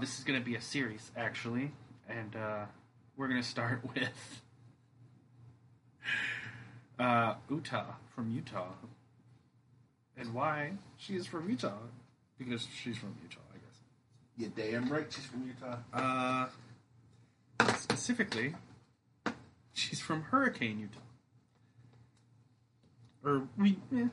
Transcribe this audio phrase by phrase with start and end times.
[0.00, 1.72] this is going to be a series, actually,
[2.08, 2.64] and uh,
[3.16, 4.42] we're going to start with
[6.98, 8.72] uh, Utah from Utah.
[10.16, 11.78] And why she is from Utah?
[12.38, 13.80] Because she's from Utah, I guess.
[14.36, 15.76] You're damn right she's from Utah.
[15.92, 16.46] Uh,
[17.76, 18.54] specifically,
[19.74, 20.98] she's from Hurricane, Utah.
[23.22, 24.08] Or we, eh,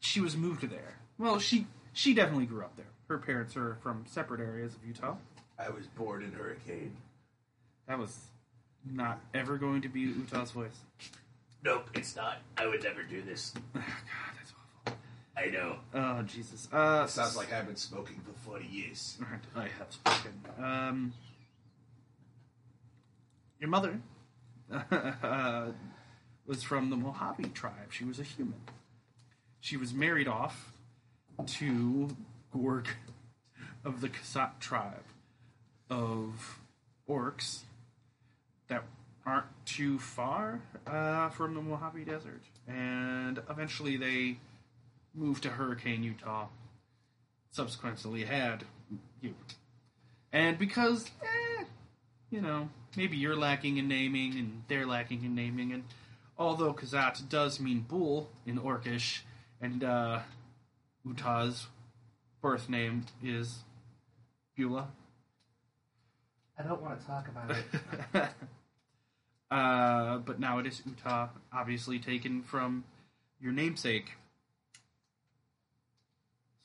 [0.00, 0.98] she was moved there.
[1.18, 2.86] Well, she she definitely grew up there.
[3.08, 5.16] Her parents are from separate areas of Utah.
[5.58, 6.94] I was born in Hurricane.
[7.86, 8.18] That was
[8.84, 10.76] not ever going to be Utah's voice.
[11.64, 12.38] Nope, it's not.
[12.56, 13.54] I would never do this.
[13.74, 13.82] God,
[14.36, 14.52] that's
[14.86, 14.98] awful.
[15.36, 15.76] I know.
[15.94, 16.68] Oh Jesus.
[16.70, 19.18] Uh, Sounds like I've been smoking for 40 years.
[19.56, 20.32] I have spoken.
[20.62, 21.12] Um,
[23.58, 23.98] your mother
[24.70, 25.68] uh,
[26.46, 27.90] was from the Mojave tribe.
[27.90, 28.60] She was a human.
[29.60, 30.72] She was married off
[31.46, 32.08] to
[32.52, 32.88] Gorg
[33.84, 35.04] of the Kasat tribe
[35.90, 36.60] of
[37.08, 37.60] orcs
[38.68, 38.84] that
[39.24, 42.42] aren't too far uh, from the Mojave Desert.
[42.66, 44.38] And eventually they
[45.14, 46.46] moved to Hurricane, Utah.
[47.50, 48.64] Subsequently had
[49.20, 49.34] you.
[50.32, 51.64] And because, eh,
[52.30, 55.84] you know, maybe you're lacking in naming and they're lacking in naming, and
[56.36, 59.20] although Kazat does mean bull in Orcish,
[59.60, 60.20] and uh,
[61.04, 61.66] Utah's
[62.40, 63.60] birth name is
[64.56, 64.88] Beulah.
[66.58, 68.30] I don't want to talk about it.
[69.50, 72.84] uh, but now it is Utah, obviously taken from
[73.40, 74.12] your namesake.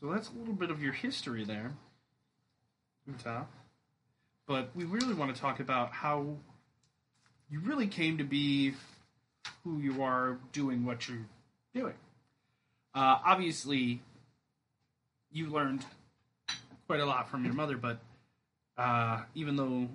[0.01, 1.73] So that's a little bit of your history there,
[3.07, 3.45] Utah.
[4.47, 6.37] But we really want to talk about how
[7.49, 8.73] you really came to be
[9.63, 11.25] who you are doing what you're
[11.73, 11.93] doing.
[12.93, 14.01] Uh, obviously,
[15.33, 15.83] you learned
[16.87, 17.99] quite a lot from your mother, but
[18.77, 19.89] uh, even though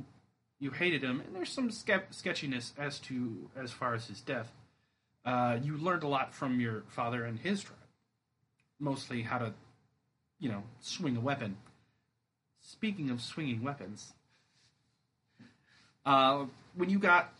[0.59, 4.50] you hated him, and there's some ske- sketchiness as to as far as his death,
[5.25, 7.76] uh, you learned a lot from your father and his tribe.
[8.81, 9.54] Mostly how to,
[10.41, 11.56] you know, swing a weapon.
[12.60, 14.12] Speaking of swinging weapons,
[16.05, 17.32] uh, when you got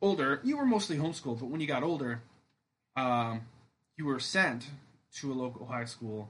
[0.00, 2.22] older, you were mostly homeschooled, but when you got older,
[2.96, 3.42] um,
[3.96, 4.66] you were sent
[5.14, 6.28] to a local high school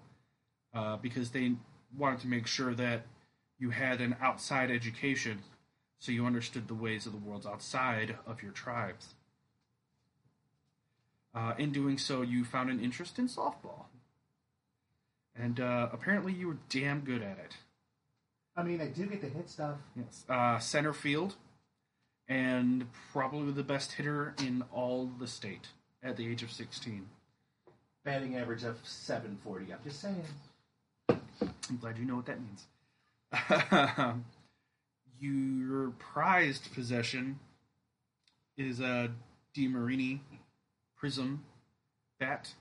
[0.75, 1.53] uh, because they
[1.97, 3.03] wanted to make sure that
[3.59, 5.41] you had an outside education
[5.99, 9.15] so you understood the ways of the world outside of your tribes.
[11.35, 13.85] Uh, in doing so, you found an interest in softball.
[15.37, 17.57] And uh, apparently, you were damn good at it.
[18.57, 19.77] I mean, I do get the hit stuff.
[19.97, 20.25] Yes.
[20.29, 21.37] Uh, center field,
[22.29, 25.69] and probably the best hitter in all the state
[26.03, 27.07] at the age of 16.
[28.05, 29.73] Batting average of 740.
[29.73, 30.25] I'm just saying.
[31.41, 32.67] I'm glad you know what that means.
[35.21, 37.39] Your prized possession
[38.57, 39.11] is a
[39.57, 40.21] DeMarini
[40.97, 41.45] Prism
[42.19, 42.53] bat,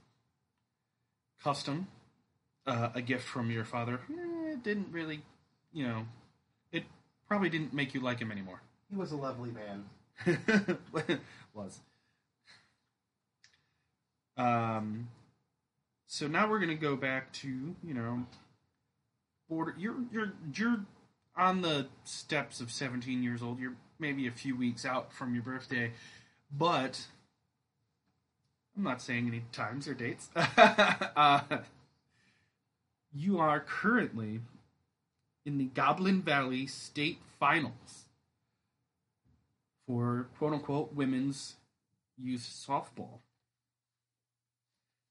[1.43, 1.87] custom,
[2.65, 3.99] uh, a gift from your father.
[4.09, 5.21] Eh, It didn't really,
[5.73, 6.05] you know,
[6.71, 6.83] it
[7.27, 8.61] probably didn't make you like him anymore.
[8.89, 9.85] He was a lovely man.
[11.53, 11.79] was.
[14.37, 15.09] Um,
[16.07, 17.47] so now we're gonna go back to
[17.83, 18.25] you know,
[19.49, 19.75] border.
[19.77, 20.79] You're you're you're
[21.35, 23.59] on the steps of 17 years old.
[23.59, 25.91] You're maybe a few weeks out from your birthday,
[26.51, 27.07] but
[28.77, 30.29] I'm not saying any times or dates.
[30.35, 31.41] uh,
[33.13, 34.41] you are currently
[35.45, 38.05] in the Goblin Valley State Finals
[39.87, 41.55] for quote unquote women's
[42.17, 43.19] youth softball.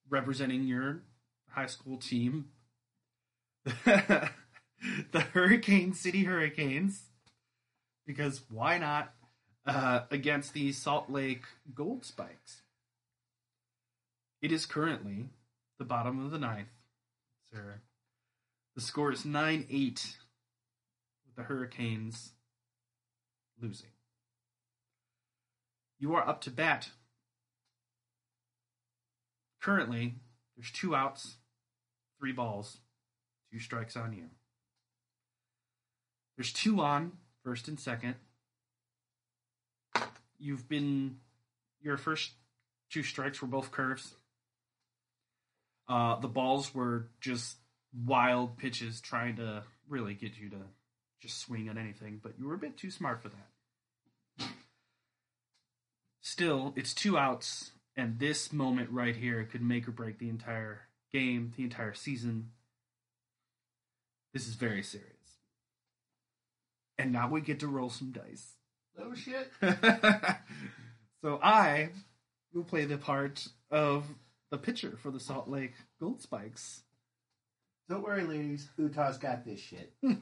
[0.09, 1.03] Representing your
[1.51, 2.47] high school team,
[5.13, 7.03] the Hurricane City Hurricanes,
[8.07, 9.13] because why not,
[9.67, 11.45] uh, against the Salt Lake
[11.75, 12.63] Gold Spikes.
[14.41, 15.29] It is currently
[15.79, 16.69] the bottom of the ninth,
[17.53, 17.81] sir.
[18.75, 20.17] The score is 9 8
[21.27, 22.31] with the Hurricanes
[23.61, 23.91] losing.
[25.99, 26.91] You are up to bat.
[29.61, 30.15] Currently,
[30.57, 31.37] there's two outs,
[32.19, 32.79] three balls,
[33.53, 34.31] two strikes on you.
[36.39, 37.11] There's two on,
[37.43, 38.15] first and second.
[40.39, 41.17] You've been,
[41.83, 42.31] your first
[42.91, 44.15] two strikes were both curves.
[45.89, 47.57] Uh, the balls were just
[48.07, 50.61] wild pitches trying to really get you to
[51.21, 54.49] just swing at anything, but you were a bit too smart for that.
[56.21, 60.83] Still, it's two outs, and this moment right here could make or break the entire
[61.13, 62.51] game, the entire season.
[64.33, 65.18] This is very serious.
[66.99, 68.55] And now we get to roll some dice.
[68.99, 69.51] Oh shit.
[71.23, 71.91] so I
[72.53, 74.05] will play the part of
[74.51, 76.83] the pitcher for the Salt Lake Gold Spikes.
[77.89, 78.69] Don't worry, ladies.
[78.77, 79.93] Utah's got this shit.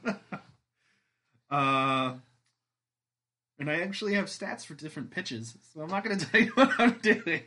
[1.49, 2.15] Uh,
[3.59, 6.51] and I actually have stats for different pitches, so I'm not going to tell you
[6.51, 7.43] what I'm doing.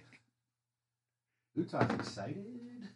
[1.55, 2.88] Utah's excited.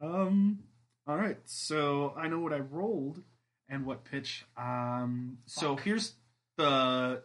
[0.00, 0.60] Um.
[1.06, 1.38] All right.
[1.44, 3.22] So I know what I rolled
[3.70, 4.44] and what pitch.
[4.58, 5.38] Um.
[5.46, 6.12] So here's
[6.58, 7.22] the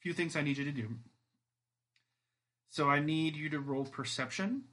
[0.00, 0.88] few things I need you to do.
[2.68, 4.64] So I need you to roll perception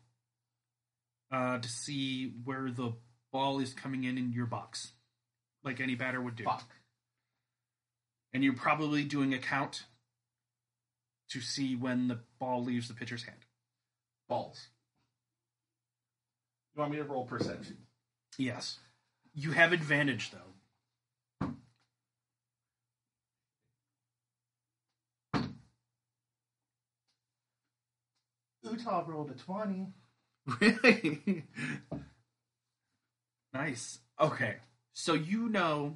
[1.31, 2.93] uh, to see where the
[3.31, 4.91] ball is coming in in your box,
[5.63, 6.43] like any batter would do.
[6.43, 6.69] Fuck.
[8.33, 9.83] And you're probably doing a count
[11.29, 13.39] to see when the ball leaves the pitcher's hand.
[14.27, 14.67] Balls.
[16.75, 17.77] You want me to roll perception?
[18.37, 18.79] Yes.
[19.33, 20.54] You have advantage though.
[28.65, 29.87] Utah rolled a 20.
[30.59, 31.43] Really?
[33.51, 33.97] nice.
[34.19, 34.57] Okay.
[34.93, 35.95] So you know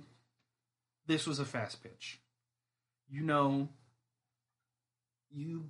[1.06, 2.19] this was a fast pitch.
[3.07, 3.69] You know
[5.31, 5.66] you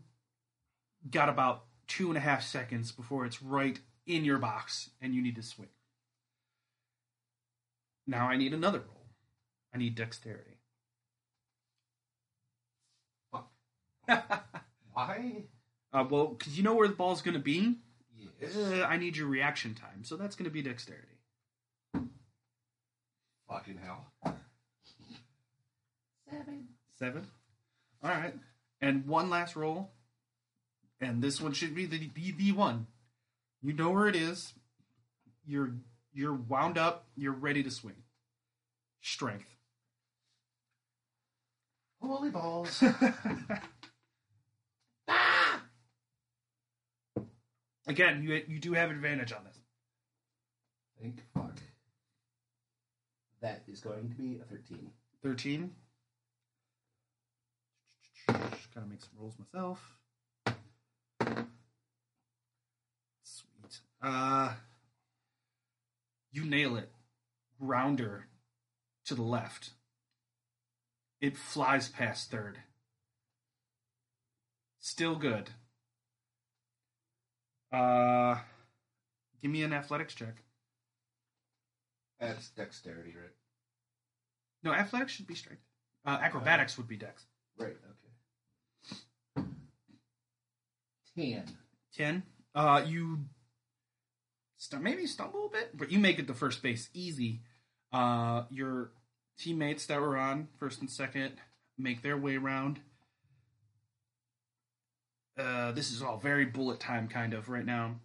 [1.12, 5.22] got about two and a half seconds before it's right in your box and you
[5.22, 5.70] need to swing.
[8.08, 9.08] Now I need another roll.
[9.74, 10.58] I need dexterity.
[14.94, 15.44] Why?
[15.92, 17.76] Uh, well, because you know where the ball's going to be.
[18.42, 18.56] Yes.
[18.56, 21.08] Uh, I need your reaction time, so that's going to be dexterity.
[23.50, 24.12] Fucking hell.
[26.30, 26.68] Seven.
[26.98, 27.28] Seven.
[28.04, 28.36] All right.
[28.82, 29.92] And one last roll.
[31.02, 32.88] And this one should be the, the the one.
[33.62, 34.54] You know where it is.
[35.46, 35.72] You're
[36.14, 37.06] you're wound up.
[37.16, 38.04] You're ready to swing.
[39.02, 39.56] Strength.
[42.02, 42.84] Holy balls.
[47.90, 49.58] Again, you you do have advantage on this.
[51.02, 51.58] Thank fuck.
[53.42, 54.92] That is going to be a 13.
[55.24, 55.72] Thirteen.
[58.28, 59.98] Gotta make some rolls myself.
[63.24, 63.80] Sweet.
[64.04, 64.54] Uh,
[66.32, 66.92] you nail it.
[67.60, 68.28] Grounder
[69.06, 69.72] to the left.
[71.20, 72.60] It flies past third.
[74.80, 75.50] Still good.
[77.72, 78.36] Uh,
[79.42, 80.36] give me an athletics check.
[82.20, 83.32] That's dexterity, right?
[84.64, 85.62] No, athletics should be strength.
[86.06, 87.26] Uh, acrobatics would be dex.
[87.58, 87.78] Right,
[89.38, 89.48] okay.
[91.16, 91.44] 10.
[91.96, 92.24] 10.
[92.56, 93.20] Uh, you
[94.58, 97.42] st- maybe stumble a bit, but you make it to first base easy.
[97.92, 98.92] Uh, your
[99.38, 101.34] teammates that were on first and second
[101.78, 102.80] make their way around.
[105.40, 107.96] Uh, this is all very bullet time kind of right now.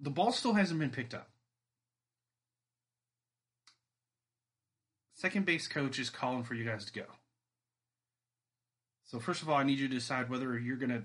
[0.00, 1.28] The ball still hasn't been picked up.
[5.14, 7.04] Second base coach is calling for you guys to go.
[9.04, 11.02] So first of all, I need you to decide whether you're gonna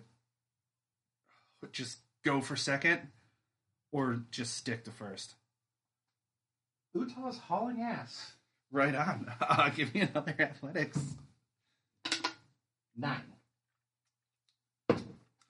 [1.72, 3.02] just go for second
[3.92, 5.36] or just stick to first.
[6.94, 8.34] Utah's hauling ass.
[8.72, 9.32] Right on.
[9.76, 11.00] Give me another athletics.
[12.96, 13.34] Nine.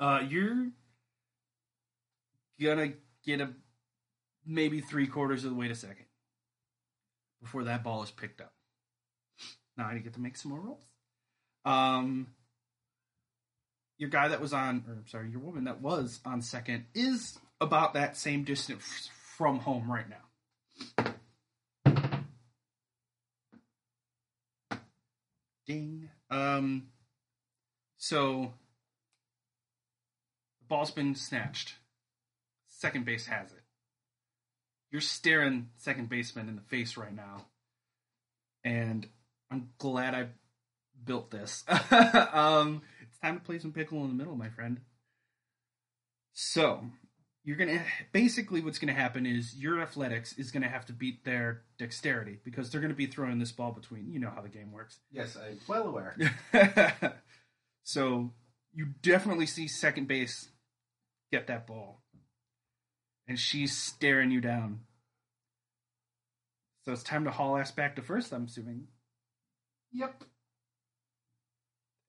[0.04, 0.68] Uh, you're
[2.62, 2.92] gonna
[3.26, 3.54] get a
[4.46, 6.08] maybe three quarters of the way to second
[7.42, 8.52] before that ball is picked up.
[9.78, 10.84] Now I get to make some more rolls.
[11.64, 12.28] Um,
[13.98, 17.40] your guy that was on, or I'm sorry, your woman that was on second is
[17.62, 21.14] about that same distance from home right now.
[25.66, 26.10] Ding.
[26.30, 26.88] Um,
[27.96, 28.52] so
[30.64, 31.76] the ball's been snatched.
[32.68, 33.64] Second base has it.
[34.92, 37.46] You're staring second baseman in the face right now.
[38.64, 39.08] And
[39.52, 40.28] I'm glad I
[41.04, 41.64] built this.
[42.34, 44.80] um, it's time to play some pickle in the middle, my friend.
[46.34, 46.86] So,
[47.44, 50.86] you're going to basically what's going to happen is your athletics is going to have
[50.86, 54.32] to beat their dexterity because they're going to be throwing this ball between, you know
[54.34, 55.00] how the game works.
[55.12, 56.16] Yes, I'm well aware.
[57.84, 58.32] so
[58.74, 60.50] you definitely see second base
[61.34, 62.00] get that ball.
[63.28, 64.82] And she's staring you down.
[66.86, 68.88] So it's time to haul ass back to first, I'm assuming.
[69.94, 70.24] Yep.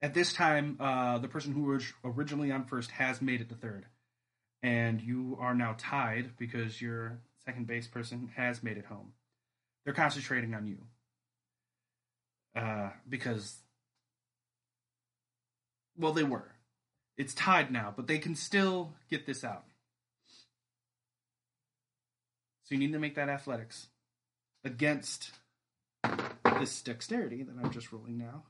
[0.03, 3.55] At this time, uh, the person who was originally on first has made it to
[3.55, 3.87] third.
[4.63, 9.13] And you are now tied because your second base person has made it home.
[9.85, 10.79] they're concentrating on you.
[12.57, 13.57] Uh, because,
[15.97, 16.54] well, they were.
[17.17, 19.65] It's tied now, but they can still get this out.
[22.65, 23.89] So you need to make that athletics
[24.65, 25.31] against
[26.59, 28.45] this dexterity that I'm just rolling now.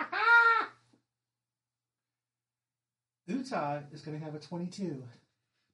[3.26, 5.02] Utah is going to have a 22.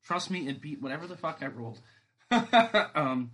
[0.04, 1.78] Trust me, it beat whatever the fuck I rolled.
[2.94, 3.30] um,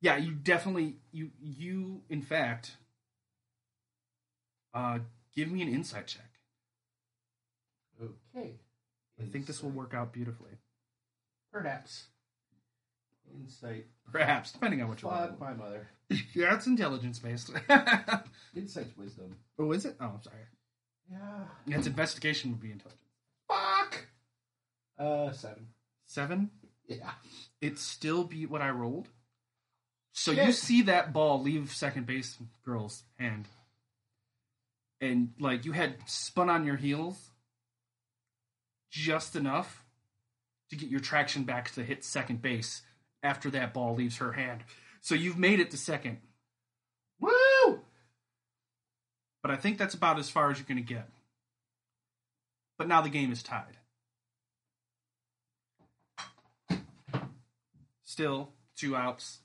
[0.00, 2.76] yeah, you definitely you you in fact
[4.74, 5.00] uh,
[5.34, 6.37] give me an insight check.
[8.02, 8.54] Okay.
[9.20, 10.52] I think this will work out beautifully.
[11.52, 12.06] Perhaps.
[13.34, 13.86] Insight.
[14.10, 15.88] Perhaps, depending on what you Fuck my mother.
[16.34, 17.50] yeah, it's intelligence based.
[18.56, 19.36] Insight's wisdom.
[19.58, 19.96] oh, is it?
[20.00, 20.36] Oh, I'm sorry.
[21.10, 21.76] Yeah.
[21.76, 23.02] Its investigation would be intelligence.
[23.48, 24.06] Fuck!
[24.98, 25.68] Uh, seven.
[26.06, 26.50] Seven.
[26.86, 27.10] Yeah.
[27.60, 29.08] It still beat what I rolled.
[30.12, 30.46] So Shit.
[30.46, 33.46] you see that ball leave second base girl's hand.
[35.00, 37.30] And like you had spun on your heels
[38.90, 39.84] just enough
[40.70, 42.82] to get your traction back to hit second base
[43.22, 44.62] after that ball leaves her hand.
[45.00, 46.18] So you've made it to second.
[47.20, 47.80] Woo!
[49.42, 51.08] But I think that's about as far as you're going to get.
[52.76, 53.78] But now the game is tied.
[58.04, 59.38] Still, two outs.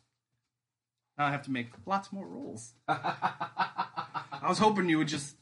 [1.17, 2.73] Now I have to make lots more rolls.
[2.88, 5.35] I was hoping you would just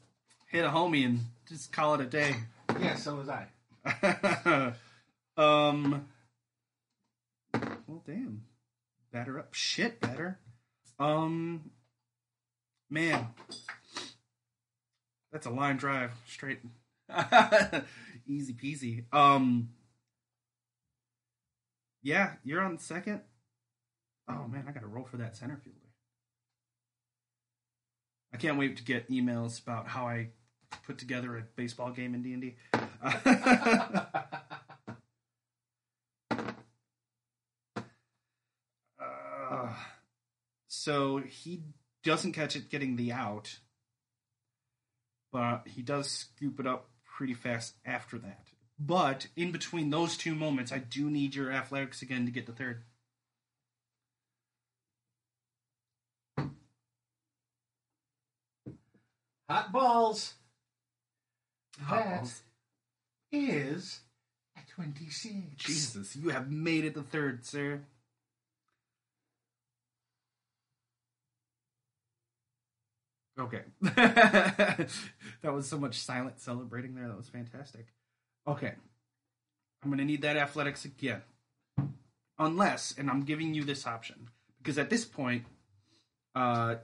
[0.47, 2.35] hit a homie and just call it a day.
[2.79, 3.47] Yeah, so was I.
[5.37, 6.05] um.
[7.53, 8.43] Well, damn.
[9.11, 9.53] Batter up.
[9.53, 10.39] Shit, batter.
[10.99, 11.71] Um.
[12.89, 13.27] Man.
[15.31, 16.11] That's a line drive.
[16.27, 16.59] Straight.
[18.27, 19.05] Easy peasy.
[19.13, 19.69] Um.
[22.03, 23.21] Yeah, you're on second.
[24.27, 25.77] Oh man, I gotta roll for that center fielder.
[28.33, 30.29] I can't wait to get emails about how I
[30.85, 32.55] put together a baseball game in D and D.
[33.03, 33.41] Uh,
[40.73, 41.61] So he
[42.03, 43.59] doesn't catch it getting the out,
[45.31, 48.47] but he does scoop it up pretty fast after that.
[48.79, 52.53] But in between those two moments, I do need your athletics again to get the
[52.53, 52.81] third.
[59.47, 60.33] Hot balls.
[61.81, 62.41] Hot That balls.
[63.31, 64.01] Is
[64.57, 65.35] a 26.
[65.57, 67.81] Jesus, you have made it the third, sir.
[73.39, 73.61] Okay.
[73.81, 74.89] that
[75.43, 77.07] was so much silent celebrating there.
[77.07, 77.87] That was fantastic.
[78.47, 78.73] Okay.
[79.83, 81.21] I'm going to need that athletics again.
[82.37, 85.45] Unless, and I'm giving you this option, because at this point,
[86.35, 86.75] uh,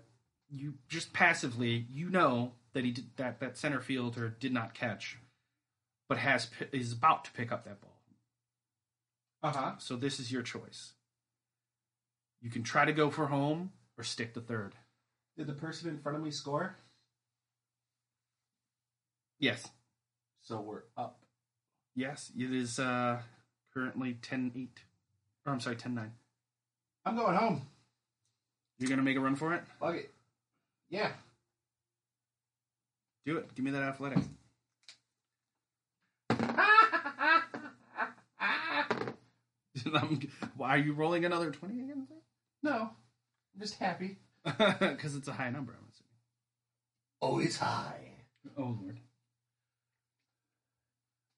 [0.50, 5.18] you just passively, you know that he did, that that center fielder did not catch,
[6.10, 8.02] but has is about to pick up that ball.
[9.44, 9.72] Uh huh.
[9.78, 10.94] So this is your choice.
[12.42, 14.76] You can try to go for home or stick to third.
[15.38, 16.76] Did the person in front of me score?
[19.40, 19.68] Yes.
[20.42, 21.20] So we're up.
[21.96, 23.20] Yes, it is uh,
[23.74, 24.68] currently 10-8.
[25.46, 26.10] Or I'm sorry, 10-9.
[27.06, 27.64] I'm going home.
[28.80, 29.64] You're going to make a run for it?
[29.80, 30.14] Fuck it.
[30.90, 31.10] Yeah.
[33.26, 33.54] Do it.
[33.56, 34.20] Give me that athletic.
[40.58, 42.08] Why are you rolling another 20 again?
[42.64, 42.92] no.
[43.54, 44.18] I'm just happy.
[44.80, 46.14] Because it's a high number, I'm assuming.
[47.22, 48.12] Oh, it's high.
[48.58, 49.00] Oh, Lord.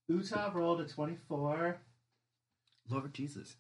[0.07, 1.79] Utah rolled a 24.
[2.89, 3.55] Lord Jesus.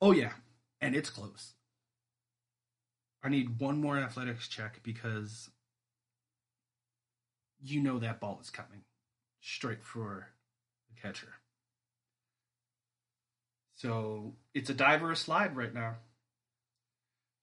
[0.00, 0.32] Oh yeah,
[0.80, 1.54] and it's close.
[3.22, 5.50] I need one more athletics check because
[7.60, 8.82] you know that ball is coming
[9.40, 10.28] straight for
[10.88, 11.34] the catcher.
[13.78, 15.94] So it's a dive or a slide right now.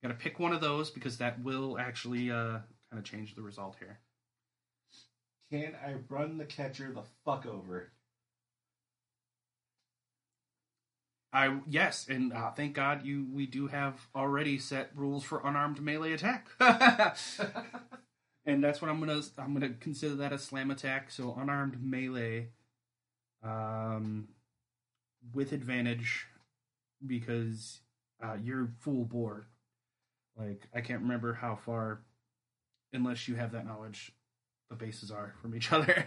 [0.04, 2.60] Got to pick one of those because that will actually uh,
[2.92, 4.00] kind of change the result here.
[5.50, 7.92] Can I run the catcher the fuck over?
[11.32, 15.82] I yes, and uh, thank God you we do have already set rules for unarmed
[15.82, 16.48] melee attack,
[18.46, 21.12] and that's what I'm gonna I'm gonna consider that a slam attack.
[21.12, 22.50] So unarmed melee,
[23.44, 24.30] um,
[25.34, 26.28] with advantage
[27.06, 27.80] because
[28.24, 29.48] uh, you're full bore.
[30.38, 32.02] Like I can't remember how far,
[32.94, 34.12] unless you have that knowledge,
[34.70, 36.06] the bases are from each other,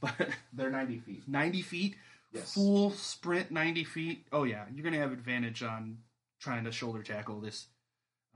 [0.00, 0.14] but
[0.52, 1.22] They're 90 feet.
[1.26, 1.96] ninety feet.
[2.32, 2.54] Yes.
[2.54, 4.26] Full sprint 90 feet.
[4.30, 4.64] Oh, yeah.
[4.72, 5.98] You're going to have advantage on
[6.40, 7.66] trying to shoulder tackle this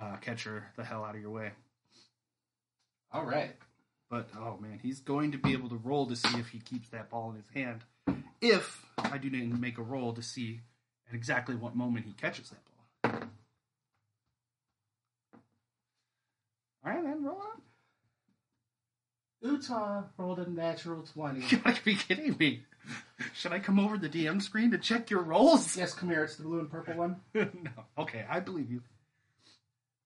[0.01, 1.53] uh, catcher the hell out of your way.
[3.13, 3.55] All right.
[4.11, 6.89] But oh man, he's going to be able to roll to see if he keeps
[6.91, 7.83] that ball in his hand.
[8.41, 10.61] If I do not make a roll to see
[11.09, 13.29] at exactly what moment he catches that ball.
[16.85, 17.61] All right, then roll on.
[19.41, 21.41] Utah rolled a natural 20.
[21.49, 22.63] You gotta be kidding me.
[23.35, 25.77] Should I come over the DM screen to check your rolls?
[25.77, 26.25] yes, come here.
[26.25, 27.17] It's the blue and purple one.
[27.35, 27.71] no.
[27.99, 28.83] Okay, I believe you.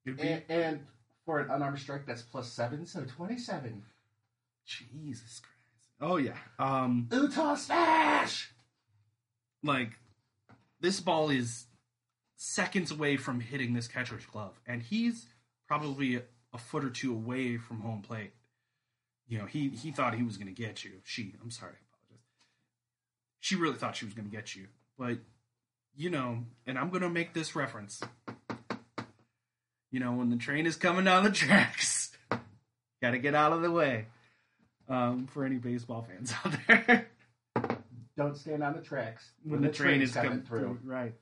[0.04, 0.80] Be And, and
[1.24, 3.82] for an unarmed strike, that's plus 7, so 27.
[4.64, 5.57] Jesus Christ.
[6.00, 6.36] Oh yeah.
[6.58, 8.52] Um Utah smash!
[9.62, 9.90] like
[10.80, 11.66] this ball is
[12.36, 15.26] seconds away from hitting this catcher's glove and he's
[15.66, 18.32] probably a, a foot or two away from home plate.
[19.26, 20.92] You know he he thought he was going to get you.
[21.04, 22.24] She i'm sorry i apologize.
[23.40, 24.66] She really thought she was going to get you
[24.98, 25.18] but
[25.96, 28.00] you know and i'm going to make this reference.
[29.90, 32.12] You know when the train is coming down the tracks
[33.02, 34.06] got to get out of the way
[34.88, 37.08] um, for any baseball fans out there
[38.16, 40.78] Don't stand on the tracks when the, train train's is coming through.
[40.84, 41.14] Right.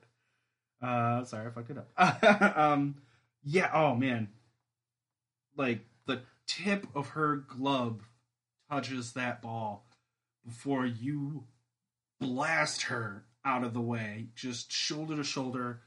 [0.81, 2.57] Uh, sorry, I fucked it up.
[2.57, 2.95] um,
[3.43, 3.69] yeah.
[3.73, 4.29] Oh man,
[5.55, 8.09] like the tip of her glove
[8.69, 9.85] touches that ball
[10.45, 11.45] before you
[12.19, 15.81] blast her out of the way, just shoulder to shoulder,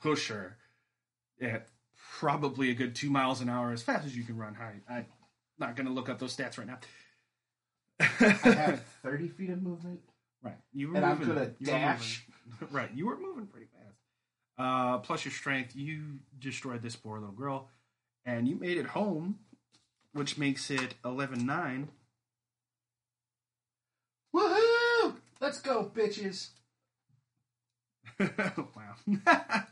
[0.00, 0.58] push her
[1.40, 1.68] at
[2.18, 4.56] probably a good two miles an hour, as fast as you can run.
[4.60, 5.06] I, I'm
[5.58, 6.78] not going to look up those stats right now.
[8.00, 8.04] I
[8.54, 10.00] have 30 feet of movement.
[10.42, 10.56] Right.
[10.72, 11.34] You were And I'm moving.
[11.34, 12.24] gonna dash.
[12.70, 12.90] right.
[12.94, 13.96] You were moving pretty fast.
[14.56, 17.68] Uh, plus your strength, you destroyed this poor little girl,
[18.24, 19.38] and you made it home,
[20.12, 21.88] which makes it 11-9.
[24.34, 25.14] Woohoo!
[25.40, 26.48] Let's go, bitches.
[28.20, 28.94] wow.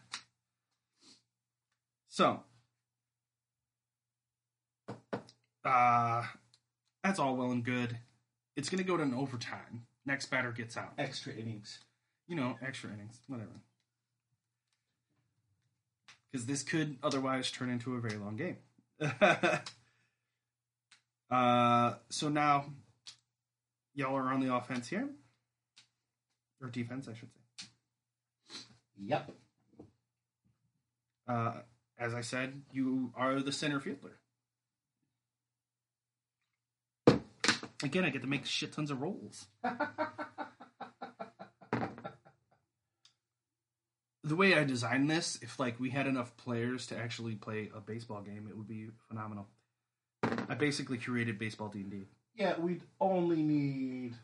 [2.08, 2.40] so,
[5.66, 6.22] uh,
[7.02, 7.98] that's all well and good.
[8.56, 9.86] It's going to go to an overtime.
[10.06, 10.92] Next batter gets out.
[10.98, 11.80] Extra innings.
[12.28, 13.60] you know, extra innings, whatever.
[16.30, 18.56] Because this could otherwise turn into a very long game.
[21.30, 22.66] uh, so now,
[23.94, 25.08] y'all are on the offense here,
[26.60, 27.66] or defense, I should say.
[28.98, 29.30] Yep.
[31.28, 31.52] Uh,
[31.98, 34.18] as I said, you are the center fielder.
[37.82, 39.46] Again, I get to make shit tons of rolls.
[44.24, 47.80] the way I designed this, if like we had enough players to actually play a
[47.80, 49.46] baseball game, it would be phenomenal.
[50.22, 52.06] I basically created baseball D and D.
[52.34, 54.14] Yeah, we'd only need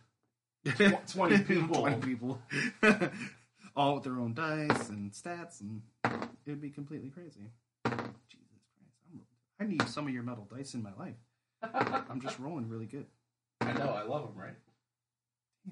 [0.66, 1.76] Tw- 20 people.
[1.76, 2.40] Twenty people,
[3.76, 7.50] all with their own dice and stats, and it would be completely crazy.
[7.84, 9.20] Jesus Christ, I'm,
[9.60, 11.16] I need some of your metal dice in my life.
[12.10, 13.06] I'm just rolling really good.
[13.66, 14.54] I know, I love them, right?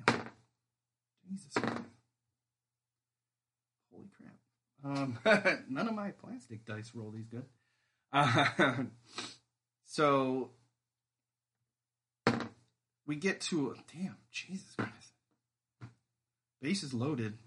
[0.06, 0.22] Damn.
[1.28, 1.82] Jesus Christ.
[3.92, 4.36] Holy crap.
[4.84, 5.18] Um,
[5.68, 7.44] none of my plastic dice roll these good.
[8.12, 8.84] Uh,
[9.84, 10.50] so
[13.06, 15.12] we get to damn Jesus Christ.
[16.62, 17.38] Base is loaded.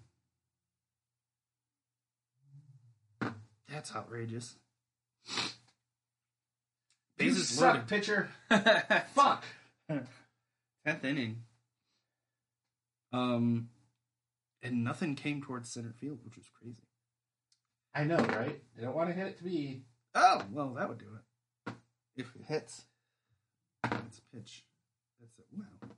[3.68, 4.54] That's outrageous.
[5.26, 5.34] You
[7.16, 8.28] Base is suck, pitcher.
[9.14, 9.44] Fuck.
[10.84, 11.42] Tenth inning.
[13.12, 13.68] Um,
[14.62, 16.88] and nothing came towards center field, which was crazy.
[17.94, 18.60] I know, right?
[18.76, 19.82] They don't want to hit it to be.
[20.14, 21.72] Oh well, that would do it.
[22.16, 22.82] If it hits,
[23.84, 24.64] it's a pitch.
[25.20, 25.46] That's it.
[25.56, 25.90] Wow,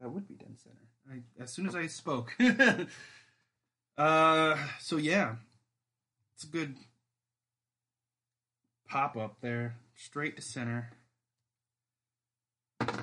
[0.00, 0.76] that would be dead center.
[1.10, 2.36] I, as soon as I spoke.
[3.98, 5.36] uh, so yeah,
[6.34, 6.76] it's a good
[8.88, 10.90] pop up there, straight to center.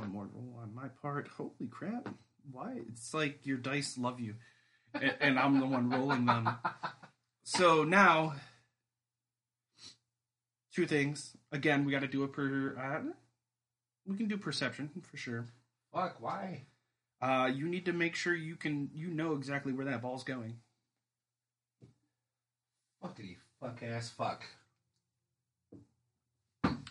[0.02, 1.28] One more roll on my part.
[1.38, 2.10] Holy crap!
[2.52, 2.80] Why?
[2.90, 4.36] It's like your dice love you,
[4.96, 6.50] and, and I'm the one rolling them.
[7.44, 8.34] So now,
[10.74, 11.38] two things.
[11.52, 12.76] Again, we got to do a per.
[12.78, 13.12] Uh,
[14.06, 15.46] we can do perception for sure.
[15.94, 16.64] Fuck, why?
[17.22, 20.58] Uh, you need to make sure you can you know exactly where that ball's going.
[23.04, 24.44] Fuckity fuck ass fuck.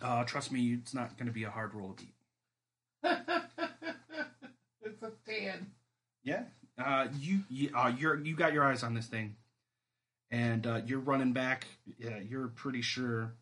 [0.01, 2.15] Uh, trust me, it's not going to be a hard roll to beat.
[4.83, 5.67] it's a 10.
[6.25, 6.43] Yeah.
[6.83, 9.37] Uh, you you uh, you're you got your eyes on this thing,
[10.31, 11.67] and uh, you're running back.
[11.99, 13.35] Yeah, you're pretty sure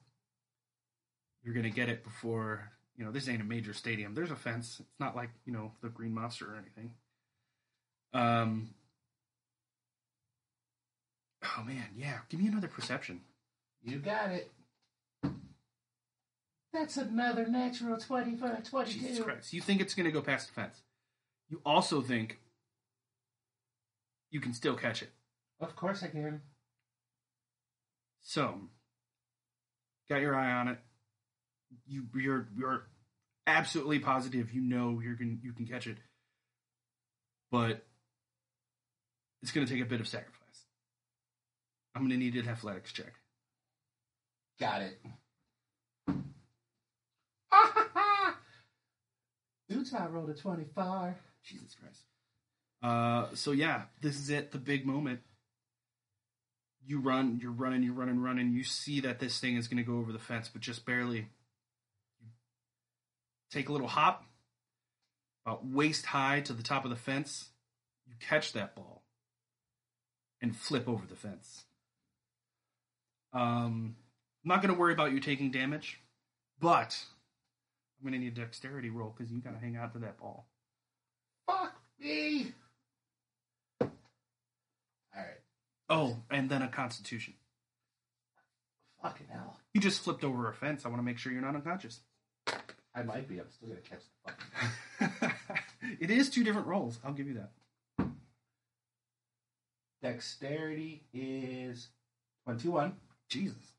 [1.44, 3.12] you're gonna get it before you know.
[3.12, 4.14] This ain't a major stadium.
[4.14, 4.81] There's a fence.
[4.81, 6.90] It's not like you know the Green Monster or anything.
[8.12, 8.71] Um.
[11.44, 12.18] Oh man, yeah.
[12.29, 13.21] Give me another perception.
[13.85, 14.51] You got it.
[16.73, 18.99] That's another natural 20 for 22.
[18.99, 19.53] Jesus Christ.
[19.53, 20.83] You think it's going to go past the fence.
[21.49, 22.39] You also think
[24.31, 25.11] you can still catch it.
[25.61, 26.43] Of course I can.
[28.21, 28.61] So,
[30.09, 30.79] got your eye on it.
[31.87, 32.87] You you're you're
[33.47, 35.97] absolutely positive you know you're going you can catch it.
[37.51, 37.85] But
[39.43, 40.35] it's going to take a bit of sacrifice.
[41.95, 43.15] I'm going to need an athletics check.
[44.61, 45.01] Got it.
[49.69, 51.17] Utah rolled a 24.
[51.45, 52.03] Jesus Christ.
[52.83, 55.21] Uh, so yeah, this is it, the big moment.
[56.85, 58.53] You run, you're running, you're running, running.
[58.53, 61.19] You see that this thing is going to go over the fence, but just barely.
[62.21, 62.29] You
[63.51, 64.25] take a little hop,
[65.45, 67.49] about waist high to the top of the fence.
[68.07, 69.03] You catch that ball
[70.41, 71.65] and flip over the fence.
[73.33, 73.97] Um,
[74.45, 76.01] I'm not going to worry about you taking damage,
[76.61, 77.05] but
[78.05, 80.47] I'm to need a dexterity roll because you got to hang out to that ball.
[81.47, 82.53] Fuck me.
[83.81, 83.89] All
[85.17, 85.41] right.
[85.89, 87.35] Oh, and then a constitution.
[89.03, 89.59] Fucking hell.
[89.75, 90.85] You just flipped over a fence.
[90.85, 92.01] I want to make sure you're not unconscious.
[92.95, 93.39] I might be.
[93.39, 94.03] I'm still gonna catch
[95.01, 95.39] the fucking.
[96.01, 96.99] it is two different rolls.
[97.05, 98.09] I'll give you that.
[100.03, 101.89] Dexterity is
[102.45, 102.95] twenty-one.
[103.29, 103.78] Jesus.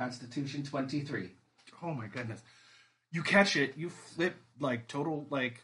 [0.00, 1.28] Constitution twenty-three.
[1.82, 2.40] Oh my goodness.
[3.12, 5.60] You catch it, you flip like total like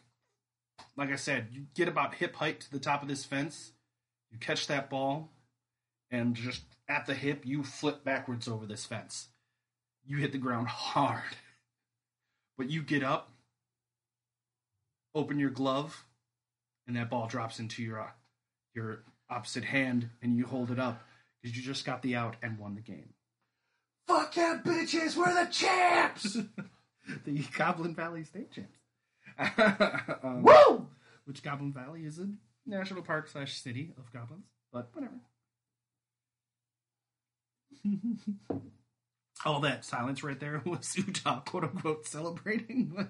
[0.95, 3.71] like I said, you get about hip height to the top of this fence.
[4.29, 5.31] You catch that ball
[6.11, 9.29] and just at the hip you flip backwards over this fence.
[10.05, 11.35] You hit the ground hard.
[12.59, 13.31] But you get up,
[15.15, 16.05] open your glove,
[16.85, 18.11] and that ball drops into your uh,
[18.75, 21.01] your opposite hand and you hold it up
[21.41, 23.13] because you just got the out and won the game.
[24.07, 25.17] Fuck yeah, bitches!
[25.17, 26.33] We're the champs.
[27.25, 28.79] the Goblin Valley State Champs.
[30.23, 30.87] um, Woo!
[31.25, 32.29] Which Goblin Valley is a
[32.65, 35.19] national park slash city of goblins, but whatever.
[39.45, 43.09] All that silence right there was Utah, quote unquote, celebrating.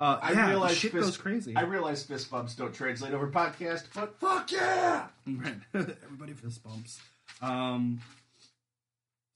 [0.00, 1.56] uh, I yeah, realize shit fist- goes crazy.
[1.56, 5.06] I realize fist bumps don't translate over podcast, but fuck yeah!
[5.26, 5.60] Right.
[5.72, 7.00] everybody fist bumps.
[7.40, 8.00] Um,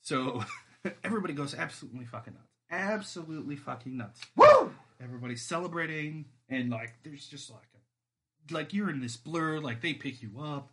[0.02, 0.44] so
[1.04, 2.46] everybody goes absolutely fucking nuts.
[2.70, 4.20] Absolutely fucking nuts.
[4.36, 4.72] Woo!
[5.02, 9.58] Everybody's celebrating, and like, there's just like a, like you're in this blur.
[9.58, 10.70] Like they pick you up,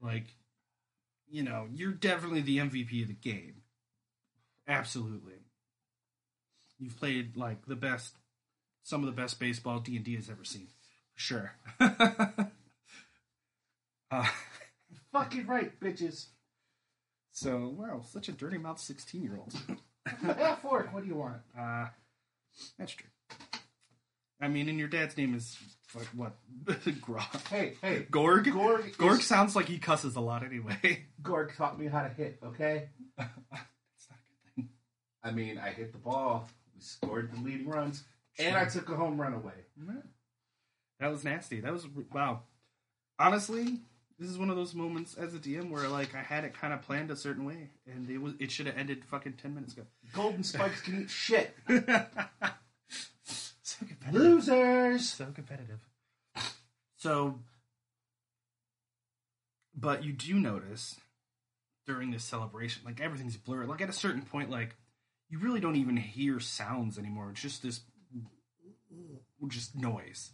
[0.00, 0.26] like,
[1.28, 3.62] you know, you're definitely the MVP of the game.
[4.68, 5.34] Absolutely.
[6.78, 8.14] You've played like the best,
[8.82, 10.68] some of the best baseball D and D has ever seen,
[11.14, 11.52] for sure.
[14.10, 14.26] uh,
[15.14, 16.26] Fucking right, bitches.
[17.34, 19.52] So, wow, such a dirty mouth 16 year old.
[20.22, 20.92] Yeah, fork.
[20.94, 21.38] What do you want?
[21.58, 21.86] Uh,
[22.78, 23.08] that's true.
[24.40, 25.56] I mean, and your dad's name is,
[25.94, 26.36] like, what?
[27.00, 27.24] Grog.
[27.48, 28.50] Hey, hey, Gorg?
[28.52, 28.86] Gorg.
[28.88, 31.06] is- Gorg sounds like he cusses a lot anyway.
[31.22, 32.90] Gorg taught me how to hit, okay?
[33.16, 34.68] That's not a good thing.
[35.22, 36.48] I mean, I hit the ball.
[36.74, 38.04] We scored the leading runs,
[38.38, 39.54] and I took a home run away.
[41.00, 41.60] That was nasty.
[41.60, 42.42] That was, wow.
[43.18, 43.78] Honestly,
[44.18, 46.72] this is one of those moments as a DM where, like, I had it kind
[46.72, 49.72] of planned a certain way, and it was it should have ended fucking 10 minutes
[49.72, 49.82] ago.
[50.12, 51.54] Golden spikes can eat shit.
[53.62, 54.12] so competitive.
[54.12, 55.08] Losers!
[55.08, 55.80] so competitive.
[56.96, 57.40] So,
[59.76, 60.96] but you do notice
[61.86, 63.68] during this celebration, like everything's blurred.
[63.68, 64.76] Like at a certain point, like
[65.28, 67.30] you really don't even hear sounds anymore.
[67.30, 67.80] It's just this,
[69.48, 70.30] just noise.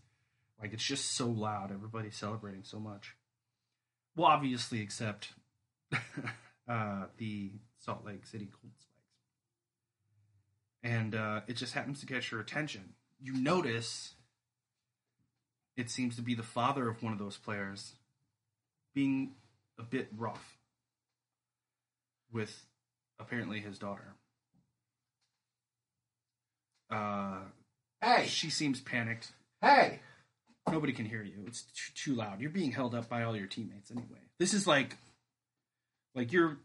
[0.60, 1.72] Like it's just so loud.
[1.72, 3.16] Everybody's celebrating so much.
[4.16, 5.32] Well, obviously, except
[6.68, 8.86] uh, the Salt Lake City Gold Spikes,
[10.82, 12.94] and uh, it just happens to catch your attention.
[13.20, 14.14] You notice
[15.76, 17.92] it seems to be the father of one of those players
[18.94, 19.32] being
[19.78, 20.58] a bit rough
[22.32, 22.66] with
[23.18, 24.14] apparently his daughter.
[26.90, 27.38] Uh,
[28.02, 29.32] Hey, she seems panicked.
[29.60, 30.00] hey!
[30.70, 31.44] Nobody can hear you.
[31.46, 32.40] It's t- too loud.
[32.40, 34.20] You're being held up by all your teammates anyway.
[34.38, 34.96] This is like,
[36.14, 36.58] like you're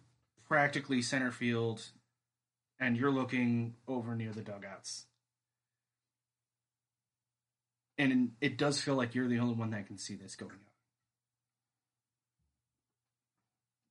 [0.47, 1.81] practically center field,
[2.79, 5.05] and you're looking over near the dugouts,
[7.97, 10.59] and it does feel like you're the only one that can see this going on.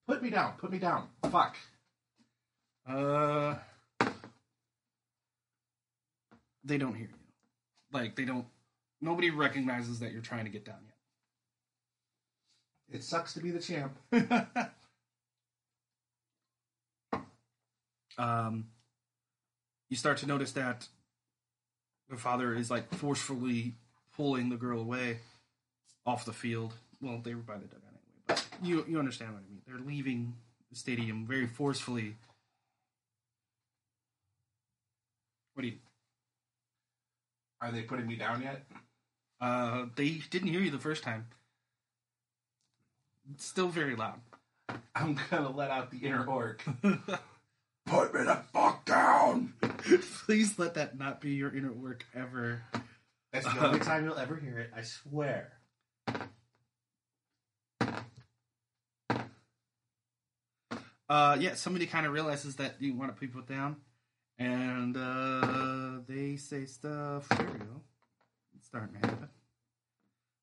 [0.07, 0.53] Put me down.
[0.59, 1.09] Put me down.
[1.31, 1.57] Fuck.
[2.87, 3.55] Uh,
[6.63, 7.19] they don't hear you.
[7.93, 8.47] Like they don't.
[9.05, 10.95] Nobody recognizes that you're trying to get down yet.
[12.97, 13.99] It sucks to be the champ.
[18.19, 18.69] um,
[19.91, 20.89] you start to notice that
[22.09, 23.75] the father is like forcefully
[24.17, 25.19] pulling the girl away
[26.07, 26.73] off the field.
[27.03, 29.61] Well, they were by the dugout anyway, but you you understand what I mean.
[29.67, 30.33] They're leaving
[30.71, 32.17] the stadium very forcefully.
[35.53, 35.77] What do you?
[37.61, 38.65] Are they putting me down yet?
[39.45, 41.27] Uh, they didn't hear you the first time.
[43.35, 44.19] It's still very loud.
[44.95, 46.65] I'm gonna let out the inner orc.
[46.83, 49.53] Put me the fuck down.
[50.25, 52.63] Please let that not be your inner work ever.
[53.35, 54.71] That's the only time you'll ever hear it.
[54.75, 55.53] I swear.
[61.07, 63.77] Uh, yeah, somebody kind of realizes that you want to put down,
[64.39, 67.29] and uh, they say stuff.
[67.29, 67.83] There we go.
[68.75, 69.29] Starting to happen.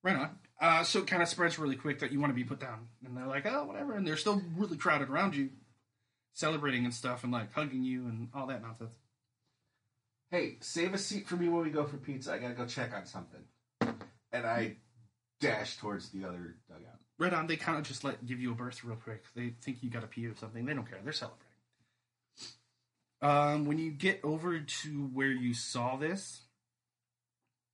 [0.04, 0.30] Right on.
[0.62, 2.88] Uh, so it kind of spreads really quick that you want to be put down,
[3.06, 5.50] and they're like, "Oh, whatever," and they're still really crowded around you,
[6.32, 8.94] celebrating and stuff, and like hugging you and all that nonsense.
[10.30, 12.32] Hey, save a seat for me when we go for pizza.
[12.32, 13.42] I gotta go check on something.
[14.32, 14.78] And I
[15.42, 17.00] dash towards the other dugout.
[17.20, 17.48] Right on.
[17.48, 19.26] They kind of just let give you a berth real quick.
[19.36, 20.66] They think you got a pee or something.
[20.66, 21.02] They don't care.
[21.04, 21.48] They're celebrating.
[23.22, 26.44] Um, when you get over to where you saw this,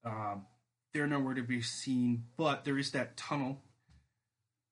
[0.03, 0.45] um,
[0.93, 2.23] they're nowhere to be seen.
[2.37, 3.61] But there is that tunnel.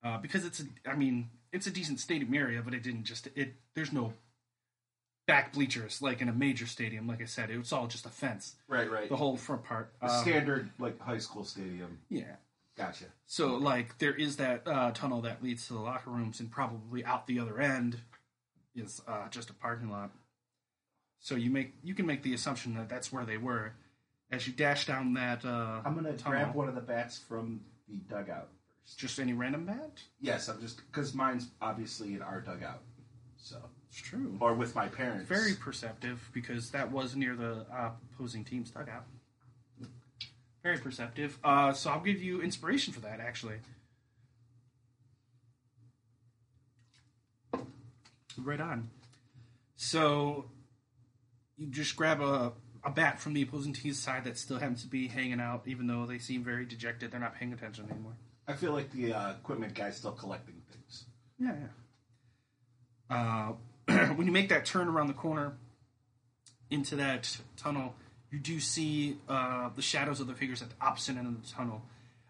[0.04, 3.28] Uh, because it's a, I mean, it's a decent stadium area, but it didn't just
[3.34, 3.54] it.
[3.74, 4.12] There's no
[5.26, 7.08] back bleachers like in a major stadium.
[7.08, 8.54] Like I said, it was all just a fence.
[8.68, 9.08] Right, right.
[9.08, 9.92] The whole front part.
[10.00, 11.98] A Um, standard like high school stadium.
[12.08, 12.36] yeah.
[12.76, 13.06] Gotcha.
[13.26, 17.02] So like there is that uh, tunnel that leads to the locker rooms, and probably
[17.06, 17.98] out the other end
[18.74, 20.10] is uh, just a parking lot.
[21.20, 23.72] So you make you can make the assumption that that's where they were.
[24.30, 27.60] As you dash down that, uh, I'm gonna tunnel, grab one of the bats from
[27.88, 28.48] the dugout
[28.84, 28.98] first.
[28.98, 30.00] Just any random bat.
[30.20, 32.82] Yes, I'm just because mine's obviously in our dugout.
[33.36, 33.56] So
[33.88, 34.36] It's true.
[34.40, 35.28] or with my parents.
[35.28, 39.04] Very perceptive because that was near the uh, opposing team's dugout.
[40.62, 41.38] Very perceptive.
[41.44, 43.20] Uh, so I'll give you inspiration for that.
[43.20, 43.58] Actually.
[48.38, 48.90] Right on.
[49.76, 50.46] So
[51.56, 52.52] you just grab a,
[52.86, 55.88] a bat from the opposing team's side that still happens to be hanging out, even
[55.88, 57.10] though they seem very dejected.
[57.10, 58.12] They're not paying attention anymore.
[58.46, 61.04] I feel like the uh, equipment guy's still collecting things.
[61.38, 61.54] Yeah,
[63.10, 63.52] yeah.
[63.88, 65.54] Uh, when you make that turn around the corner
[66.70, 67.94] into that tunnel,
[68.30, 71.52] you do see uh, the shadows of the figures at the opposite end of the
[71.52, 71.82] tunnel,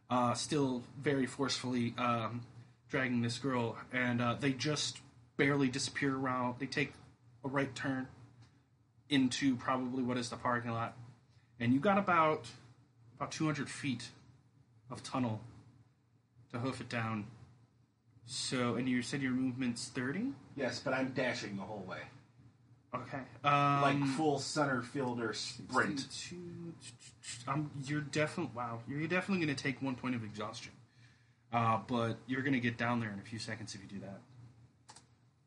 [0.08, 2.40] uh, still very forcefully um,
[2.88, 5.00] dragging this girl, and uh, they just
[5.36, 6.54] barely disappear around.
[6.58, 6.94] They take
[7.44, 8.08] a right turn
[9.08, 10.96] into probably what is the parking lot,
[11.60, 12.46] and you got about
[13.16, 14.08] about 200 feet
[14.90, 15.40] of tunnel
[16.52, 17.26] to hoof it down.
[18.26, 20.32] So, and you said your movement's 30?
[20.56, 22.00] Yes, but I'm dashing the whole way,
[22.94, 23.18] Okay.
[23.44, 26.06] Um, like full center fielder sprint.
[27.46, 30.72] Um, you're definitely, wow, you're definitely going to take one point of exhaustion.
[31.52, 34.00] Uh, but you're going to get down there in a few seconds if you do
[34.00, 34.20] that.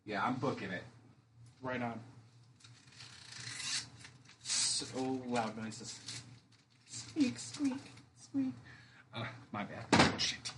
[0.05, 0.83] Yeah, I'm booking it.
[1.61, 1.99] Right on.
[4.79, 5.99] So loud noises.
[6.85, 7.73] Squeak, squeak,
[8.17, 8.53] squeak.
[9.13, 9.85] Uh, my bad.
[10.17, 10.51] Shit.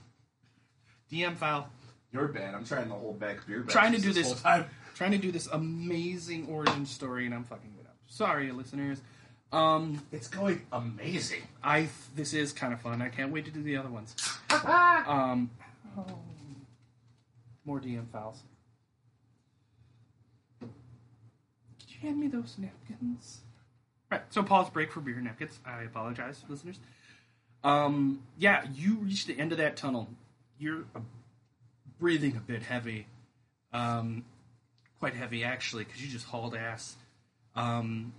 [1.11, 1.69] DM file.
[2.11, 2.53] You're bad.
[2.53, 3.63] I'm trying to hold back beer.
[3.63, 4.41] Trying to do whole this.
[4.43, 4.65] time.
[4.93, 7.95] Trying to do this amazing origin story, and I'm fucking it up.
[8.05, 9.01] Sorry, listeners.
[9.51, 11.41] Um, It's going amazing.
[11.63, 13.01] I this is kind of fun.
[13.01, 14.15] I can't wait to do the other ones.
[14.51, 15.49] um,
[15.97, 16.05] oh,
[17.65, 18.43] more DM files.
[20.59, 20.69] Could
[21.89, 23.41] you hand me those napkins?
[24.11, 24.21] Right.
[24.29, 25.57] So pause break for beer napkins.
[25.65, 26.79] I apologize, listeners.
[27.63, 30.09] Um, yeah, you reach the end of that tunnel.
[30.59, 30.99] You're uh,
[31.97, 33.07] breathing a bit heavy,
[33.71, 34.25] um,
[34.99, 36.97] quite heavy actually, because you just hauled ass.
[37.55, 38.13] Um,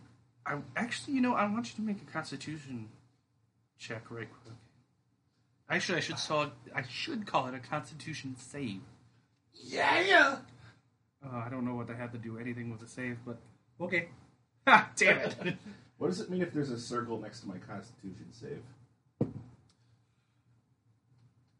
[0.46, 2.88] I actually, you know, I want you to make a Constitution
[3.78, 4.54] check right quick.
[5.68, 8.80] Actually, I should saw I should call it a Constitution save.
[10.06, 10.36] Yeah.
[11.24, 13.38] Uh, I don't know what they had to do anything with a save, but
[13.80, 14.08] okay.
[14.66, 14.90] Ha!
[14.96, 15.36] Damn it.
[15.98, 18.58] What does it mean if there's a circle next to my Constitution save?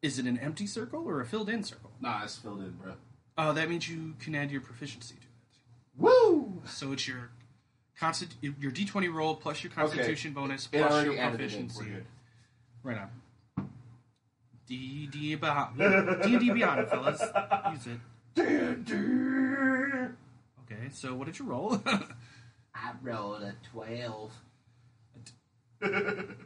[0.02, 1.92] Is it an empty circle or a filled-in circle?
[2.00, 2.94] Nah, it's filled in, bro.
[3.38, 5.96] Uh, that means you can add your proficiency to it.
[5.96, 6.60] Woo!
[6.64, 7.30] So it's your
[7.96, 11.52] constant your D twenty roll plus your Constitution bonus It plus already your added it
[11.54, 11.68] in.
[11.68, 11.78] proficiency.
[11.84, 12.06] We're good.
[12.82, 13.68] Right on.
[14.66, 15.78] D D beyond
[16.24, 17.22] D D beyond fellas.
[17.72, 18.00] Use it.
[18.34, 18.94] D&D.
[20.64, 21.80] Okay, so what did you roll?
[22.82, 24.32] I rolled a 12.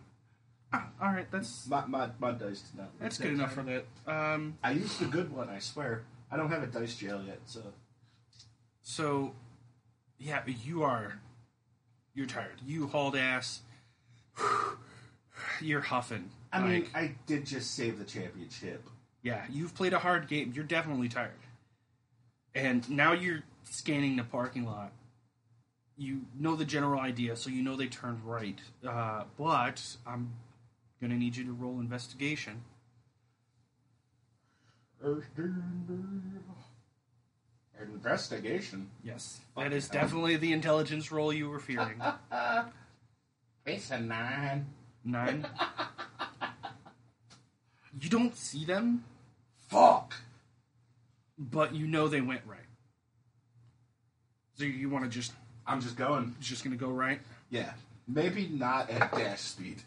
[0.72, 2.90] Ah, all right, that's My, my, my dice did not.
[2.98, 3.84] that's good enough for that.
[4.04, 6.02] Um, I used the good one, I swear.
[6.28, 7.60] I don't have a dice jail yet, so.
[8.82, 9.32] so
[10.18, 11.20] yeah, you are
[12.14, 12.60] you're tired.
[12.66, 13.60] You hauled ass.
[15.60, 16.30] You're huffing.
[16.52, 18.82] I mean, Like, I did just save the championship.
[19.22, 20.52] yeah, you've played a hard game.
[20.54, 21.30] You're definitely tired.
[22.54, 24.92] And now you're scanning the parking lot.
[25.98, 28.58] You know the general idea, so you know they turned right.
[28.86, 30.32] Uh, but I'm
[31.00, 32.62] gonna need you to roll investigation.
[37.80, 38.90] Investigation.
[39.02, 42.00] Yes, that is definitely the intelligence roll you were fearing.
[43.66, 44.66] It's a nine.
[45.04, 45.44] Nine.
[48.00, 49.04] you don't see them,
[49.68, 50.14] Fuck.
[51.36, 52.60] but you know they went right.
[54.54, 55.32] So you want to just
[55.66, 56.34] I'm just going.
[56.38, 57.20] It's just gonna go right?
[57.50, 57.72] Yeah.
[58.08, 59.82] Maybe not at dash speed.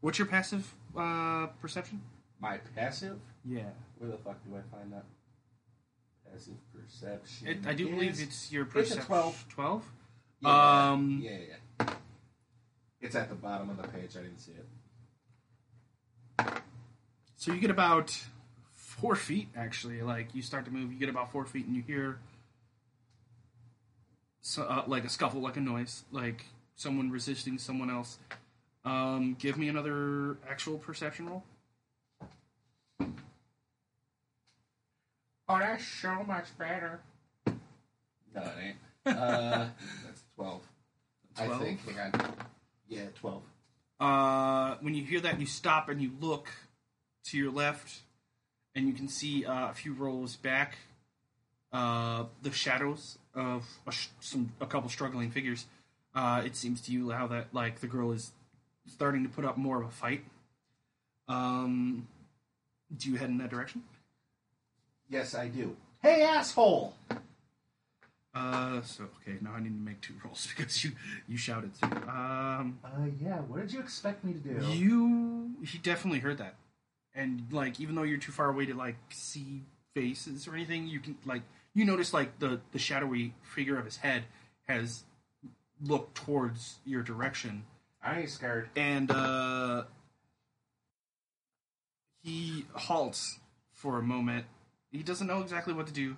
[0.00, 2.00] What's your passive uh, perception?
[2.40, 3.18] My passive?
[3.44, 3.62] Yeah,
[3.98, 5.04] Where the fuck do I find that?
[6.30, 7.46] Passive perception.
[7.48, 9.06] it, I do is- believe it's your it's a perception.
[9.06, 9.44] 12.
[9.48, 9.84] Twelve.
[10.40, 11.38] Yeah, Um, yeah,
[11.80, 11.86] yeah.
[13.00, 14.16] It's at the bottom of the page.
[14.16, 14.66] I didn't see it.
[17.36, 18.16] So you get about
[18.72, 20.02] four feet, actually.
[20.02, 22.18] Like you start to move, you get about four feet, and you hear
[24.42, 28.18] so, uh, like a scuffle, like a noise, like someone resisting someone else.
[28.84, 31.44] Um, give me another actual perception roll.
[35.48, 37.00] Oh, that's so much better.
[37.46, 38.76] No, it ain't.
[39.16, 39.66] Uh,
[40.04, 40.62] that's 12.
[41.38, 41.88] I think.
[41.88, 42.34] Hang on.
[42.88, 43.42] Yeah, 12.
[44.00, 46.48] Uh, when you hear that, you stop and you look
[47.26, 48.00] to your left,
[48.74, 50.78] and you can see uh, a few rows back
[51.72, 55.66] uh, the shadows of a, sh- some a couple struggling figures.
[56.14, 58.32] Uh, it seems to you how that like the girl is
[58.86, 60.24] starting to put up more of a fight.
[61.28, 62.06] Um,
[62.96, 63.82] do you head in that direction?
[65.08, 65.76] Yes, I do.
[66.02, 66.94] Hey, asshole!
[68.34, 70.92] Uh, so okay, now I need to make two rolls because you
[71.28, 71.86] you shouted too.
[72.08, 72.88] Um, Uh,
[73.20, 73.36] yeah.
[73.40, 74.66] What did you expect me to do?
[74.66, 76.54] You he definitely heard that,
[77.14, 79.62] and like even though you're too far away to like see
[79.94, 81.42] faces or anything, you can like
[81.74, 84.24] you notice like the the shadowy figure of his head
[84.66, 85.04] has
[85.80, 87.64] looked towards your direction,
[88.02, 88.68] I ain't scared.
[88.76, 89.84] and uh
[92.22, 93.40] he halts
[93.72, 94.46] for a moment.
[94.90, 96.16] He doesn't know exactly what to do.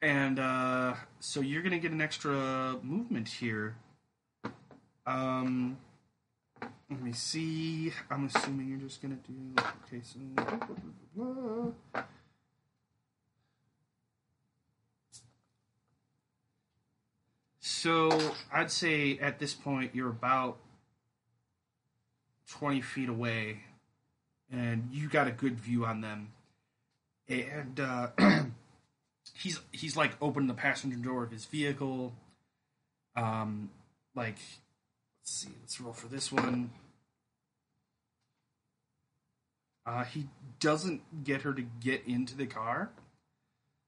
[0.00, 3.76] And uh, so you're gonna get an extra movement here.
[5.06, 5.76] Um,
[6.90, 7.92] let me see.
[8.10, 9.62] I'm assuming you're just gonna do.
[9.84, 10.18] Okay, so.
[17.60, 20.58] So I'd say at this point you're about
[22.50, 23.60] 20 feet away,
[24.50, 26.32] and you got a good view on them.
[27.28, 28.08] And uh,
[29.34, 32.14] he's he's like opened the passenger door of his vehicle.
[33.16, 33.70] Um,
[34.14, 34.38] like
[35.20, 36.70] let's see, let's roll for this one.
[39.88, 40.26] Uh, he
[40.60, 42.90] doesn't get her to get into the car.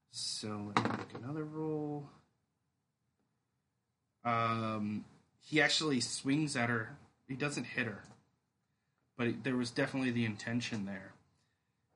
[0.09, 2.09] So let me make another roll.
[4.25, 5.05] Um,
[5.39, 6.97] he actually swings at her.
[7.27, 8.03] He doesn't hit her,
[9.15, 11.13] but it, there was definitely the intention there.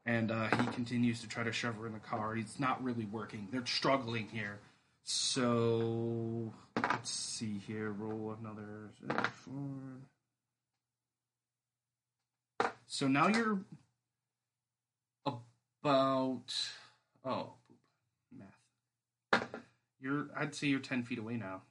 [0.06, 2.38] And uh, he continues to try to shove her in the car.
[2.38, 3.48] It's not really working.
[3.52, 4.60] They're struggling here.
[5.04, 7.92] So let's see here.
[7.92, 8.92] Roll another.
[12.86, 13.60] So now you're
[15.86, 16.42] about
[17.24, 17.54] oh
[18.36, 19.48] math.
[20.00, 21.62] You're I'd say you're ten feet away now.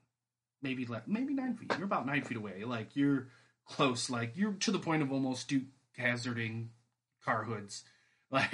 [0.63, 1.73] Maybe less maybe nine feet.
[1.77, 2.63] You're about nine feet away.
[2.65, 3.27] Like you're
[3.67, 4.09] close.
[4.11, 5.65] Like you're to the point of almost Duke
[5.97, 6.71] hazarding
[7.25, 7.83] car hoods.
[8.31, 8.53] Like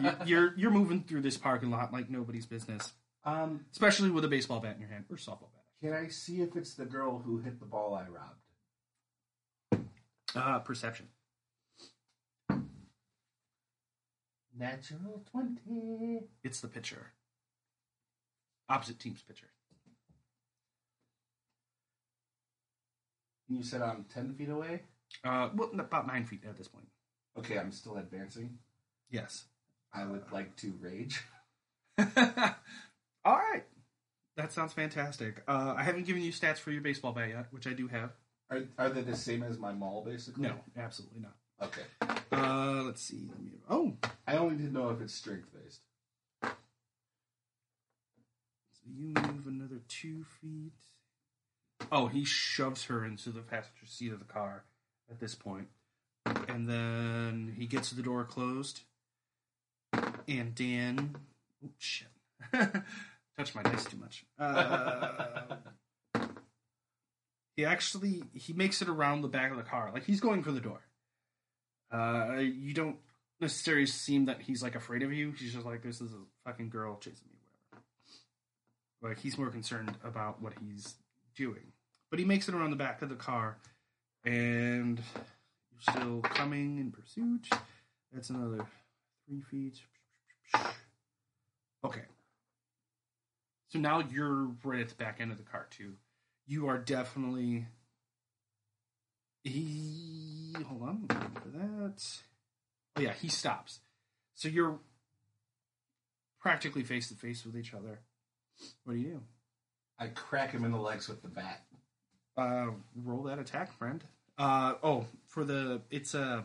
[0.00, 2.92] you- you're you're moving through this parking lot like nobody's business.
[3.24, 5.64] Um, Especially with a baseball bat in your hand or softball bat.
[5.82, 8.40] can I see if it's the girl who hit the ball I robbed?
[10.34, 11.08] Uh perception.
[14.56, 16.20] Natural twenty.
[16.42, 17.12] It's the pitcher.
[18.68, 19.48] Opposite team's pitcher.
[23.48, 24.82] You said I'm 10 feet away?
[25.22, 26.88] Uh well about nine feet at this point.
[27.38, 28.58] Okay, I'm still advancing.
[29.10, 29.44] Yes.
[29.92, 31.22] I would like to rage.
[31.98, 33.64] All right.
[34.36, 35.42] That sounds fantastic.
[35.46, 38.10] Uh, I haven't given you stats for your baseball bat yet, which I do have.
[38.50, 40.42] Are, are they the same as my maul, basically?
[40.42, 41.36] No, absolutely not.
[41.64, 41.82] Okay.
[42.30, 43.26] Uh, let's see.
[43.28, 43.52] Let me.
[43.68, 43.94] Oh,
[44.26, 45.80] I only didn't know if it's strength based.
[46.42, 46.50] so
[48.94, 50.72] you move another two feet.
[51.90, 54.64] Oh, he shoves her into the passenger seat of the car
[55.10, 55.68] at this point.
[56.48, 58.80] And then he gets the door closed.
[60.28, 61.16] And Dan.
[61.64, 62.08] Oh, shit.
[62.52, 64.24] Touch my dice too much.
[64.38, 65.56] Uh,
[67.56, 69.90] he actually he makes it around the back of the car.
[69.92, 70.80] Like he's going for the door.
[71.94, 72.96] Uh, you don't
[73.40, 75.30] necessarily seem that he's like afraid of you.
[75.30, 77.38] He's just like, this is a fucking girl chasing me,
[77.70, 77.84] whatever.
[79.00, 80.94] Like he's more concerned about what he's
[81.36, 81.72] doing.
[82.10, 83.58] But he makes it around the back of the car,
[84.24, 85.00] and
[85.70, 87.48] you're still coming in pursuit.
[88.12, 88.66] That's another
[89.28, 89.80] three feet.
[91.84, 92.02] Okay.
[93.68, 95.94] So now you're right at the back end of the car too.
[96.46, 97.66] You are definitely.
[99.42, 101.06] He hold on
[101.84, 102.02] that.
[102.96, 103.80] Oh yeah, he stops.
[104.34, 104.78] So you're
[106.40, 108.00] practically face to face with each other.
[108.84, 109.20] What do you do?
[109.98, 111.62] I crack him in the legs with the bat.
[112.36, 112.66] Uh,
[113.04, 114.02] roll that attack, friend.
[114.36, 116.44] Uh oh, for the it's a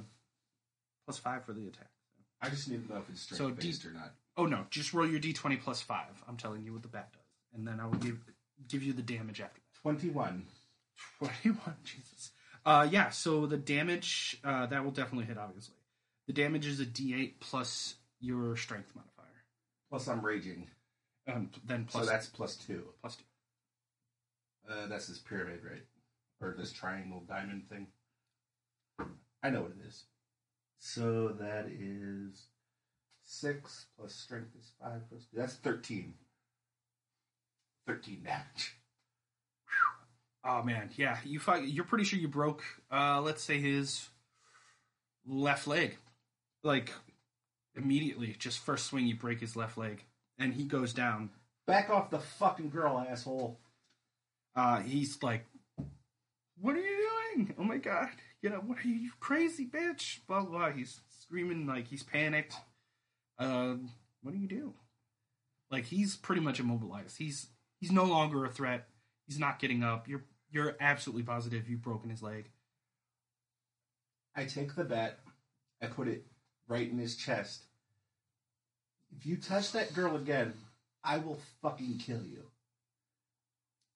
[1.06, 1.90] plus five for the attack.
[2.42, 4.14] I just need to know if it's straight So based D- or not.
[4.38, 6.24] Oh no, just roll your d20 plus five.
[6.28, 7.22] I'm telling you what the bat does,
[7.56, 8.20] and then I will give
[8.68, 9.82] give you the damage after that.
[9.82, 10.46] Twenty-one.
[11.18, 12.32] 21 jesus
[12.66, 15.76] uh yeah so the damage uh that will definitely hit obviously
[16.28, 19.16] the damage is a d8 plus your strength modifier
[19.89, 20.68] Plus, I'm raging,
[21.28, 22.84] um then plus so that's plus two.
[23.01, 23.24] plus two
[24.72, 25.82] Uh, that's this pyramid, right?
[26.41, 27.88] Or this triangle diamond thing.
[29.41, 30.05] I know what it is.
[30.78, 32.49] So that is
[33.26, 35.38] six plus strength is five plus two.
[35.38, 36.14] That's thirteen.
[37.88, 38.76] Thirteen damage.
[40.44, 40.90] Oh man.
[40.96, 44.10] Yeah you fight you're pretty sure you broke uh let's say his
[45.28, 45.98] left leg.
[46.64, 46.92] Like
[47.76, 50.04] immediately just first swing you break his left leg
[50.38, 51.30] and he goes down.
[51.68, 53.60] Back off the fucking girl, asshole.
[54.56, 55.46] uh he's like
[56.62, 57.56] what are you doing?
[57.58, 58.10] Oh my god.
[58.42, 60.20] You know what are you, you crazy bitch?
[60.28, 60.72] Blah blah blah.
[60.72, 62.56] He's screaming like he's panicked.
[63.38, 63.90] Um
[64.22, 64.74] what do you do?
[65.72, 67.18] Like he's pretty much immobilized.
[67.18, 67.48] He's
[67.80, 68.88] he's no longer a threat
[69.30, 72.49] he's not getting up you're you're absolutely positive you've broken his leg
[74.36, 75.19] I take the bat,
[75.82, 76.25] I put it
[76.67, 77.63] right in his chest.
[79.17, 80.53] If you touch that girl again,
[81.03, 82.43] I will fucking kill you.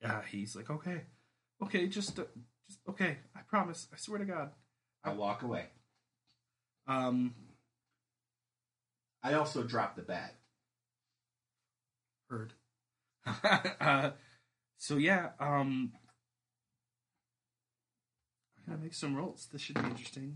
[0.02, 1.04] Yeah, he's like okay
[1.62, 2.24] okay just uh,
[2.68, 4.52] just okay i promise i swear to god
[5.06, 5.66] I walk away.
[6.88, 7.34] um
[9.22, 10.36] I also drop the bat.
[12.30, 12.54] heard.
[13.80, 14.12] uh,
[14.84, 15.94] so yeah, um,
[18.58, 19.48] I gotta make some rolls.
[19.50, 20.36] This should be interesting.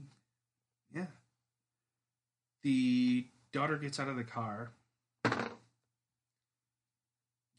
[0.96, 1.08] Yeah.
[2.64, 4.72] The daughter gets out of the car,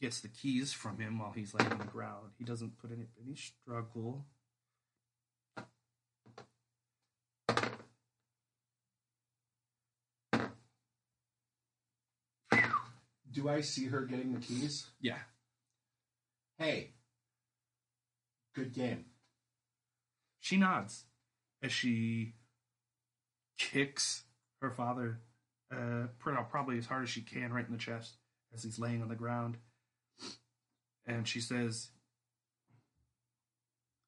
[0.01, 2.31] gets the keys from him while he's laying on the ground.
[2.39, 4.25] He doesn't put any any struggle.
[13.31, 14.87] Do I see her getting the keys?
[14.99, 15.19] Yeah.
[16.59, 16.91] Hey,
[18.53, 19.05] good game.
[20.41, 21.05] She nods
[21.63, 22.33] as she
[23.57, 24.23] kicks
[24.61, 25.21] her father,
[25.71, 28.17] uh, pr- probably as hard as she can, right in the chest
[28.53, 29.55] as he's laying on the ground.
[31.07, 31.91] And she says,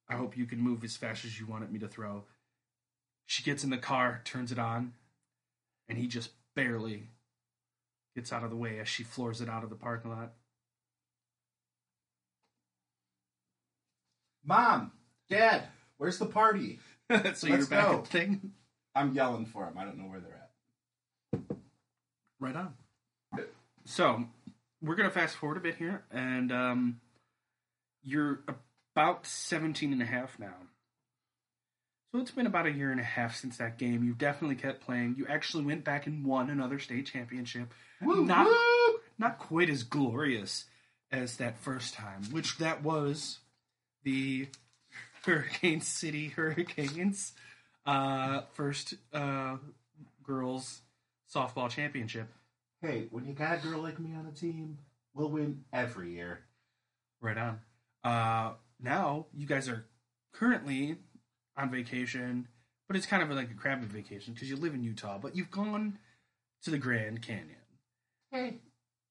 [0.06, 2.24] I hope you can move as fast as you wanted me to throw.
[3.24, 4.92] She gets in the car, turns it on,
[5.88, 7.08] and he just barely
[8.14, 10.34] gets out of the way as she floors it out of the parking lot.
[14.44, 14.92] Mom,
[15.30, 15.64] Dad,
[15.98, 16.78] where's the party?
[17.34, 17.98] so you're Let's back go.
[17.98, 18.52] at the thing.
[18.94, 19.78] I'm yelling for them.
[19.78, 21.56] I don't know where they're at.
[22.40, 22.74] Right on.
[23.84, 24.24] So
[24.80, 27.00] we're gonna fast forward a bit here, and um,
[28.02, 28.40] you're
[28.94, 30.54] about 17 and a half now.
[32.12, 34.04] So it's been about a year and a half since that game.
[34.04, 35.14] You've definitely kept playing.
[35.16, 37.72] You actually went back and won another state championship.
[38.02, 38.98] Woo, not woo!
[39.18, 40.66] not quite as glorious
[41.10, 43.38] as that first time, which that was
[44.02, 44.48] the
[45.24, 47.32] Hurricane City Hurricanes
[47.86, 49.56] uh, first uh,
[50.22, 50.80] girls
[51.32, 52.28] softball championship.
[52.80, 54.78] Hey, when you got a girl like me on the team,
[55.14, 56.40] we'll win every year.
[57.20, 57.60] Right on.
[58.02, 59.86] Uh, now you guys are
[60.32, 60.96] currently
[61.56, 62.48] on vacation,
[62.88, 65.50] but it's kind of like a crappy vacation because you live in Utah, but you've
[65.50, 65.98] gone
[66.64, 67.56] to the Grand Canyon.
[68.30, 68.58] Hey,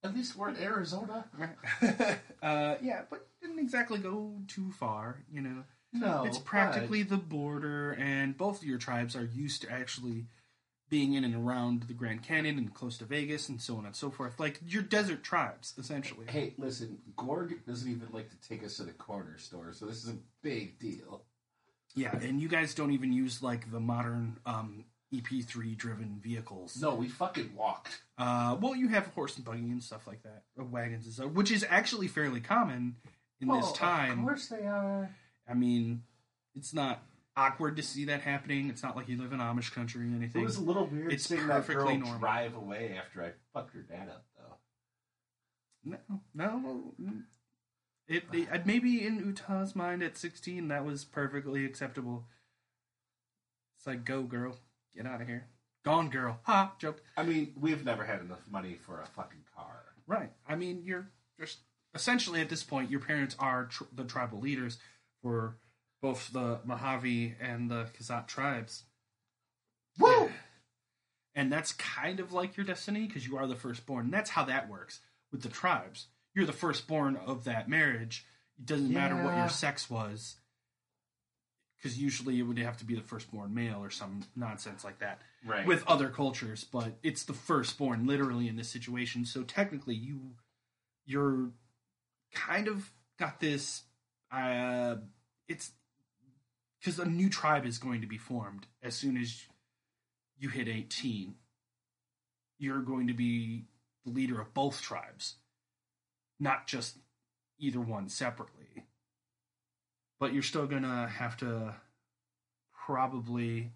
[0.04, 1.26] at least we're in Arizona.
[2.41, 5.64] uh, yeah, but didn't exactly go too far, you know.
[5.93, 10.28] No, it's practically the border, and both of your tribes are used to actually
[10.89, 13.95] being in and around the Grand Canyon and close to Vegas and so on and
[13.95, 14.39] so forth.
[14.39, 16.26] Like your desert tribes, essentially.
[16.30, 20.04] Hey, listen, Gorg doesn't even like to take us to the corner store, so this
[20.04, 21.24] is a big deal.
[21.95, 26.78] Yeah, and you guys don't even use like the modern um, EP3 driven vehicles.
[26.82, 28.01] No, we fucking walked.
[28.18, 31.32] Uh, well, you have horse and buggy and stuff like that, or wagons and stuff,
[31.32, 32.95] which is actually fairly common
[33.41, 34.20] in this time.
[34.20, 35.09] Of course they are.
[35.49, 36.03] I mean,
[36.55, 37.03] it's not
[37.36, 38.70] awkward to see that happening.
[38.70, 40.41] It's not like you live in Amish country or anything.
[40.41, 42.20] It was a little weird It's seeing that girl normal.
[42.20, 45.97] drive away after I fucked her dad up, though.
[46.34, 46.93] No, no.
[48.07, 52.26] It, it maybe in Utah's mind at sixteen that was perfectly acceptable.
[53.78, 54.57] It's like, go girl,
[54.96, 55.48] get out of here,
[55.84, 56.39] gone girl.
[56.44, 57.02] Ha, joke.
[57.18, 59.84] I mean, we've never had enough money for a fucking car.
[60.08, 60.32] Right.
[60.48, 61.60] I mean, you're just
[61.94, 64.78] essentially at this point, your parents are tr- the tribal leaders
[65.22, 65.58] for
[66.02, 68.84] both the Mojave and the Kazat tribes.
[70.00, 70.32] Woo!
[71.36, 74.06] And that's kind of like your destiny because you are the firstborn.
[74.06, 75.00] And that's how that works
[75.32, 76.08] with the tribes.
[76.34, 78.26] You're the firstborn of that marriage.
[78.58, 80.36] It doesn't matter what your sex was.
[81.82, 85.22] Because usually it would have to be the firstborn male or some nonsense like that
[85.44, 85.66] Right.
[85.66, 89.26] with other cultures, but it's the firstborn literally in this situation.
[89.26, 90.36] So technically, you
[91.06, 91.50] you're
[92.34, 93.84] kind of got this.
[94.32, 94.98] Uh,
[95.48, 95.72] it's
[96.80, 99.44] because a new tribe is going to be formed as soon as
[100.38, 101.36] you hit eighteen.
[102.60, 103.66] You're going to be
[104.06, 105.38] the leader of both tribes,
[106.40, 106.98] not just
[107.58, 108.61] either one separately.
[110.22, 111.74] But you're still gonna have to
[112.86, 113.72] probably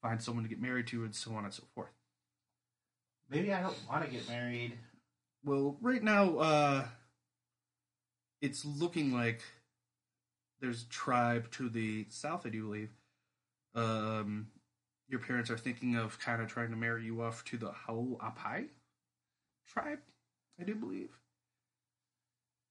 [0.00, 1.90] find someone to get married to, and so on and so forth.
[3.28, 4.72] Maybe I don't want to get married.
[5.44, 6.84] Well, right now, uh,
[8.40, 9.42] it's looking like
[10.60, 12.90] there's a tribe to the south, I do believe.
[13.74, 14.48] Um,
[15.06, 18.68] your parents are thinking of kind of trying to marry you off to the Hualapai
[19.68, 20.00] tribe,
[20.58, 21.10] I do believe.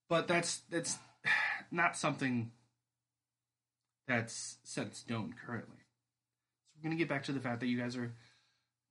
[0.09, 0.97] But that's that's
[1.71, 2.51] not something
[4.09, 5.77] that's set in stone currently.
[6.65, 8.11] So we're gonna get back to the fact that you guys are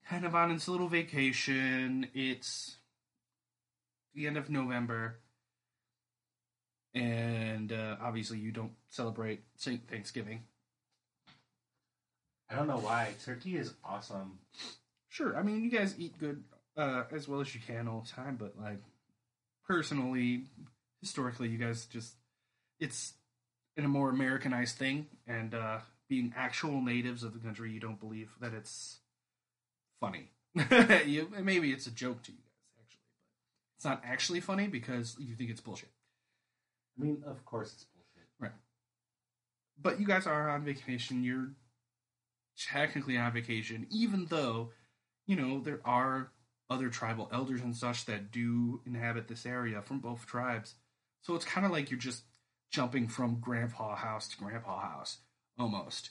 [0.08, 2.06] kind of on this little vacation.
[2.14, 2.76] It's
[4.14, 5.18] the end of November,
[6.94, 10.44] and uh, obviously you don't celebrate Saint Thanksgiving.
[12.48, 13.10] I don't know why.
[13.24, 14.38] Turkey is awesome.
[15.08, 16.44] Sure, I mean you guys eat good
[16.76, 18.82] uh, as well as you can all the time, but like
[19.66, 20.44] personally,
[21.00, 22.14] historically, you guys just
[22.78, 23.14] it's
[23.78, 28.00] in a more Americanized thing, and uh, being actual natives of the country, you don't
[28.00, 28.98] believe that it's
[30.00, 30.32] funny.
[31.06, 35.16] you, maybe it's a joke to you guys, actually, but it's not actually funny because
[35.20, 35.90] you think it's bullshit.
[36.98, 38.28] I mean, of course it's bullshit.
[38.40, 38.58] Right?
[39.80, 41.22] But you guys are on vacation.
[41.22, 41.50] You're
[42.58, 44.70] technically on vacation, even though,
[45.28, 46.32] you know, there are
[46.68, 50.74] other tribal elders and such that do inhabit this area from both tribes.
[51.22, 52.22] So it's kind of like you're just
[52.70, 55.18] jumping from grandpa house to grandpa house,
[55.58, 56.10] almost.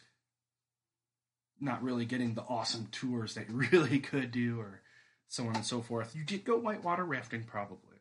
[1.59, 4.81] Not really getting the awesome tours that you really could do, or
[5.27, 6.15] so on and so forth.
[6.15, 7.97] You did go whitewater rafting, probably.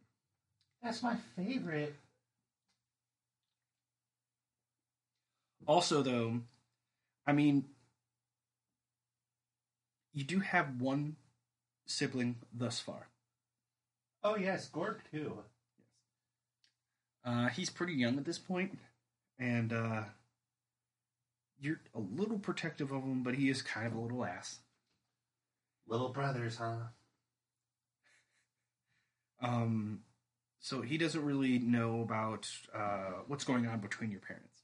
[0.83, 1.95] That's my favorite.
[5.67, 6.41] Also, though,
[7.27, 7.65] I mean,
[10.13, 11.17] you do have one
[11.87, 13.09] sibling thus far.
[14.23, 15.39] Oh yes, Gorg two.
[17.27, 18.79] Uh, he's pretty young at this point,
[19.39, 20.03] and uh,
[21.59, 24.61] you're a little protective of him, but he is kind of a little ass.
[25.89, 26.77] Little brothers, huh?
[29.43, 30.01] Um,
[30.61, 34.63] so he doesn't really know about uh, what's going on between your parents.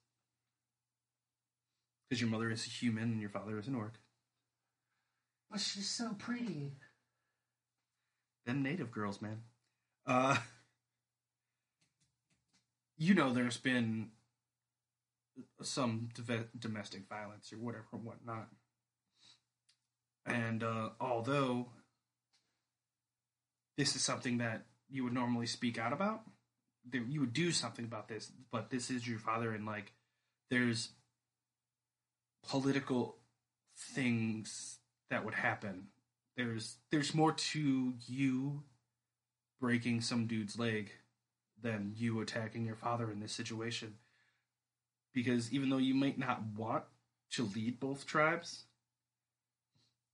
[2.09, 3.95] Because your mother is a human and your father is an orc.
[5.51, 6.73] But she's so pretty.
[8.47, 9.43] Them native girls, man.
[10.07, 10.37] Uh,
[13.03, 14.09] you know, there's been
[15.63, 16.11] some
[16.59, 18.49] domestic violence or whatever, and whatnot.
[20.27, 21.69] And uh, although
[23.77, 26.23] this is something that you would normally speak out about,
[26.93, 29.93] you would do something about this, but this is your father, and like,
[30.51, 30.91] there's
[32.47, 33.17] political
[33.77, 34.79] things
[35.11, 35.89] that would happen
[36.37, 38.63] there's there's more to you
[39.61, 40.91] breaking some dude's leg
[41.63, 43.95] than you attacking your father in this situation.
[45.13, 46.85] Because even though you might not want
[47.33, 48.65] to lead both tribes,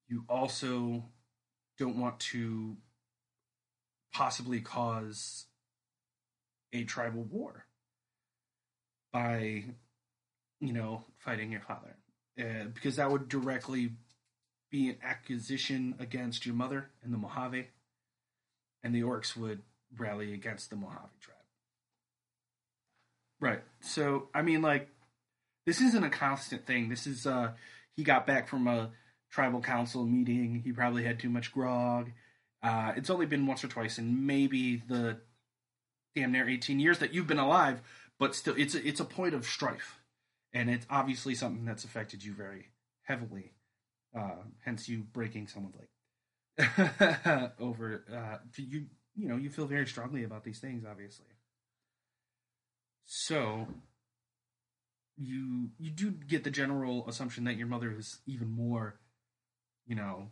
[0.09, 1.05] you also
[1.79, 2.77] don't want to
[4.13, 5.47] possibly cause
[6.73, 7.67] a tribal war
[9.13, 9.65] by,
[10.61, 11.97] you know, fighting your father.
[12.39, 13.93] Uh, because that would directly
[14.71, 17.69] be an accusation against your mother and the Mojave,
[18.83, 19.63] and the orcs would
[19.97, 21.38] rally against the Mojave tribe.
[23.41, 23.63] Right.
[23.81, 24.89] So, I mean, like,
[25.67, 26.89] this isn't a constant thing.
[26.89, 27.53] This is, uh,
[27.95, 28.91] he got back from a
[29.31, 30.63] tribal council meeting.
[30.65, 32.11] He probably had too much grog.
[32.63, 35.19] Uh, it's only been once or twice in maybe the
[36.17, 37.81] damn near 18 years that you've been alive,
[38.19, 40.01] but still, it's a, it's a point of strife.
[40.53, 42.71] And it's obviously something that's affected you very
[43.03, 43.53] heavily.
[44.19, 50.25] Uh, hence you breaking someone's leg over, uh, you, you know, you feel very strongly
[50.25, 51.27] about these things, obviously.
[53.11, 53.67] So
[55.17, 59.01] you you do get the general assumption that your mother is even more,
[59.87, 60.29] you know,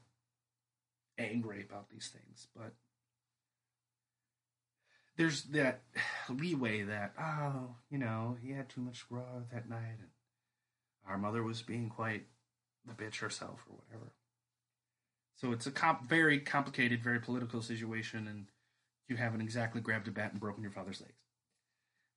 [1.17, 2.75] angry about these things, but
[5.17, 5.85] there's that
[6.29, 10.11] leeway that oh, you know, he had too much grog that night, and
[11.09, 12.27] our mother was being quite
[12.85, 14.13] the bitch herself or whatever.
[15.37, 18.49] So it's a comp- very complicated, very political situation, and
[19.09, 21.26] you haven't exactly grabbed a bat and broken your father's legs.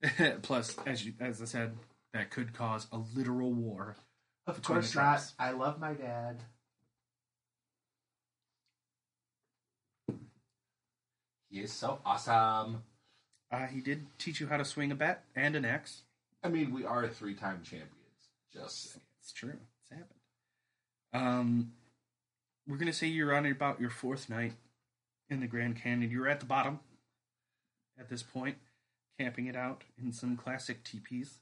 [0.42, 1.76] Plus, as you, as I said,
[2.14, 3.96] that could cause a literal war.
[4.48, 5.06] Of Between course the not.
[5.06, 5.34] tribes.
[5.38, 6.44] I love my dad.
[11.50, 12.84] He is so awesome.
[13.52, 16.04] Uh, he did teach you how to swing a bat and an axe.
[16.44, 17.90] I mean, we are three-time champions.
[18.54, 19.02] Just saying.
[19.22, 19.58] It's true.
[19.82, 20.20] It's happened.
[21.12, 21.72] Um,
[22.68, 24.54] we're gonna say you're on about your fourth night
[25.30, 26.12] in the Grand Canyon.
[26.12, 26.80] You're at the bottom
[28.00, 28.58] at this point,
[29.20, 31.40] camping it out in some classic teepees.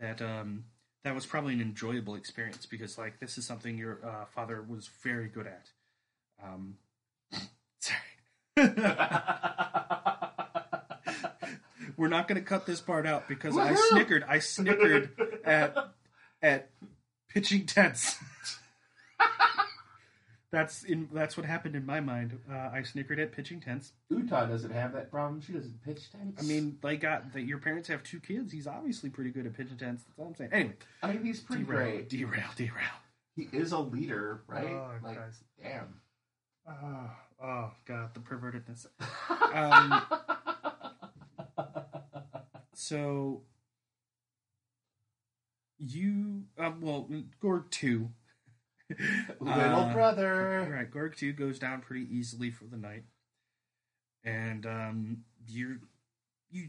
[0.00, 0.64] That um,
[1.04, 4.90] that was probably an enjoyable experience because like this is something your uh, father was
[5.02, 5.68] very good at.
[6.42, 6.78] Um,
[7.78, 8.00] sorry.
[11.96, 14.24] We're not going to cut this part out because I snickered.
[14.26, 15.10] I snickered
[15.44, 15.76] at
[16.42, 16.70] at
[17.28, 18.16] pitching tents.
[20.54, 22.38] that's in that's what happened in my mind.
[22.50, 23.92] Uh, I snickered at pitching tents.
[24.08, 25.40] Utah doesn't have that problem.
[25.40, 26.42] She doesn't pitch tents.
[26.42, 27.42] I mean, they got that.
[27.42, 28.52] Your parents have two kids.
[28.52, 30.04] He's obviously pretty good at pitching tents.
[30.04, 30.50] That's all I'm saying.
[30.52, 32.08] Anyway, I mean, he's pretty derail, great.
[32.08, 32.94] derail, derail.
[33.36, 34.70] He is a leader, right?
[34.70, 35.42] Oh, like, guys.
[35.60, 36.00] damn.
[36.68, 37.10] Oh,
[37.42, 38.86] oh God, the pervertedness.
[39.52, 40.02] Um,
[42.74, 43.42] so
[45.78, 47.08] you, um, well,
[47.40, 48.10] Gorg two.
[49.40, 50.68] Little Uh, brother.
[50.70, 53.04] Right, Gorg two goes down pretty easily for the night,
[54.24, 55.78] and um, you're
[56.50, 56.68] you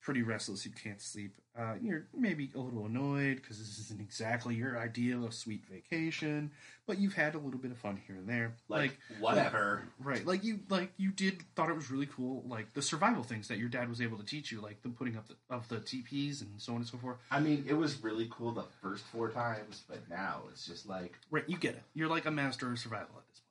[0.00, 0.64] pretty restless.
[0.64, 1.34] You can't sleep.
[1.58, 6.52] Uh, you're maybe a little annoyed because this isn't exactly your ideal of sweet vacation,
[6.86, 8.54] but you've had a little bit of fun here and there.
[8.68, 9.82] Like, whatever.
[9.98, 13.48] Right, like you like you did thought it was really cool, like the survival things
[13.48, 15.76] that your dad was able to teach you, like the putting up the, of the
[15.78, 17.16] TPs and so on and so forth.
[17.32, 21.14] I mean, it was really cool the first four times, but now it's just like,
[21.30, 21.82] Right, you get it.
[21.94, 23.42] You're like a master of survival at this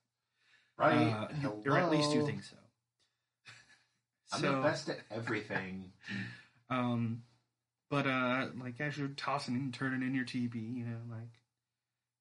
[0.78, 1.12] right?
[1.30, 2.56] point, uh, you- or at least you think so.
[4.34, 5.92] I'm so, the best at everything.
[6.70, 7.24] um,
[7.90, 11.32] but uh, like as you're tossing and turning in your TP, you know, like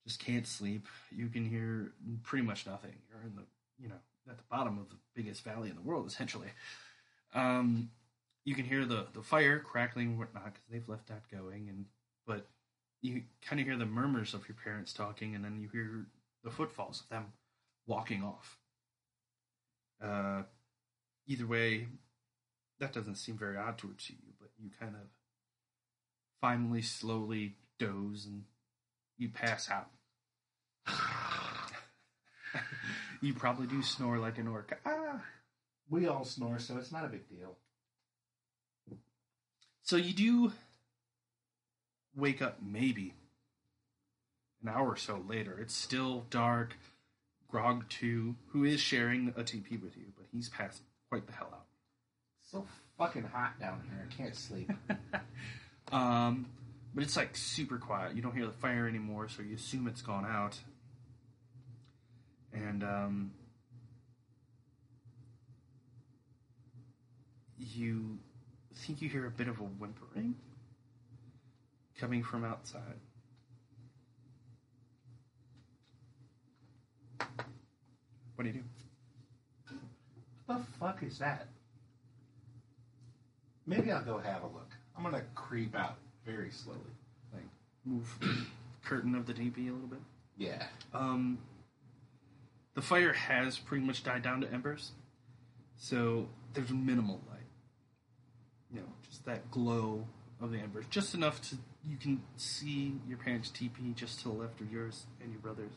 [0.06, 0.86] just can't sleep.
[1.10, 1.92] You can hear
[2.22, 2.94] pretty much nothing.
[3.10, 3.42] You're in the,
[3.78, 3.96] you know,
[4.30, 6.48] at the bottom of the biggest valley in the world, essentially.
[7.34, 7.90] Um,
[8.44, 11.86] you can hear the the fire crackling and whatnot because they've left that going, and
[12.26, 12.46] but
[13.02, 16.06] you kind of hear the murmurs of your parents talking, and then you hear
[16.44, 17.32] the footfalls of them
[17.86, 18.58] walking off.
[20.02, 20.42] Uh,
[21.26, 21.88] either way,
[22.78, 25.08] that doesn't seem very odd towards you, but you kind of
[26.40, 28.44] finally slowly doze and
[29.18, 29.90] you pass out.
[33.20, 34.78] you probably do snore like an orc.
[34.84, 35.20] Ah.
[35.88, 37.56] We all snore, so it's not a big deal.
[39.82, 40.52] So you do
[42.16, 43.14] wake up maybe
[44.62, 45.58] an hour or so later.
[45.60, 46.76] It's still dark.
[47.48, 51.50] Grog 2, who is sharing a TP with you, but he's passed quite the hell
[51.52, 51.66] out.
[52.50, 52.64] So
[52.98, 54.08] fucking hot down here.
[54.08, 54.70] I can't sleep.
[55.92, 56.46] Um,
[56.94, 58.16] but it's like super quiet.
[58.16, 60.58] You don't hear the fire anymore, so you assume it's gone out.
[62.52, 63.32] And um,
[67.58, 68.18] you
[68.74, 70.36] think you hear a bit of a whimpering
[71.98, 73.00] coming from outside.
[78.34, 78.64] What do you do?
[80.48, 81.48] The fuck is that?
[83.66, 84.70] Maybe I'll go have a look.
[84.96, 86.80] I'm gonna creep out very slowly.
[87.34, 87.42] Like
[87.84, 88.46] move the
[88.84, 90.00] curtain of the TP a little bit.
[90.38, 90.62] Yeah.
[90.94, 91.38] Um,
[92.74, 94.92] the fire has pretty much died down to embers,
[95.76, 97.40] so there's minimal light.
[98.72, 100.06] You know, just that glow
[100.40, 104.34] of the embers, just enough to you can see your parents' TP just to the
[104.34, 105.72] left of yours and your brother's.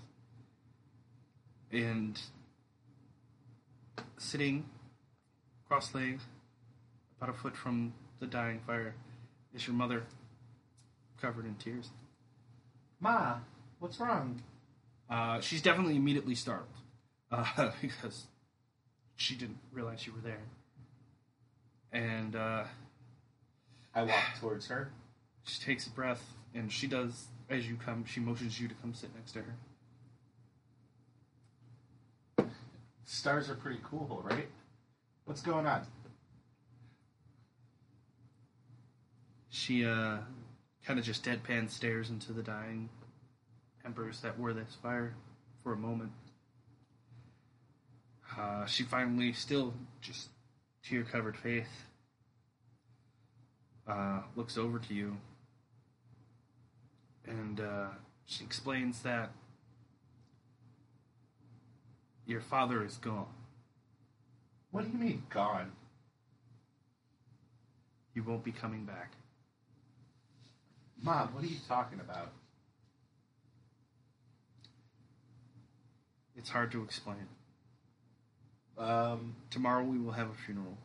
[1.72, 2.20] and
[4.18, 4.66] sitting
[5.68, 6.20] cross-legged,
[7.18, 8.96] about a foot from the dying fire,
[9.54, 10.04] is your mother,
[11.22, 11.90] covered in tears.
[13.00, 13.36] Ma,
[13.80, 14.42] what's wrong?
[15.10, 16.70] Uh, she's definitely immediately startled
[17.32, 18.26] uh, because
[19.16, 20.42] she didn't realize you were there.
[21.92, 22.64] And uh,
[23.94, 24.92] I walk towards her.
[25.44, 26.24] she takes a breath,
[26.54, 28.06] and she does as you come.
[28.06, 29.56] She motions you to come sit next to her.
[33.12, 34.48] Stars are pretty cool, right?
[35.26, 35.82] What's going on?
[39.50, 40.18] She uh,
[40.86, 42.88] kind of just deadpan stares into the dying
[43.84, 45.16] embers that were this fire
[45.64, 46.12] for a moment.
[48.38, 50.30] Uh, she finally, still just
[50.84, 51.66] tear covered face,
[53.88, 55.18] uh, looks over to you
[57.26, 57.88] and uh,
[58.28, 59.32] she explains that
[62.30, 63.26] your father is gone.
[64.70, 65.72] What do you mean, gone?
[68.14, 69.14] He won't be coming back.
[71.02, 72.32] Mom, what are you talking about?
[76.36, 77.28] It's hard to explain.
[78.78, 80.78] Um, Tomorrow we will have a funeral.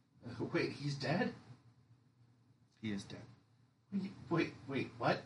[0.52, 1.32] Wait, he's dead?
[2.82, 3.20] He is dead.
[4.28, 5.22] Wait, wait, what?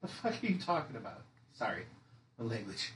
[0.00, 1.22] The fuck are you talking about?
[1.52, 1.82] Sorry,
[2.38, 2.92] the language.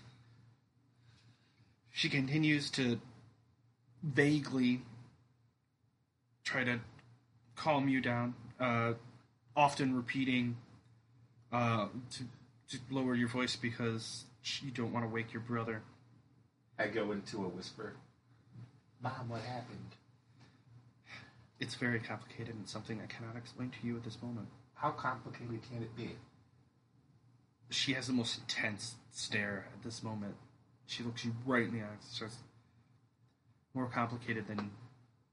[1.97, 3.01] She continues to
[4.03, 4.83] vaguely
[6.43, 6.81] try to
[7.55, 8.95] calm you down, uh,
[9.55, 10.57] often repeating
[11.53, 12.25] uh, to,
[12.71, 14.25] to lower your voice because
[14.61, 15.83] you don't want to wake your brother.
[16.81, 17.93] I go into a whisper.
[19.01, 19.95] Mom, what happened?
[21.61, 24.49] It's very complicated and something I cannot explain to you at this moment.
[24.75, 26.17] How complicated can it be?
[27.71, 30.35] She has the most intense stare at this moment.
[30.87, 31.99] She looks you right in the eyes.
[32.09, 32.37] It's just
[33.75, 34.71] more complicated than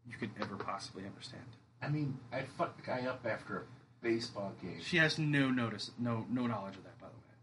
[0.07, 1.43] you could ever possibly understand.
[1.81, 3.61] I mean, I fucked the guy up after a
[4.01, 4.79] baseball game.
[4.81, 7.35] She has no notice, no no knowledge of that, by the way.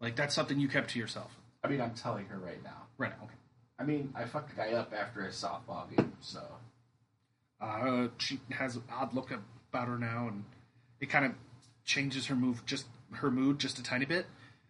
[0.00, 1.30] Like that's something you kept to yourself.
[1.62, 2.86] I mean, I'm telling her right now.
[2.98, 3.34] Right now, okay.
[3.78, 6.40] I mean, I fucked the guy up after a softball game, so.
[7.60, 10.44] Uh, she has an odd look about her now, and
[11.00, 11.32] it kind of
[11.84, 14.26] changes her move, just her mood, just a tiny bit.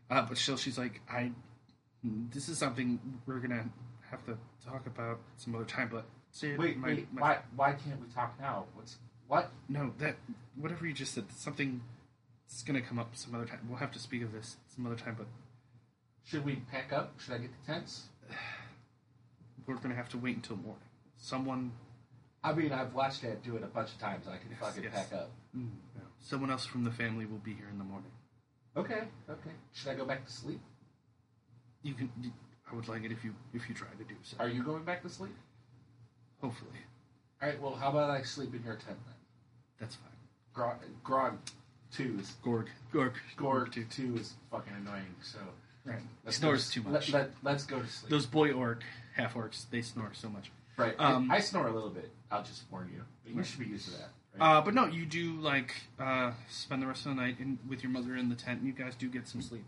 [0.09, 1.33] Uh, but still, she's like, "I,
[2.03, 3.68] this is something we're gonna
[4.11, 7.72] have to talk about some other time." But say Wait, my- wait, my- why, why
[7.74, 8.66] can't we talk now?
[8.74, 9.51] What's what?
[9.68, 10.16] No, that
[10.55, 11.82] whatever you just said, something
[12.49, 13.66] is gonna come up some other time.
[13.68, 15.26] We'll have to speak of this some other time, but
[16.24, 17.18] Should we pack up?
[17.20, 18.09] Should I get the tents?
[19.66, 20.82] we're gonna have to wait until morning.
[21.16, 21.72] Someone,
[22.44, 24.26] I mean, I've watched Dad do it a bunch of times.
[24.28, 24.92] I can Yes, fucking yes.
[24.94, 25.30] pack up.
[25.57, 28.11] Mm, no, someone else from the family will be here in the morning.
[28.76, 29.51] Okay, okay.
[29.72, 30.61] Should I go back to sleep?
[31.87, 32.11] You can.
[32.70, 34.37] I would like it if you if you try to do so.
[34.41, 35.34] Are you going back to sleep?
[36.41, 36.80] Hopefully,
[37.41, 37.61] All right.
[37.62, 39.14] Well, how about I sleep in your tent then?
[39.78, 40.11] that's fine.
[40.53, 41.39] Grog, Grog
[41.93, 43.84] two is Gorg, Gorg, Gorg too.
[43.89, 45.14] two is fucking annoying.
[45.22, 45.39] So
[45.84, 46.01] Right.
[46.24, 47.12] let's snores go, too much.
[47.12, 48.11] Let, let, us go to sleep.
[48.11, 48.82] Those boy orc,
[49.14, 50.51] half orcs, they snore so much.
[50.76, 50.97] right.
[50.99, 52.11] um, I, snore a little bit.
[52.28, 53.03] I'll just warn you.
[53.24, 54.09] But you should be used to that.
[54.37, 54.59] Right?
[54.59, 57.84] Uh, but no, you do like uh, spend the rest of the night in, with
[57.84, 59.64] your mother in the tent, and you guys do get some sleep.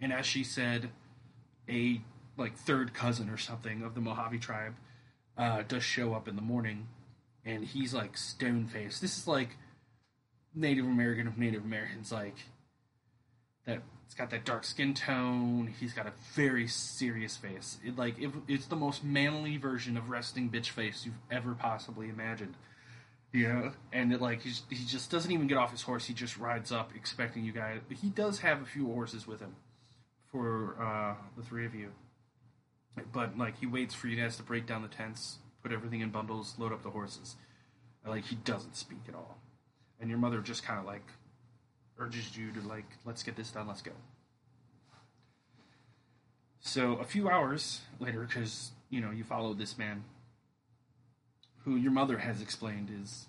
[0.00, 0.90] And as she said,
[1.68, 2.00] a
[2.36, 4.74] like third cousin or something of the Mojave tribe
[5.36, 6.88] uh, does show up in the morning,
[7.44, 9.00] and he's like stone faced.
[9.00, 9.56] This is like
[10.54, 12.36] Native American of Native Americans, like
[13.66, 13.82] that.
[14.06, 15.72] It's got that dark skin tone.
[15.78, 17.78] He's got a very serious face.
[17.84, 22.08] It, like it, it's the most manly version of resting bitch face you've ever possibly
[22.08, 22.56] imagined.
[23.32, 26.06] Know, and it, like he's, he just doesn't even get off his horse.
[26.06, 27.78] He just rides up, expecting you guys.
[28.02, 29.54] He does have a few horses with him
[30.30, 31.90] for uh, the three of you,
[33.12, 36.10] but like he waits for you guys to break down the tents, put everything in
[36.10, 37.36] bundles, load up the horses.
[38.06, 39.38] Like he doesn't speak at all,
[40.00, 41.06] and your mother just kind of like
[41.98, 43.92] urges you to like let's get this done, let's go.
[46.60, 50.04] So a few hours later, because you know you followed this man
[51.64, 53.26] who your mother has explained is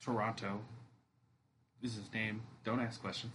[0.00, 0.60] Toronto,
[1.82, 2.42] is his name.
[2.64, 3.32] Don't ask questions.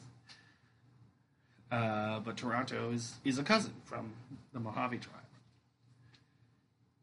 [1.71, 4.13] Uh, but Toronto is, is a cousin from
[4.53, 5.15] the Mojave tribe.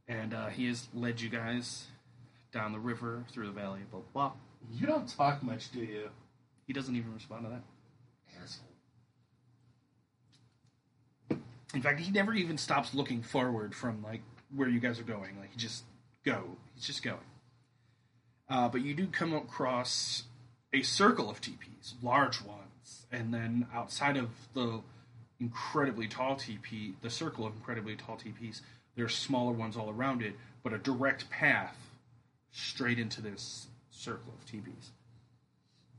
[0.09, 1.87] And uh, he has led you guys
[2.53, 4.33] down the river, through the valley, blah, blah, blah.
[4.73, 6.09] you don't talk much, do you,
[6.67, 7.63] He doesn't even respond to that.
[8.43, 8.65] asshole?
[11.75, 14.23] In fact, he never even stops looking forward from like
[14.55, 15.37] where you guys are going.
[15.41, 15.83] Like he just
[16.25, 16.57] go.
[16.75, 17.19] He's just going.
[18.49, 20.25] Uh, but you do come across
[20.73, 22.61] a circle of teepees, large ones,
[23.11, 24.81] and then outside of the
[25.41, 28.61] incredibly tall TP, the circle of incredibly tall TPs.
[28.97, 31.77] There are smaller ones all around it, but a direct path
[32.51, 34.91] straight into this circle of TPs.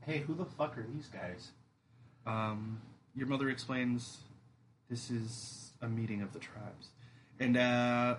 [0.00, 1.50] Hey, who the fuck are these guys?
[2.26, 2.80] Um,
[3.14, 4.18] your mother explains
[4.88, 6.88] this is a meeting of the tribes,
[7.38, 8.16] and uh,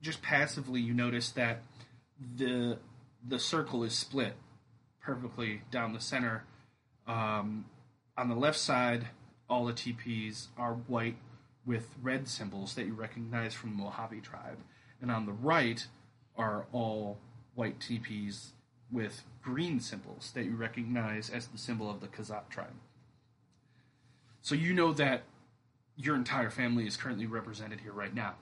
[0.00, 1.62] just passively you notice that
[2.36, 2.78] the
[3.26, 4.34] the circle is split
[5.00, 6.44] perfectly down the center.
[7.06, 7.66] Um,
[8.16, 9.08] on the left side,
[9.48, 11.16] all the TPs are white
[11.64, 14.58] with red symbols that you recognize from the Mojave tribe,
[15.00, 15.86] and on the right
[16.36, 17.18] are all
[17.54, 18.50] white TPs
[18.90, 22.74] with green symbols that you recognize as the symbol of the Kazat tribe.
[24.42, 25.22] So you know that
[25.96, 28.34] your entire family is currently represented here right now.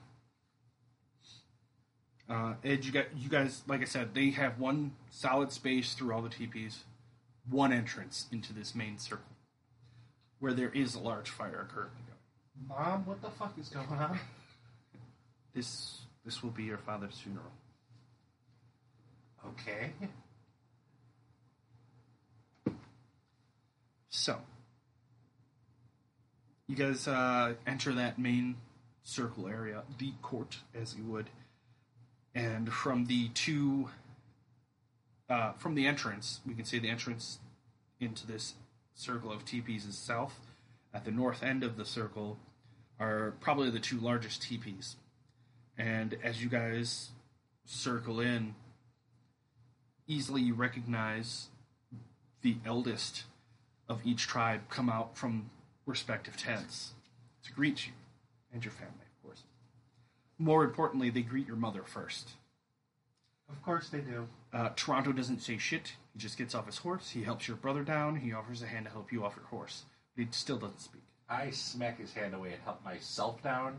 [2.29, 6.13] Uh, Ed, you got you guys, like I said, they have one solid space through
[6.13, 6.77] all the TPs,
[7.49, 9.25] one entrance into this main circle,
[10.41, 12.67] where there is a large fire currently going.
[12.67, 14.19] Mom, what the fuck is going on?
[15.53, 17.51] This this will be your father's funeral.
[19.47, 19.91] Okay.
[24.09, 24.37] So,
[26.67, 28.57] you guys uh, enter that main
[29.03, 31.29] circle area, the court, as you would,
[32.35, 33.89] and from the two,
[35.29, 37.39] uh, from the entrance, we can see the entrance
[37.99, 38.55] into this
[39.01, 40.39] circle of teepees is south.
[40.93, 42.37] At the north end of the circle
[42.99, 44.95] are probably the two largest teepees,
[45.77, 47.09] and as you guys
[47.65, 48.53] circle in,
[50.07, 51.47] easily you recognize
[52.41, 53.23] the eldest
[53.89, 55.49] of each tribe come out from
[55.85, 56.93] respective tents
[57.43, 57.93] to greet you
[58.53, 59.43] and your family, of course.
[60.37, 62.31] More importantly, they greet your mother first.
[63.49, 64.27] Of course they do.
[64.53, 65.93] Uh, Toronto doesn't say shit.
[66.13, 67.09] He just gets off his horse.
[67.09, 68.17] He helps your brother down.
[68.17, 69.83] He offers a hand to help you off your horse.
[70.15, 71.03] But he still doesn't speak.
[71.29, 73.77] I smack his hand away and help myself down.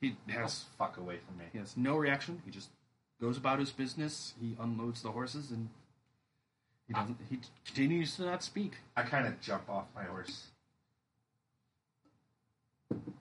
[0.00, 1.44] He has Has fuck away from me.
[1.52, 2.42] he has no reaction.
[2.44, 2.70] He just
[3.20, 4.34] goes about his business.
[4.40, 5.68] He unloads the horses and
[6.88, 7.18] he doesn't.
[7.30, 8.74] He continues to not speak.
[8.96, 10.48] I kind of jump off my horse.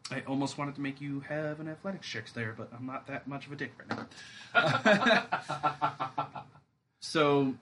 [0.10, 3.28] I almost wanted to make you have an athletics check there, but I'm not that
[3.28, 4.08] much of a dick right
[4.54, 6.44] now.
[7.02, 7.54] so,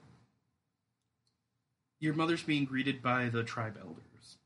[2.00, 4.36] your mother's being greeted by the tribe elders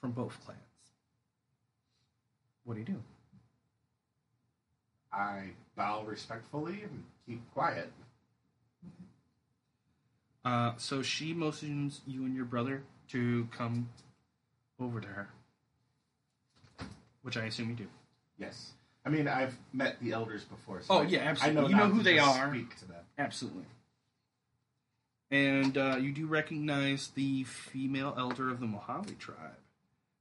[0.00, 0.58] from both clans.
[2.64, 3.02] What do you do?
[5.12, 7.92] I bow respectfully and keep quiet.
[10.44, 13.88] Uh, so she motions you and your brother to come
[14.80, 15.28] over to her,
[17.22, 17.86] which I assume you do.
[18.38, 18.72] Yes.
[19.04, 20.80] I mean, I've met the elders before.
[20.82, 21.62] So Oh, I- yeah, I absolutely.
[21.62, 22.48] know You know who they are.
[22.50, 23.04] Speak to them.
[23.18, 23.64] Absolutely.
[25.32, 29.56] And uh, you do recognize the female elder of the Mojave tribe,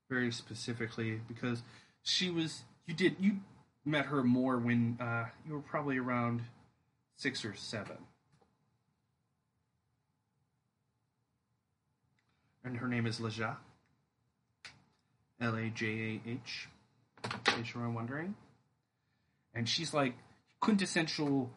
[0.10, 1.64] very specifically because
[2.02, 2.64] she was.
[2.88, 3.42] You did you
[3.84, 6.44] met her more when uh, you were probably around
[7.18, 7.98] six or seven,
[12.64, 13.58] and her name is Lajah.
[15.42, 16.70] L A J A H.
[17.26, 18.36] In case you were wondering,
[19.54, 20.14] and she's like
[20.62, 21.52] quintessential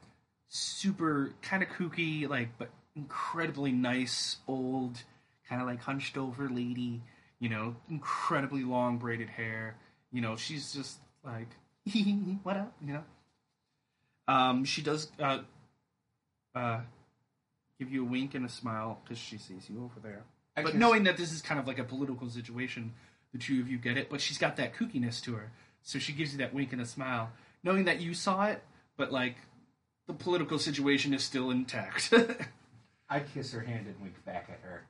[0.49, 5.03] super kind of kooky, like but incredibly nice, old,
[5.49, 7.03] kind of like hunched over lady.
[7.41, 9.77] You know, incredibly long braided hair.
[10.13, 11.49] You know, she's just like,
[12.43, 12.73] what up?
[12.85, 13.05] You know.
[14.27, 15.41] Um, she does uh,
[16.55, 16.81] uh,
[17.79, 20.23] give you a wink and a smile because she sees you over there.
[20.57, 22.93] I but knowing that this is kind of like a political situation,
[23.33, 24.09] the two of you get it.
[24.09, 25.51] But she's got that kookiness to her,
[25.83, 27.31] so she gives you that wink and a smile,
[27.63, 28.63] knowing that you saw it,
[28.97, 29.37] but like
[30.07, 32.13] the political situation is still intact.
[33.09, 34.87] I kiss her hand and wink back at her.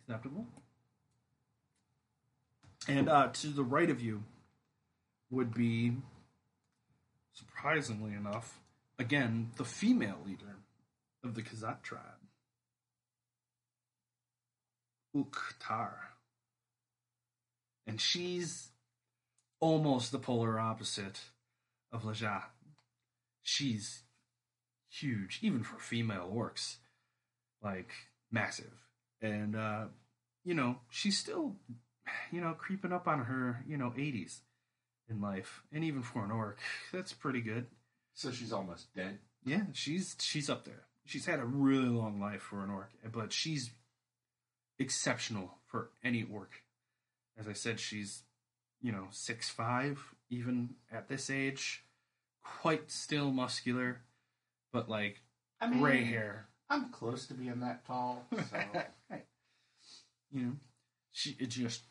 [0.00, 0.46] Acceptable.
[2.88, 4.22] And uh, to the right of you
[5.30, 5.92] would be,
[7.32, 8.60] surprisingly enough,
[8.98, 10.56] again the female leader
[11.24, 12.02] of the Kazat tribe,
[15.14, 15.94] Uktar.
[17.86, 18.68] And she's
[19.60, 21.20] almost the polar opposite
[21.92, 22.44] of Lajah.
[23.42, 24.02] She's
[25.00, 26.76] huge, even for female orcs,
[27.62, 27.90] like
[28.30, 28.72] massive.
[29.20, 29.84] And, uh,
[30.44, 31.56] you know, she's still,
[32.32, 34.40] you know, creeping up on her, you know, 80s
[35.08, 35.62] in life.
[35.72, 36.58] And even for an orc,
[36.92, 37.66] that's pretty good.
[38.14, 39.18] So she's almost dead.
[39.44, 40.84] Yeah, she's she's up there.
[41.04, 43.70] She's had a really long life for an orc, but she's
[44.78, 46.62] exceptional for any orc.
[47.38, 48.22] As I said, she's
[48.82, 51.84] you know six five, even at this age,
[52.42, 54.00] quite still muscular,
[54.76, 55.22] but like
[55.58, 56.48] I mean, gray hair.
[56.68, 58.26] I'm close to being that tall.
[58.30, 58.58] So
[60.32, 60.52] You know,
[61.12, 61.82] she it's just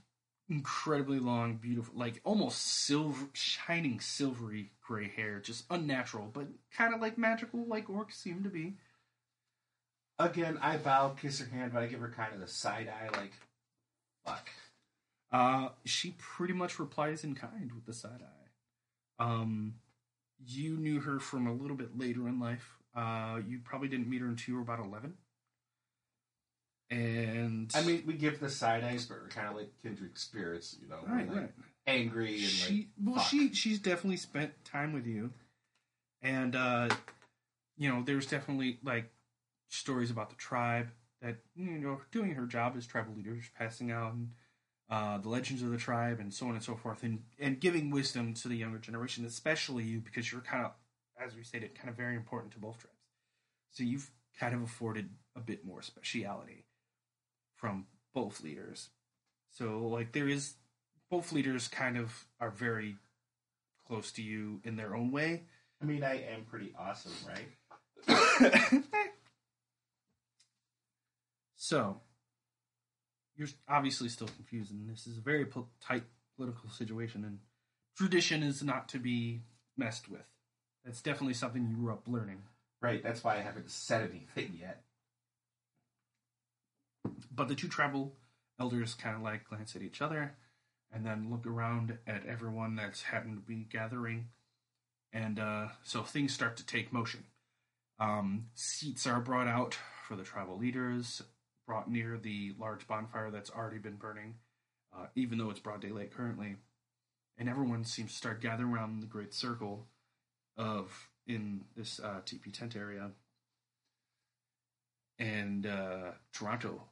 [0.48, 6.46] incredibly long, beautiful, like almost silver, shining silvery gray hair, just unnatural, but
[6.78, 8.76] kind of like magical, like orcs seem to be.
[10.20, 13.10] Again, I bow, kiss her hand, but I give her kind of the side eye,
[13.18, 13.34] like,
[14.26, 14.50] fuck.
[15.32, 19.26] Uh, she pretty much replies in kind with the side eye.
[19.26, 19.76] Um,
[20.46, 22.78] you knew her from a little bit later in life.
[22.96, 25.16] Uh, you probably didn't meet her until you were about eleven.
[26.90, 30.78] And I mean, we give the side eyes, but we're kind of like kindred spirits,
[30.80, 31.52] you know, right, like, right.
[31.88, 32.88] angry and she like.
[33.04, 33.28] well fuck.
[33.28, 35.32] she she's definitely spent time with you
[36.22, 36.90] and uh
[37.78, 39.12] you know there's definitely like
[39.70, 40.88] stories about the tribe
[41.22, 44.30] that you know doing her job as tribal leaders passing out and
[44.90, 47.90] uh the legends of the tribe and so on and so forth and and giving
[47.90, 50.72] wisdom to the younger generation especially you because you're kind of
[51.24, 52.94] as we stated kind of very important to both tribes
[53.72, 56.66] so you've kind of afforded a bit more speciality
[57.56, 58.90] from both leaders
[59.50, 60.56] so like there is
[61.10, 62.96] both leaders kind of are very
[63.88, 65.44] close to you in their own way.
[65.82, 67.48] I mean, I am pretty awesome, right?
[71.56, 72.02] so,
[73.36, 76.04] you're obviously still confused, and this is a very po- tight
[76.36, 77.40] political situation, and
[77.98, 79.42] tradition is not to be
[79.78, 80.26] messed with.
[80.84, 82.44] That's definitely something you grew up learning.
[82.82, 84.84] Right, that's why I haven't said anything yet.
[87.34, 88.14] But the two tribal
[88.60, 90.36] elders kind of like glance at each other
[90.94, 94.28] and then look around at everyone that's happened to be gathering.
[95.12, 97.24] And uh, so things start to take motion.
[98.00, 99.78] Um, seats are brought out
[100.08, 101.22] for the tribal leaders,
[101.66, 104.36] brought near the large bonfire that's already been burning,
[104.96, 106.56] uh, even though it's broad daylight currently.
[107.38, 109.88] And everyone seems to start gathering around the great circle
[110.58, 113.12] of in this uh, TP tent area.
[115.20, 116.84] And uh, Toronto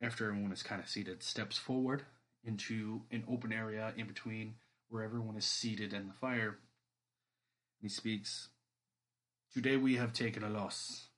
[0.00, 2.02] after everyone is kind of seated, steps forward
[2.44, 4.54] into an open area in between
[4.88, 6.58] where everyone is seated and the fire.
[7.80, 8.48] He speaks,
[9.52, 11.08] Today we have taken a loss.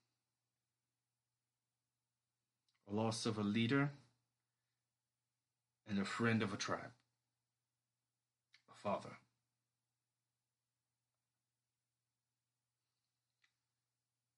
[2.79, 3.92] A loss of a leader
[5.88, 6.92] and a friend of a tribe.
[8.70, 9.16] A father.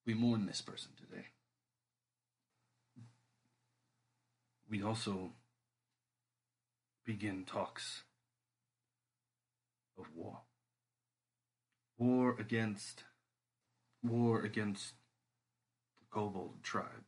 [0.05, 1.27] We mourn this person today.
[4.73, 5.33] we also
[7.05, 8.05] begin talks
[9.99, 10.39] of war.
[11.99, 13.05] War against
[14.03, 14.95] war against
[16.01, 17.05] the Kobold tribe.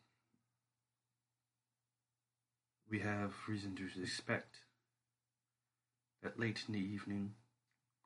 [2.91, 4.57] We have reason to suspect
[6.23, 7.35] that late in the evening,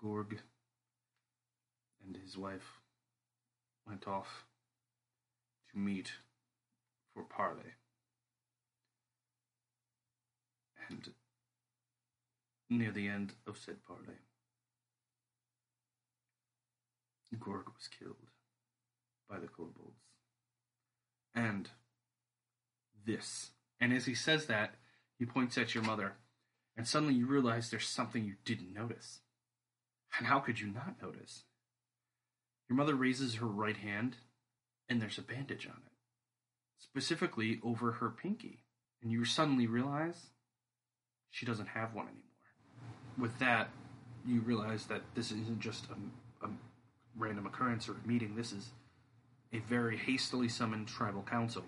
[0.00, 0.40] Gorg
[2.04, 2.80] and his wife
[3.86, 4.44] went off
[5.72, 6.12] to meet
[7.12, 7.74] for parley.
[10.88, 11.10] and
[12.70, 14.18] near the end of said parley,
[17.38, 18.16] Gorg was killed
[19.28, 20.00] by the kobolds.
[21.34, 21.68] And
[23.04, 23.50] this.
[23.80, 24.74] And as he says that,
[25.18, 26.14] he points at your mother,
[26.76, 29.20] and suddenly you realize there's something you didn't notice.
[30.16, 31.44] And how could you not notice?
[32.68, 34.16] Your mother raises her right hand,
[34.88, 35.92] and there's a bandage on it,
[36.78, 38.64] specifically over her pinky.
[39.02, 40.28] And you suddenly realize
[41.30, 42.22] she doesn't have one anymore.
[43.18, 43.70] With that,
[44.26, 46.50] you realize that this isn't just a, a
[47.16, 48.34] random occurrence or a meeting.
[48.36, 48.70] This is
[49.52, 51.64] a very hastily summoned tribal council,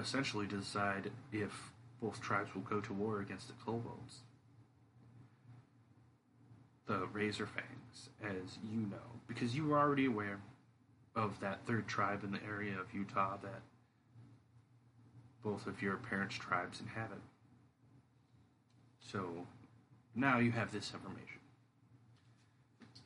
[0.00, 4.20] essentially to decide if both tribes will go to war against the kobolds.
[6.86, 10.40] The Razor Fangs, as you know, because you were already aware
[11.14, 13.62] of that third tribe in the area of Utah that
[15.42, 17.20] both of your parents' tribes inhabit.
[19.00, 19.46] So
[20.14, 21.40] now you have this information.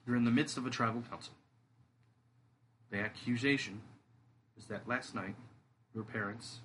[0.06, 1.34] You're in the midst of a tribal council.
[2.90, 3.80] The accusation
[4.58, 5.34] is that last night
[5.94, 6.60] your parents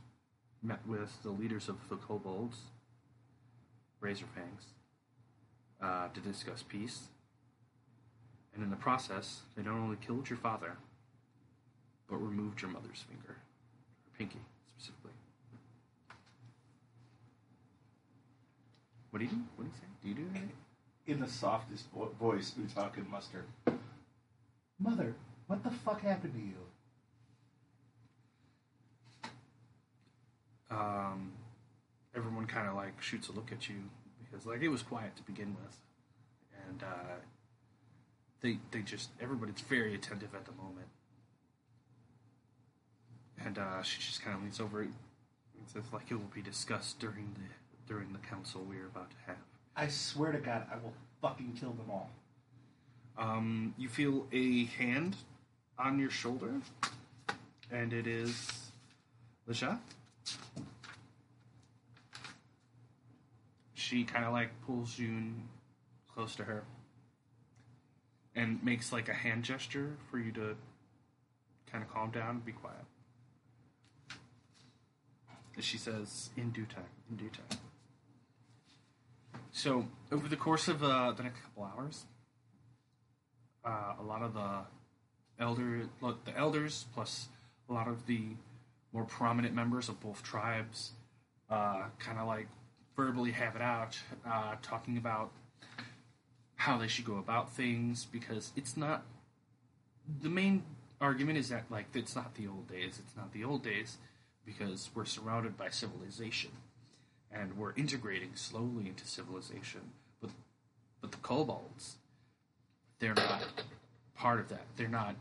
[0.62, 2.58] met with the leaders of the kobolds,
[4.02, 4.66] Razorfangs,
[5.82, 7.08] uh, to discuss peace.
[8.54, 10.74] And in the process, they not only killed your father,
[12.10, 15.12] but removed your mother's finger, her pinky specifically.
[19.12, 19.38] What do you do?
[19.56, 19.88] What do you say?
[20.04, 20.52] Do you do anything?
[21.08, 23.46] In the softest vo- voice, Utak and Mustard.
[24.80, 25.16] Mother,
[25.48, 26.56] what the fuck happened to you?
[30.72, 31.32] Um,
[32.16, 33.76] everyone kind of like shoots a look at you
[34.20, 35.76] because like it was quiet to begin with,
[36.68, 37.16] and uh,
[38.42, 40.88] they they just everybody's very attentive at the moment,
[43.44, 44.94] and uh, she just kind of leans over and
[45.66, 49.18] says like it will be discussed during the during the council we are about to
[49.28, 49.38] have.
[49.76, 52.10] I swear to God, I will fucking kill them all.
[53.18, 55.16] Um, you feel a hand
[55.78, 56.54] on your shoulder,
[57.72, 58.72] and it is
[59.50, 59.80] Lisha.
[63.74, 65.48] She kind of like pulls in
[66.14, 66.64] close to her
[68.36, 70.56] and makes like a hand gesture for you to
[71.72, 72.86] kind of calm down and be quiet.
[75.56, 77.60] And she says, "In due time, in due time."
[79.52, 82.06] So, over the course of uh, the next couple hours,
[83.66, 84.62] uh, a lot of the
[85.40, 87.28] elder, the elders, plus
[87.70, 88.36] a lot of the
[88.94, 90.92] more prominent members of both tribes,
[91.50, 92.48] uh, kind of like
[92.96, 95.32] verbally have it out, uh, talking about
[96.56, 99.06] how they should go about things because it's not.
[100.22, 100.64] The main
[101.00, 103.00] argument is that like it's not the old days.
[103.00, 103.98] It's not the old days
[104.46, 106.52] because we're surrounded by civilization
[107.32, 109.92] and we're integrating slowly into civilization.
[110.22, 110.32] But
[111.02, 111.96] but the kobolds,
[113.00, 113.64] they're not
[114.16, 114.66] part of that.
[114.76, 115.16] They're not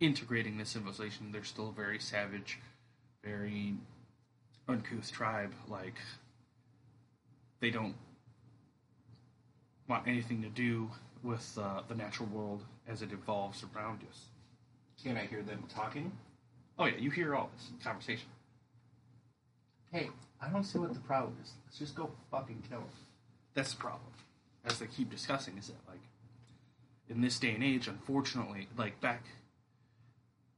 [0.00, 1.32] integrating the civilization.
[1.32, 2.58] They're still very savage,
[3.26, 3.74] very
[4.68, 5.52] uncouth tribe.
[5.68, 5.96] Like
[7.60, 7.94] they don't
[9.88, 10.90] want anything to do
[11.22, 14.26] with uh, the natural world as it evolves around us.
[15.02, 16.12] Can I hear them talking?
[16.78, 18.28] Oh yeah, you hear all this conversation.
[19.92, 20.10] Hey,
[20.40, 21.52] I don't see what the problem is.
[21.64, 22.88] Let's just go fucking kill them.
[23.54, 24.02] That's the problem.
[24.64, 26.00] As they keep discussing, is that like
[27.08, 29.22] in this day and age, unfortunately, like back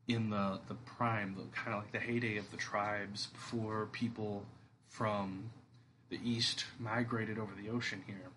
[0.08, 4.44] in the the prime, the kind of like the heyday of the tribes before people
[4.88, 5.50] from
[6.08, 8.30] the east migrated over the ocean here,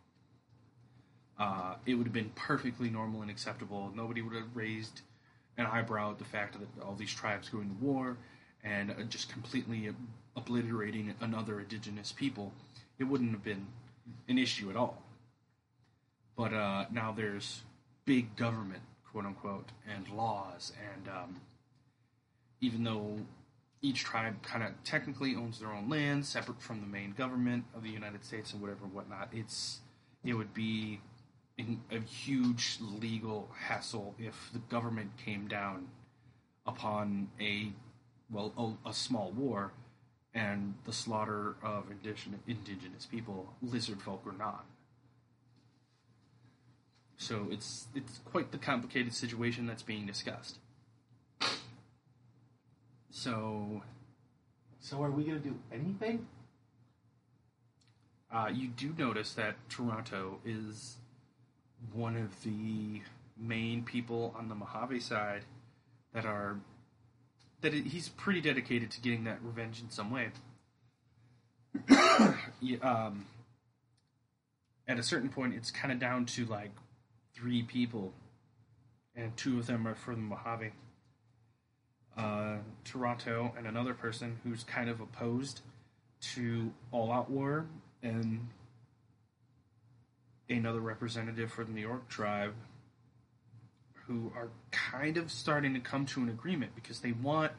[1.39, 3.91] uh, it would have been perfectly normal and acceptable.
[3.95, 5.01] Nobody would have raised
[5.57, 8.17] an eyebrow at the fact that all these tribes going to war
[8.63, 9.89] and uh, just completely
[10.35, 12.51] obliterating another indigenous people.
[12.99, 13.67] It wouldn't have been
[14.27, 15.01] an issue at all.
[16.35, 17.61] But uh, now there's
[18.05, 21.41] big government, quote unquote, and laws, and um,
[22.61, 23.17] even though
[23.81, 27.83] each tribe kind of technically owns their own land, separate from the main government of
[27.83, 29.79] the United States and whatever and whatnot, it's
[30.23, 31.01] it would be
[31.91, 35.87] a huge legal hassle if the government came down
[36.65, 37.71] upon a
[38.31, 39.71] well a, a small war
[40.33, 44.65] and the slaughter of indigenous, indigenous people, lizard folk or not.
[47.17, 50.57] So it's it's quite the complicated situation that's being discussed.
[53.11, 53.83] So
[54.79, 56.27] So are we gonna do anything?
[58.33, 60.95] uh, you do notice that Toronto is
[61.91, 63.01] one of the
[63.37, 65.43] main people on the Mojave side
[66.13, 66.57] that are
[67.59, 70.29] that it, he's pretty dedicated to getting that revenge in some way.
[72.63, 73.25] Yeah, um,
[74.87, 76.71] at a certain point, it's kind of down to like
[77.33, 78.13] three people,
[79.15, 80.71] and two of them are from the Mojave.
[82.17, 85.61] Uh, Toronto and another person who's kind of opposed
[86.35, 87.65] to all-out war,
[88.03, 88.47] and
[90.49, 92.53] another representative for the New York tribe
[94.07, 97.51] who are kind of starting to come to an agreement because they want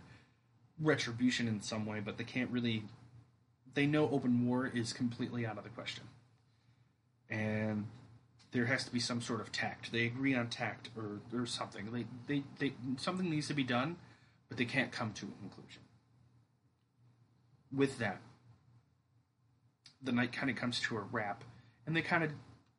[0.81, 2.85] retribution in some way, but they can't really.
[3.75, 6.05] They know open war is completely out of the question.
[7.31, 7.87] And
[8.51, 9.93] there has to be some sort of tact.
[9.93, 11.91] They agree on tact or, or something.
[11.91, 13.97] They, they, they, something needs to be done,
[14.53, 15.81] but they can't come to a conclusion.
[17.75, 18.21] With that,
[20.03, 21.43] the night kind of comes to a wrap,
[21.87, 22.33] and they kind of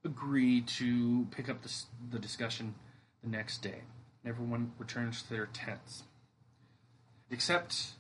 [0.05, 1.73] agree to pick up the,
[2.11, 2.75] the discussion
[3.23, 3.81] the next day.
[4.23, 6.03] Everyone returns to their tents.
[7.31, 7.93] Except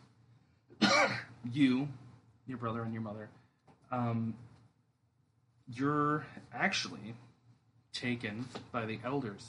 [1.51, 1.87] you,
[2.45, 3.29] your brother, and your mother.
[3.91, 4.35] Um,
[5.67, 7.15] you're actually
[7.91, 9.47] taken by the elders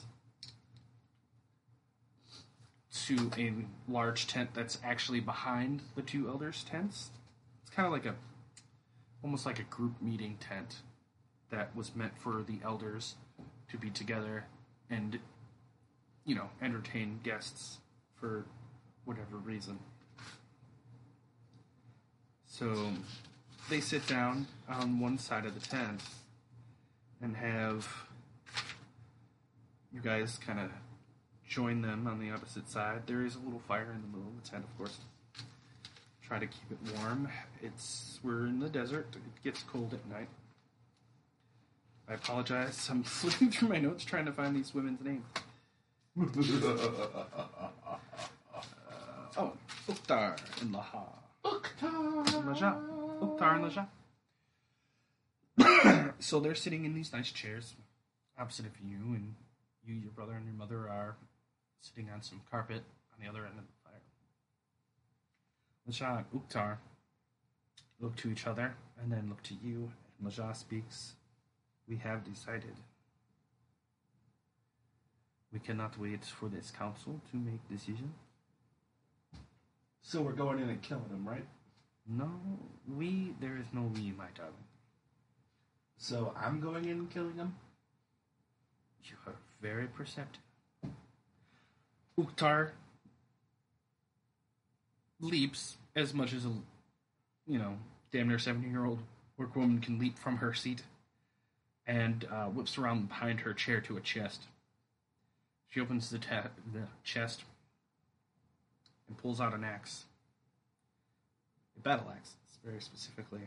[3.07, 3.53] to a
[3.91, 7.11] large tent that's actually behind the two elders' tents.
[7.63, 8.15] It's kind of like a,
[9.23, 10.77] almost like a group meeting tent
[11.51, 13.17] that was meant for the elders
[13.71, 14.47] to be together
[14.91, 15.19] and
[16.25, 17.79] you know, entertain guests
[18.19, 18.45] for
[19.05, 19.79] whatever reason.
[22.47, 22.89] So
[23.69, 26.01] they sit down on one side of the tent
[27.21, 27.87] and have
[29.93, 30.71] you guys kind of
[31.49, 33.03] join them on the opposite side.
[33.07, 34.99] There is a little fire in the middle of the tent, of course.
[36.23, 37.29] Try to keep it warm.
[37.63, 39.07] It's we're in the desert.
[39.15, 40.29] It gets cold at night.
[42.09, 42.89] I apologize.
[42.91, 45.25] I'm flipping through my notes trying to find these women's names.
[49.37, 49.53] Oh,
[49.89, 51.03] Uktar and Laha.
[51.45, 52.79] Laja.
[53.21, 53.89] Uktar and
[55.59, 56.15] Laja.
[56.21, 57.75] so they're sitting in these nice chairs
[58.39, 59.35] opposite of you, and
[59.85, 61.17] you, your brother, and your mother are
[61.85, 62.83] sitting on some carpet
[63.13, 64.01] on the other end of the fire.
[65.89, 66.79] Lasha and Uktar
[68.01, 71.15] look to each other and then look to you, and Lasha speaks.
[71.87, 72.77] We have decided.
[75.53, 78.15] We cannot wait for this council to make decision.
[80.01, 81.47] So we're going in and killing him, right?
[82.09, 82.31] No,
[82.97, 83.35] we.
[83.41, 84.55] There is no we, my darling.
[85.99, 87.55] So I'm going in and killing him?
[89.05, 90.44] You are very perceptive.
[92.19, 92.71] Uktar
[95.21, 96.53] leaps as much as a,
[97.47, 97.77] you know,
[98.13, 99.01] damn near 70 year old
[99.39, 100.83] orc woman can leap from her seat
[101.87, 104.43] and uh, whips around behind her chair to a chest.
[105.69, 107.43] She opens the, ta- the chest
[109.09, 110.05] and pulls out an axe.
[111.77, 112.35] A battle axe,
[112.65, 113.41] very specifically.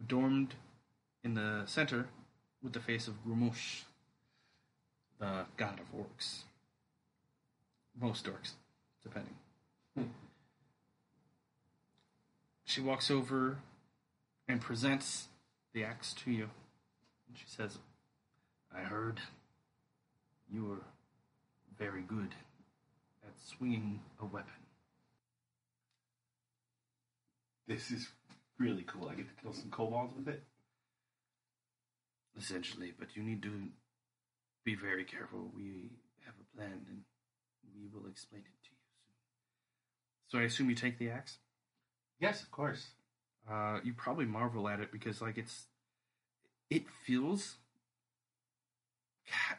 [0.00, 0.54] Adorned
[1.22, 2.06] in the center
[2.62, 3.82] with the face of Gruumsh,
[5.20, 6.44] the god of orcs.
[8.00, 8.52] Most dorks,
[9.02, 9.34] depending.
[9.96, 10.04] Hmm.
[12.64, 13.58] She walks over
[14.48, 15.28] and presents
[15.72, 16.50] the axe to you.
[17.28, 17.78] And she says,
[18.76, 19.20] I heard
[20.52, 20.82] you were
[21.78, 22.34] very good
[23.24, 24.52] at swinging a weapon.
[27.66, 28.08] This is
[28.58, 29.08] really cool.
[29.08, 30.42] I get to kill some kobolds with it.
[32.38, 33.68] essentially, but you need to
[34.64, 35.50] be very careful.
[35.54, 35.90] We
[36.24, 37.02] have a plan and
[37.76, 39.14] we will explain it to you soon.
[40.28, 41.38] So I assume you take the axe?
[42.20, 42.88] Yes, of course.
[43.50, 45.66] Uh, you probably marvel at it because like it's
[46.70, 47.56] it feels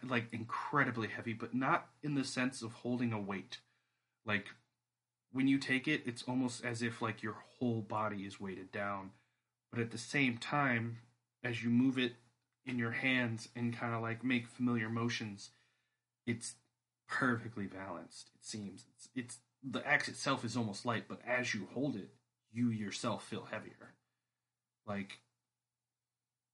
[0.08, 3.60] like incredibly heavy, but not in the sense of holding a weight.
[4.26, 4.48] Like
[5.32, 9.12] when you take it, it's almost as if like your whole body is weighted down.
[9.72, 11.00] But at the same time,
[11.44, 12.14] as you move it
[12.66, 15.52] in your hands and kind of like make familiar motions,
[16.26, 16.56] it's
[17.08, 18.32] perfectly balanced.
[18.36, 22.10] It seems it's, it's the axe itself is almost light, but as you hold it,
[22.52, 23.94] you yourself feel heavier.
[24.88, 25.20] Like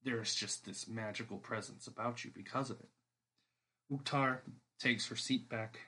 [0.03, 2.89] there's just this magical presence about you because of it.
[3.91, 4.39] Uktar
[4.79, 5.79] takes her seat back,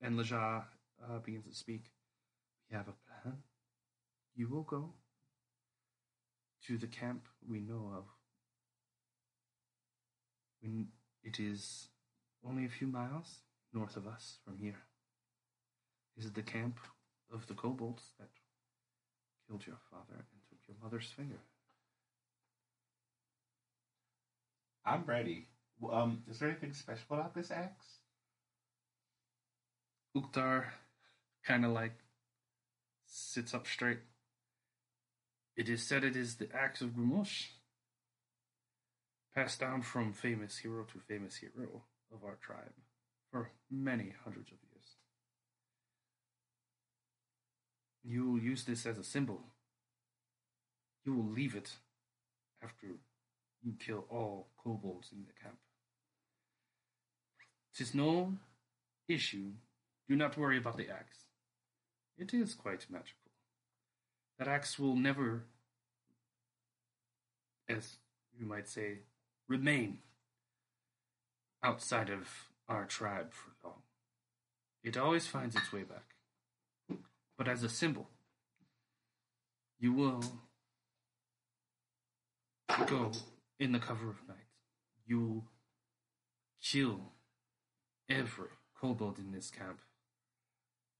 [0.00, 0.64] and Laja
[1.02, 1.90] uh, begins to speak.
[2.70, 3.38] We have a plan.
[4.36, 4.94] You will go
[6.66, 8.04] to the camp we know of.
[10.62, 10.88] When
[11.22, 11.88] it is
[12.46, 13.40] only a few miles
[13.74, 14.78] north of us from here
[16.16, 16.78] is the camp
[17.32, 18.28] of the kobolds that
[19.46, 21.40] killed your father and took your mother's finger.
[24.86, 25.48] I'm ready.
[25.90, 27.98] Um, is there anything special about this axe?
[30.16, 30.66] Uktar
[31.44, 31.98] kind of like
[33.06, 34.00] sits up straight.
[35.56, 37.46] It is said it is the axe of Gruumsh,
[39.34, 41.82] passed down from famous hero to famous hero
[42.12, 42.72] of our tribe
[43.34, 44.90] for many hundreds of years.
[48.04, 49.40] You will use this as a symbol.
[51.04, 51.72] You will leave it
[52.62, 52.86] after
[53.64, 55.58] you kill all kobolds in the camp.
[57.76, 58.34] Tis no
[59.08, 59.50] issue
[60.08, 61.24] do not worry about the axe.
[62.16, 63.32] It is quite magical.
[64.38, 65.42] That axe will never,
[67.68, 67.96] as
[68.38, 68.98] you might say,
[69.48, 69.98] remain
[71.64, 72.28] outside of
[72.68, 73.82] our tribe for long.
[74.82, 76.14] It always finds its way back.
[77.36, 78.08] But as a symbol,
[79.78, 80.22] you will
[82.86, 83.10] go
[83.58, 84.36] in the cover of night.
[85.06, 85.44] You will
[86.62, 87.12] kill
[88.08, 88.48] every
[88.80, 89.80] kobold in this camp,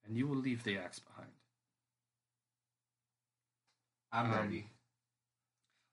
[0.05, 1.31] and you will leave the axe behind.
[4.12, 4.70] I'm Um, ready.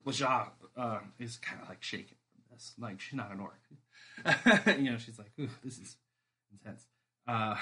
[0.06, 2.74] Laja uh, is kind of like shaken from this.
[2.78, 3.60] Like she's not an orc,
[4.80, 4.98] you know.
[4.98, 5.98] She's like, Ooh, this is
[6.52, 6.86] intense.
[7.28, 7.56] Uh,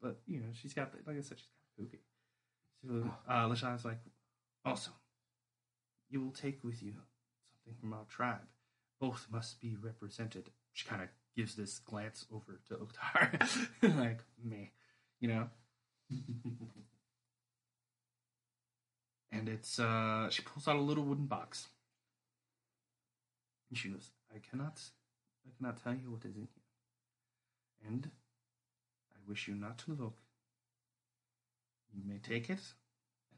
[0.00, 1.48] but you know, she's got like I said, she's
[1.78, 1.98] of kooky.
[2.84, 3.98] So uh, Laja is like,
[4.64, 4.90] also,
[6.08, 6.94] you will take with you
[7.52, 8.46] something from our tribe.
[9.00, 10.50] Both must be represented.
[10.72, 13.40] She kind of gives this glance over to Uktar,
[13.98, 14.72] like me,
[15.20, 15.48] you know.
[19.30, 21.68] and it's uh she pulls out a little wooden box
[23.68, 24.80] and she goes i cannot
[25.48, 27.88] i cannot tell you what is in here.
[27.88, 28.10] And
[29.12, 30.18] i wish you not to look.
[31.94, 32.60] You may take it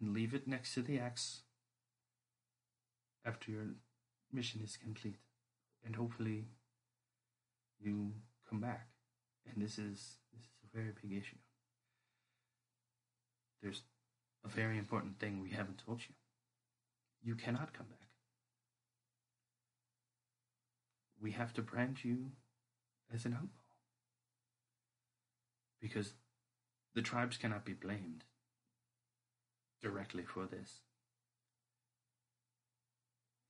[0.00, 1.42] and leave it next to the axe
[3.24, 3.66] after your
[4.32, 5.16] mission is complete.
[5.84, 6.46] And hopefully
[7.80, 8.12] you
[8.48, 8.88] come back.
[9.46, 11.36] And this is this is a very big issue.
[13.62, 13.82] There's
[14.44, 16.14] a very important thing we haven't told you.
[17.22, 18.09] You cannot come back.
[21.20, 22.32] We have to brand you
[23.12, 23.48] as an outlaw.
[25.80, 26.14] Because
[26.94, 28.24] the tribes cannot be blamed
[29.80, 30.80] directly for this.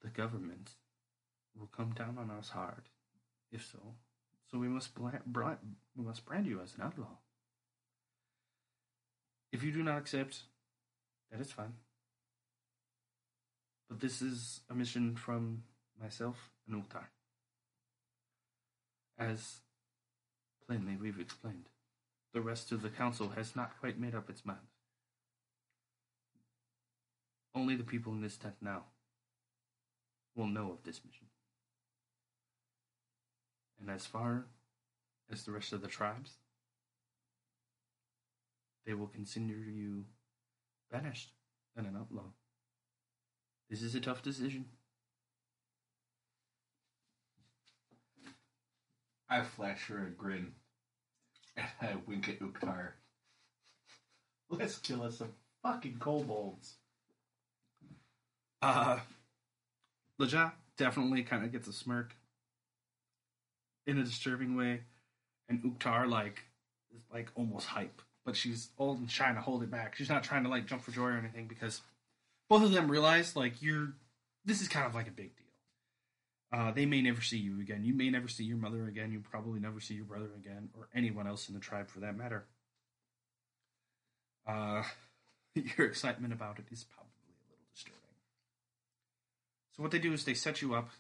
[0.02, 0.70] The government
[1.58, 2.88] will come down on us hard,
[3.52, 3.78] if so.
[4.50, 7.18] So we must we must brand you as an outlaw.
[9.52, 10.42] If you do not accept,
[11.30, 11.74] that is fine.
[13.88, 15.64] But this is a mission from
[16.00, 17.06] myself and Uktar.
[19.20, 19.60] As
[20.66, 21.68] plainly we've explained,
[22.32, 24.58] the rest of the council has not quite made up its mind.
[27.54, 28.84] Only the people in this tent now
[30.34, 31.26] will know of this mission.
[33.78, 34.46] And as far
[35.30, 36.36] as the rest of the tribes,
[38.86, 40.06] they will consider you
[40.90, 41.32] banished
[41.76, 42.32] and an outlaw.
[43.68, 44.64] This is a tough decision.
[49.30, 50.52] I flash her a grin
[51.56, 52.90] and I wink at Uktar.
[54.50, 55.32] Let's kill us some
[55.62, 56.74] fucking kobolds.
[58.60, 58.98] Uh,
[60.20, 62.14] Leja definitely kind of gets a smirk
[63.86, 64.80] in a disturbing way,
[65.48, 66.44] and Uktar like
[66.94, 69.96] is like almost hype, but she's old and trying to hold it back.
[69.96, 71.80] She's not trying to like jump for joy or anything because
[72.48, 73.92] both of them realize like you're.
[74.44, 75.39] This is kind of like a big deal.
[76.52, 77.84] Uh, they may never see you again.
[77.84, 79.12] You may never see your mother again.
[79.12, 82.16] You probably never see your brother again, or anyone else in the tribe for that
[82.16, 82.46] matter.
[84.46, 84.82] Uh,
[85.54, 88.00] your excitement about it is probably a little disturbing.
[89.76, 90.90] So what they do is they set you up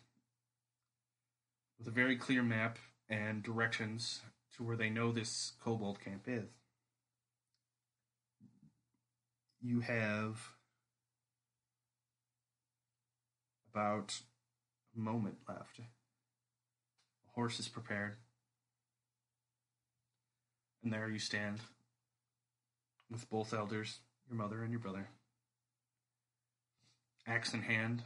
[1.78, 2.78] with a very clear map
[3.08, 4.20] and directions
[4.56, 6.48] to where they know this kobold camp is.
[9.60, 10.40] You have
[13.74, 14.20] about
[14.94, 15.76] moment left.
[15.76, 15.84] The
[17.34, 18.16] horse is prepared.
[20.82, 21.60] And there you stand
[23.10, 23.98] with both elders,
[24.28, 25.08] your mother and your brother.
[27.26, 28.02] Axe in hand,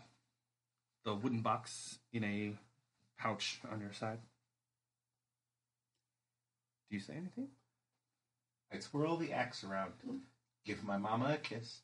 [1.05, 2.55] the wooden box in a
[3.19, 4.19] pouch on your side.
[6.90, 7.48] Do you say anything?
[8.73, 9.93] I twirl the axe around,
[10.65, 11.81] give my mama a kiss.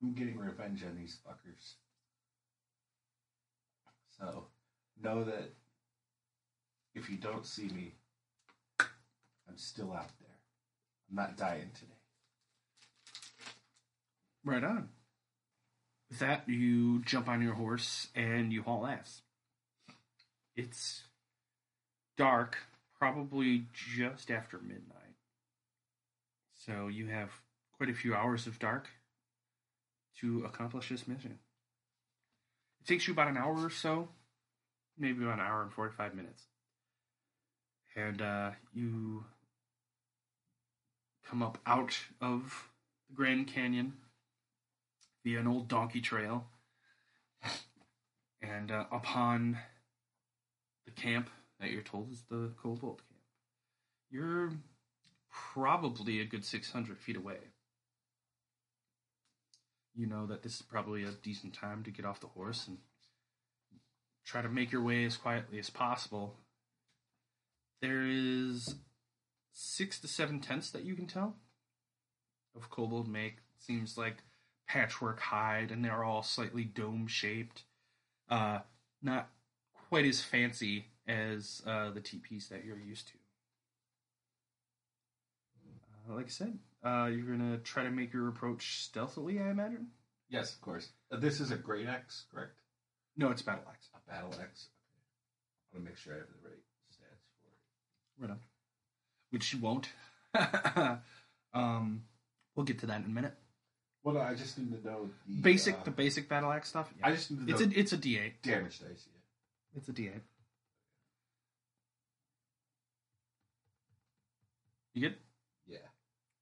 [0.00, 1.74] I'm getting revenge on these fuckers.
[4.18, 4.46] So,
[5.02, 5.52] know that
[6.94, 7.94] if you don't see me,
[8.80, 10.36] I'm still out there.
[11.08, 11.92] I'm not dying today.
[14.44, 14.88] Right on.
[16.10, 19.22] With that, you jump on your horse and you haul ass.
[20.56, 21.04] It's
[22.16, 22.56] dark,
[22.98, 25.16] probably just after midnight.
[26.54, 27.30] So you have
[27.76, 28.88] quite a few hours of dark
[30.20, 31.38] to accomplish this mission.
[32.88, 34.08] Takes you about an hour or so,
[34.96, 36.44] maybe about an hour and 45 minutes.
[37.94, 39.26] And uh, you
[41.28, 42.70] come up out of
[43.10, 43.92] the Grand Canyon
[45.22, 46.46] via an old donkey trail.
[48.40, 49.58] And uh, upon
[50.86, 51.28] the camp
[51.60, 53.20] that you're told is the Kobold camp,
[54.10, 54.52] you're
[55.30, 57.36] probably a good 600 feet away.
[59.94, 62.78] You know that this is probably a decent time to get off the horse and
[64.24, 66.36] try to make your way as quietly as possible.
[67.80, 68.76] There is
[69.52, 71.36] six to seven tents that you can tell
[72.54, 73.38] of kobold make.
[73.58, 74.18] Seems like
[74.68, 77.64] patchwork hide, and they're all slightly dome shaped.
[78.28, 78.60] Uh,
[79.02, 79.30] not
[79.88, 83.14] quite as fancy as uh, the teepees that you're used to.
[86.10, 89.88] Uh, like I said, uh, you're gonna try to make your approach stealthily, I imagine.
[90.30, 90.88] Yes, of course.
[91.10, 92.52] Uh, this is a great axe, correct?
[93.16, 93.88] No, it's battle axe.
[93.94, 94.68] A battle axe.
[94.68, 95.72] Okay.
[95.72, 96.58] I want to make sure I have the right
[96.92, 98.22] stats for it.
[98.22, 98.40] Right on.
[99.30, 99.88] Which you won't.
[101.54, 102.02] um,
[102.54, 103.34] we'll get to that in a minute.
[104.04, 106.92] Well, no, I just need to know the Basic, uh, the basic battle axe stuff.
[107.02, 108.32] I just need to it's know a it's a D8.
[108.42, 109.06] damage dice.
[109.06, 109.76] Yeah.
[109.76, 110.20] It's a D8.
[114.94, 115.16] You good?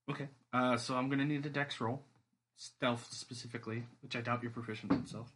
[0.09, 0.15] Yeah.
[0.15, 0.29] Okay.
[0.53, 2.03] Uh, so I'm gonna need a dex roll,
[2.57, 5.33] stealth specifically, which I doubt you're proficient in stealth.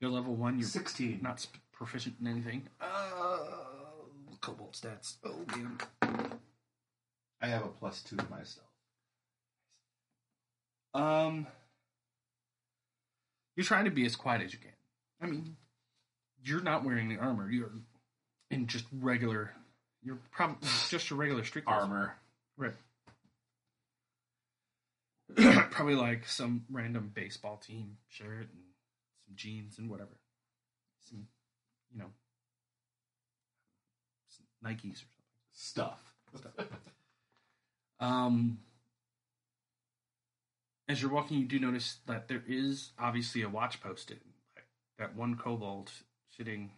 [0.00, 0.58] You're level one.
[0.58, 1.20] You're Sixteen.
[1.22, 2.68] not sp- proficient in anything.
[2.80, 3.38] Uh,
[4.40, 5.16] kobold stats.
[5.24, 5.78] Oh man.
[7.42, 8.66] I have a plus two to myself.
[10.92, 11.46] Um,
[13.56, 14.72] you're trying to be as quiet as you can.
[15.22, 15.56] I mean,
[16.44, 17.50] you're not wearing the armor.
[17.50, 17.70] You're
[18.50, 19.52] in just regular.
[20.02, 20.56] You're probably
[20.88, 21.82] just your regular street clothes.
[21.82, 22.16] Armor.
[22.56, 22.74] Right.
[25.70, 28.62] Probably like some random baseball team shirt and
[29.26, 30.18] some jeans and whatever.
[31.08, 31.26] Some
[31.92, 32.10] you know,
[34.64, 35.06] Nikes or
[35.52, 36.14] Stuff.
[36.32, 36.66] something.
[37.98, 38.58] Um,
[40.88, 44.20] as you're walking, you do notice that there is obviously a watch posted.
[44.56, 44.64] Like
[44.98, 45.90] that one kobold
[46.36, 46.70] sitting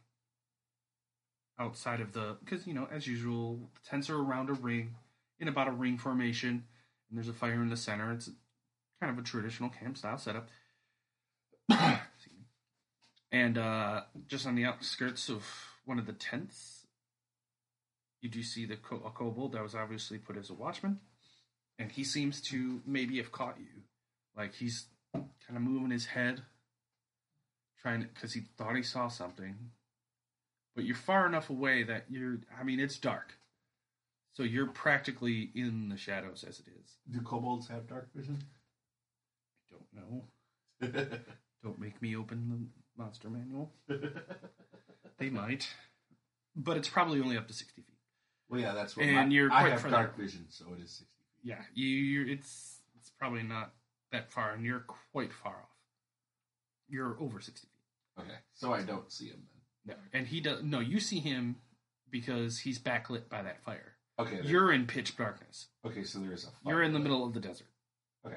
[1.59, 4.95] outside of the because you know as usual the tents are around a ring
[5.39, 6.65] in about a ring formation
[7.09, 8.31] and there's a fire in the center it's
[9.03, 10.49] kind of a traditional camp style setup.
[13.33, 15.43] And uh just on the outskirts of
[15.87, 16.87] one of the tents
[18.21, 21.01] you do see the co- a kobold that was obviously put as a watchman.
[21.79, 23.83] And he seems to maybe have caught you.
[24.37, 24.85] Like he's
[25.15, 26.43] kind of moving his head
[27.81, 29.57] trying because he thought he saw something.
[30.77, 33.33] But you're far enough away that you're i mean it's dark.
[34.35, 36.97] So you're practically in the shadows as it is.
[37.11, 38.39] Do kobolds have dark vision?
[39.95, 41.09] Don't know
[41.63, 43.73] don't make me open the monster manual
[45.19, 45.69] they might
[46.57, 47.87] but it's probably only up to 60 feet
[48.49, 49.07] well, yeah, that's what.
[49.07, 51.51] And my, you're I have dark vision, so it is sixty feet.
[51.51, 53.73] yeah you it's it's probably not
[54.11, 55.69] that far and you're quite far off
[56.89, 57.69] you're over 60 feet
[58.23, 59.43] Okay, so I don't see him
[59.87, 59.97] then.
[59.97, 61.57] no and he does no you see him
[62.11, 63.95] because he's backlit by that fire.
[64.19, 66.05] Okay, there- you're in pitch darkness okay.
[66.05, 66.69] So there is a.
[66.69, 67.05] You're in the fire.
[67.05, 67.69] middle of the desert.
[68.27, 68.37] Okay.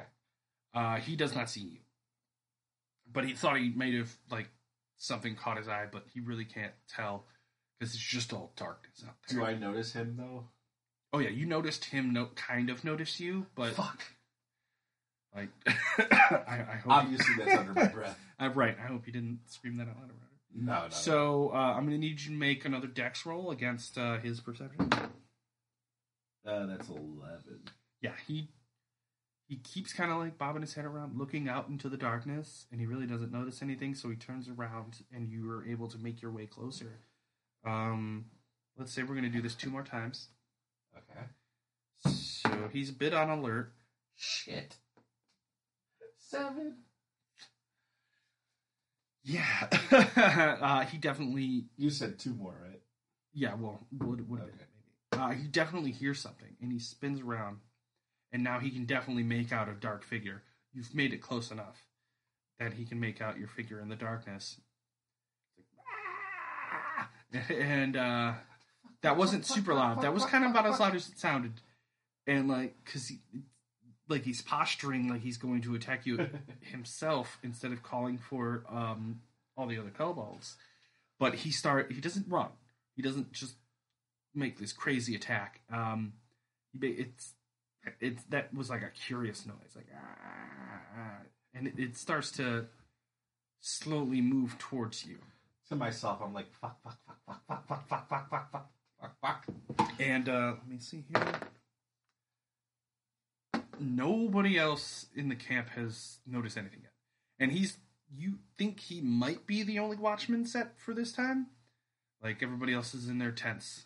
[0.76, 1.77] Uh, he does not see you,
[3.11, 4.49] but he thought he might have like
[4.97, 7.26] something caught his eye, but he really can't tell
[7.80, 9.39] because it's just all darkness out there.
[9.39, 10.45] Do I notice him though?
[11.14, 12.11] Oh yeah, you noticed him.
[12.11, 14.03] No, kind of noticed you, but Fuck.
[15.34, 16.91] like, I, I hope.
[16.91, 18.19] Obviously, that's under my breath.
[18.38, 18.76] Uh, right.
[18.77, 20.10] I hope you didn't scream that out loud.
[20.10, 20.65] Around.
[20.65, 20.89] No, no.
[20.89, 24.91] So uh, I'm gonna need you to make another dex roll against uh, his perception.
[24.91, 27.61] uh, that's eleven.
[28.02, 28.49] yeah, he
[29.47, 32.80] he keeps kind of like bobbing his head around, looking out into the darkness, and
[32.80, 33.93] he really doesn't notice anything.
[33.95, 36.99] So he turns around, and you are able to make your way closer.
[37.65, 38.26] Um,
[38.77, 40.30] let's say we're gonna do this two more times.
[40.97, 41.26] Okay.
[42.07, 43.73] So he's a bit on alert.
[44.15, 44.77] Shit.
[46.17, 46.77] Seven.
[49.23, 49.69] Yeah,
[50.61, 51.65] uh, he definitely.
[51.77, 52.80] You said two more, right?
[53.34, 54.57] Yeah, well, would would have Okay.
[54.57, 54.67] been
[55.19, 55.23] maybe.
[55.23, 57.57] Uh, he definitely hears something, and he spins around,
[58.36, 60.44] and now he can definitely make out a dark figure.
[60.74, 61.86] You've made it close enough
[62.60, 64.60] that he can make out your figure in the darkness.
[67.49, 68.34] And uh,
[69.02, 70.02] that wasn't super loud.
[70.02, 71.52] That was kind of about as loud as it sounded,
[72.26, 73.20] and like, cause he,
[74.07, 76.30] like he's posturing like he's going to attack you
[76.62, 79.20] himself instead of calling for um,
[79.57, 80.56] all the other kobolds.
[81.20, 82.52] But he start he doesn't run.
[82.95, 83.56] He doesn't just
[84.34, 85.60] make this crazy attack.
[85.70, 86.14] Um,
[86.82, 87.34] it's
[87.99, 91.18] it's that was like a curious noise, like ah, ah,
[91.53, 92.66] and it, it starts to
[93.62, 95.18] slowly move towards you.
[95.70, 98.70] To myself, I'm like, fuck, fuck, fuck, fuck, fuck, fuck, fuck, fuck, fuck, fuck,
[99.02, 99.45] fuck, fuck.
[99.99, 101.34] And uh, let me see here.
[103.80, 106.94] Nobody else in the camp has noticed anything yet,
[107.40, 107.78] and he's.
[108.18, 111.48] You think he might be the only watchman set for this time?
[112.24, 113.86] Like everybody else is in their tents.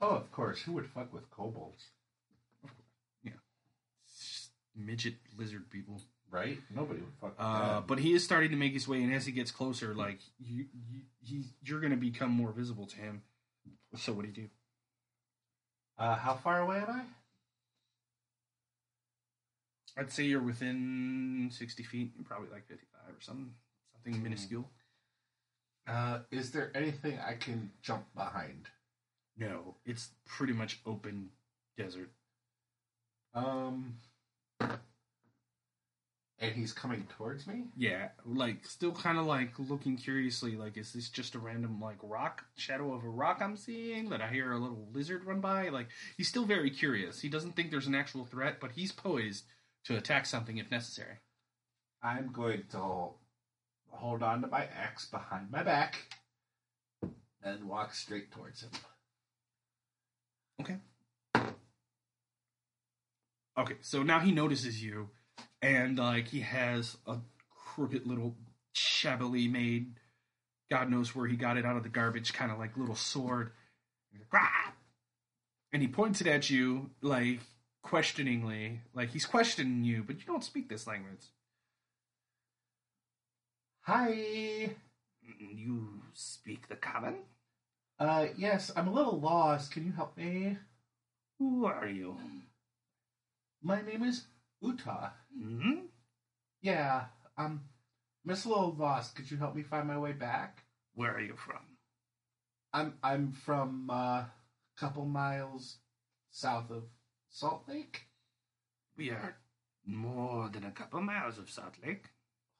[0.00, 0.62] Oh, of course.
[0.62, 1.90] Who would fuck with kobolds?
[4.76, 6.00] Midget lizard people.
[6.30, 6.58] Right?
[6.74, 7.86] Nobody would fuck with Uh, that.
[7.86, 10.66] but he is starting to make his way, and as he gets closer, like you,
[10.72, 13.22] you he, you're going to become more visible to him.
[13.96, 14.48] So what do you do?
[15.98, 17.04] Uh, how far away am I?
[20.00, 23.52] I'd say you're within sixty feet, probably like fifty-five or something,
[23.92, 24.22] something Hmm.
[24.22, 24.70] minuscule.
[25.86, 28.68] Uh, is there anything I can jump behind?
[29.36, 31.30] No, it's pretty much open
[31.76, 32.10] desert.
[33.34, 33.98] Um,
[36.42, 37.66] and he's coming towards me.
[37.76, 41.98] Yeah, like still kind of like looking curiously, like is this just a random like
[42.02, 45.68] rock shadow of a rock I'm seeing that I hear a little lizard run by?
[45.68, 45.86] Like
[46.16, 47.20] he's still very curious.
[47.20, 49.44] He doesn't think there's an actual threat, but he's poised
[49.84, 51.18] to attack something if necessary.
[52.02, 53.10] I'm going to
[53.90, 55.96] hold on to my axe behind my back
[57.44, 58.70] and walk straight towards him.
[60.60, 60.76] Okay.
[63.58, 65.10] Okay, so now he notices you,
[65.60, 67.18] and like he has a
[67.50, 68.36] crooked little
[68.72, 69.94] shabbily made,
[70.70, 73.52] God knows where he got it out of the garbage, kind of like little sword.
[74.10, 74.72] He's like, "Rah!"
[75.72, 77.40] And he points it at you, like
[77.82, 81.26] questioningly, like he's questioning you, but you don't speak this language.
[83.82, 84.76] Hi.
[85.38, 87.16] You speak the common?
[87.98, 89.72] Uh, yes, I'm a little lost.
[89.72, 90.56] Can you help me?
[91.38, 92.16] Who are you?
[93.62, 94.24] My name is
[94.60, 95.12] Uta.
[95.36, 95.86] hmm
[96.60, 97.04] Yeah,
[97.38, 97.62] um,
[98.24, 99.14] I'm a little lost.
[99.14, 100.64] Could you help me find my way back?
[100.94, 101.62] Where are you from?
[102.72, 104.30] I'm I'm from uh, a
[104.76, 105.76] couple miles
[106.30, 106.84] south of
[107.30, 108.02] Salt Lake.
[108.96, 109.36] We are
[109.86, 112.06] more than a couple miles of Salt Lake.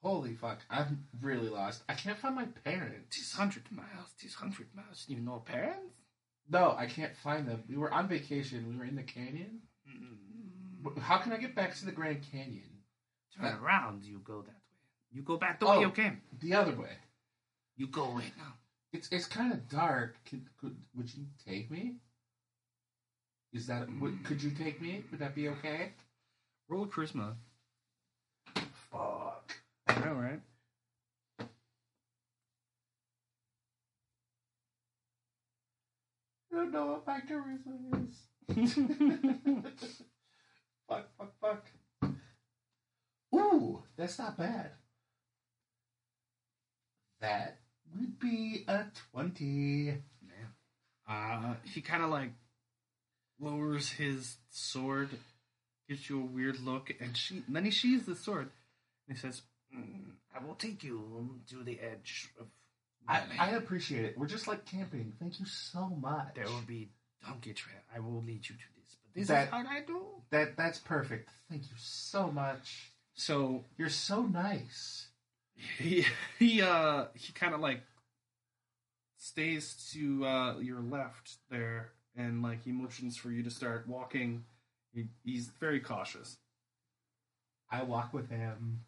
[0.01, 0.59] Holy fuck!
[0.69, 1.83] I'm really lost.
[1.89, 3.17] I can't find my parents.
[3.17, 4.13] Tis hundred miles.
[4.19, 5.05] Tis hundred miles.
[5.07, 5.95] You know parents?
[6.49, 7.63] No, I can't find them.
[7.69, 8.69] We were on vacation.
[8.69, 9.61] We were in the canyon.
[9.89, 10.32] Mm.
[10.99, 12.69] How can I get back to the Grand Canyon?
[13.35, 14.03] Turn around.
[14.03, 14.79] You go that way.
[15.11, 15.77] You go back the Oh.
[15.77, 16.21] way you came.
[16.39, 16.97] The other way.
[17.77, 18.53] You go away now.
[18.91, 20.15] It's it's kind of dark.
[20.29, 21.95] Could, could would you take me?
[23.51, 24.23] Is that would, hmm.
[24.23, 25.03] could you take me?
[25.11, 25.93] Would that be okay?
[26.69, 27.35] Roll charisma.
[28.91, 29.55] Fuck.
[29.87, 30.39] I know, right?
[36.51, 38.77] I don't know what my charisma is.
[40.87, 41.65] fuck, fuck, fuck.
[43.35, 44.71] Ooh, that's not bad.
[47.21, 47.57] That
[47.95, 49.97] would be a 20.
[51.07, 52.31] Uh, he kind of like
[53.39, 55.09] lowers his sword,
[55.87, 58.49] gives you a weird look, and she and then he sheathes the sword.
[59.07, 59.41] And he says,
[59.75, 62.47] "Mm, "I will take you to the edge of
[63.07, 63.21] I.
[63.39, 64.17] I appreciate it.
[64.17, 65.13] We're just like camping.
[65.19, 66.35] Thank you so much.
[66.35, 66.89] There will be
[67.25, 67.81] donkey trail.
[67.93, 68.82] I will lead you to this,
[69.15, 71.29] this That- is what I do." That that's perfect.
[71.49, 72.91] Thank you so much.
[73.15, 75.07] So You're so nice.
[75.77, 76.05] he
[76.39, 77.81] he uh he kind of like
[79.17, 84.43] stays to uh your left there and like he motions for you to start walking
[84.93, 86.35] he, he's very cautious
[87.71, 88.81] I walk with him.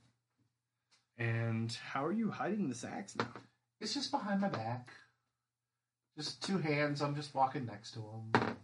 [1.18, 3.32] and how are you hiding this axe now
[3.80, 4.90] It's just behind my back.
[6.18, 7.02] Just two hands.
[7.02, 8.56] I'm just walking next to him.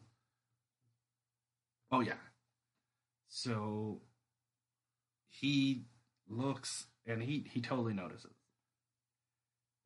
[1.92, 2.14] Oh yeah
[3.28, 4.02] so
[5.30, 5.84] he
[6.30, 8.34] looks and he he totally notices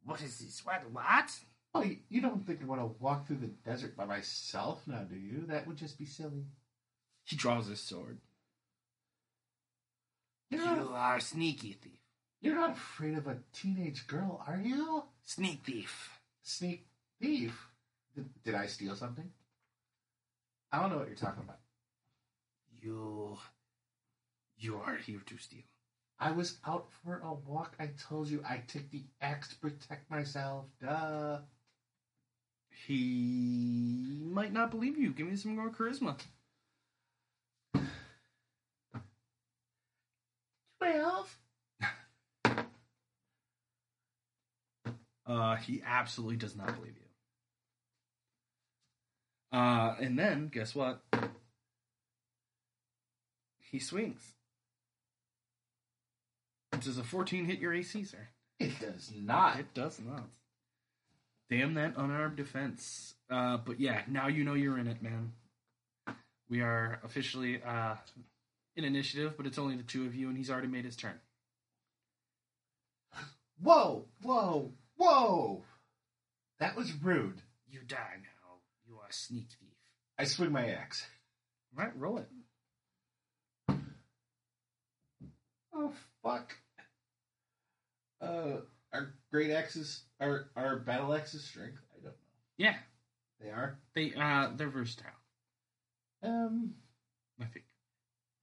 [0.03, 1.31] what is this what what
[1.77, 5.03] Oh, you- you don't think I want to walk through the desert by myself now,
[5.03, 5.43] do you?
[5.45, 6.45] That would just be silly.
[7.25, 8.19] he draws his sword
[10.49, 11.99] You're you not, are a sneaky thief
[12.39, 15.03] you're not afraid of a teenage girl, are you?
[15.23, 16.85] sneak thief Sneak
[17.19, 17.67] thief.
[18.15, 19.29] Did, did I steal something?
[20.71, 21.59] I don't know what you're talking about.
[22.85, 23.37] You.
[24.57, 25.63] You are here to steal.
[26.19, 27.73] I was out for a walk.
[27.79, 30.65] I told you I took the axe to protect myself.
[30.79, 31.39] Duh.
[32.85, 35.09] He might not believe you.
[35.09, 36.15] Give me some more charisma.
[40.79, 41.37] Twelve.
[45.25, 46.93] Uh, he absolutely does not believe
[49.51, 49.57] you.
[49.57, 51.01] Uh, and then guess what?
[53.71, 54.21] He swings.
[56.79, 58.27] Does a 14 hit your AC, sir?
[58.59, 59.59] It does not.
[59.59, 60.29] It does not.
[61.49, 63.13] Damn that unarmed defense.
[63.29, 65.33] Uh, but yeah, now you know you're in it, man.
[66.49, 67.95] We are officially uh,
[68.75, 71.19] in initiative, but it's only the two of you, and he's already made his turn.
[73.61, 75.63] Whoa, whoa, whoa!
[76.59, 77.41] That was rude.
[77.67, 78.57] You die now.
[78.85, 79.69] You are a sneak thief.
[80.19, 81.05] I swing my axe.
[81.77, 82.27] All right, roll it.
[85.75, 85.91] Oh
[86.23, 86.55] fuck.
[88.21, 88.61] Uh,
[88.93, 91.79] are great axes are are battle axes strength?
[91.91, 92.11] I don't know.
[92.57, 92.75] Yeah,
[93.41, 93.77] They are.
[93.93, 95.11] they uh, they're versatile.
[96.23, 96.75] Um,
[97.41, 97.65] I think.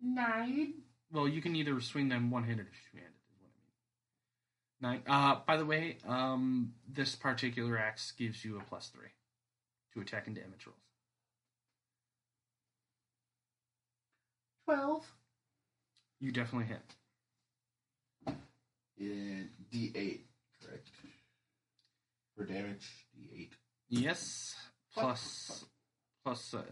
[0.01, 0.75] nine.
[1.11, 3.13] Well, you can either swing them one-handed or two-handed.
[3.31, 3.41] Is
[4.81, 5.03] what I mean.
[5.07, 5.35] Nine.
[5.35, 9.09] Uh, by the way, um, this particular axe gives you a plus three
[9.95, 10.79] to attack and damage rolls.
[14.65, 15.07] Twelve.
[16.21, 16.95] You definitely hit.
[19.03, 20.27] In D eight,
[20.65, 20.89] correct.
[22.37, 23.53] For damage, D eight.
[23.89, 24.55] Yes.
[24.95, 25.65] Plus,
[26.25, 26.55] plus.
[26.55, 26.63] Uh,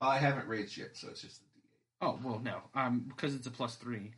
[0.00, 1.70] I haven't raised yet, so it's just D eight.
[2.00, 2.58] oh well, no.
[2.74, 4.10] Um, because it's a plus three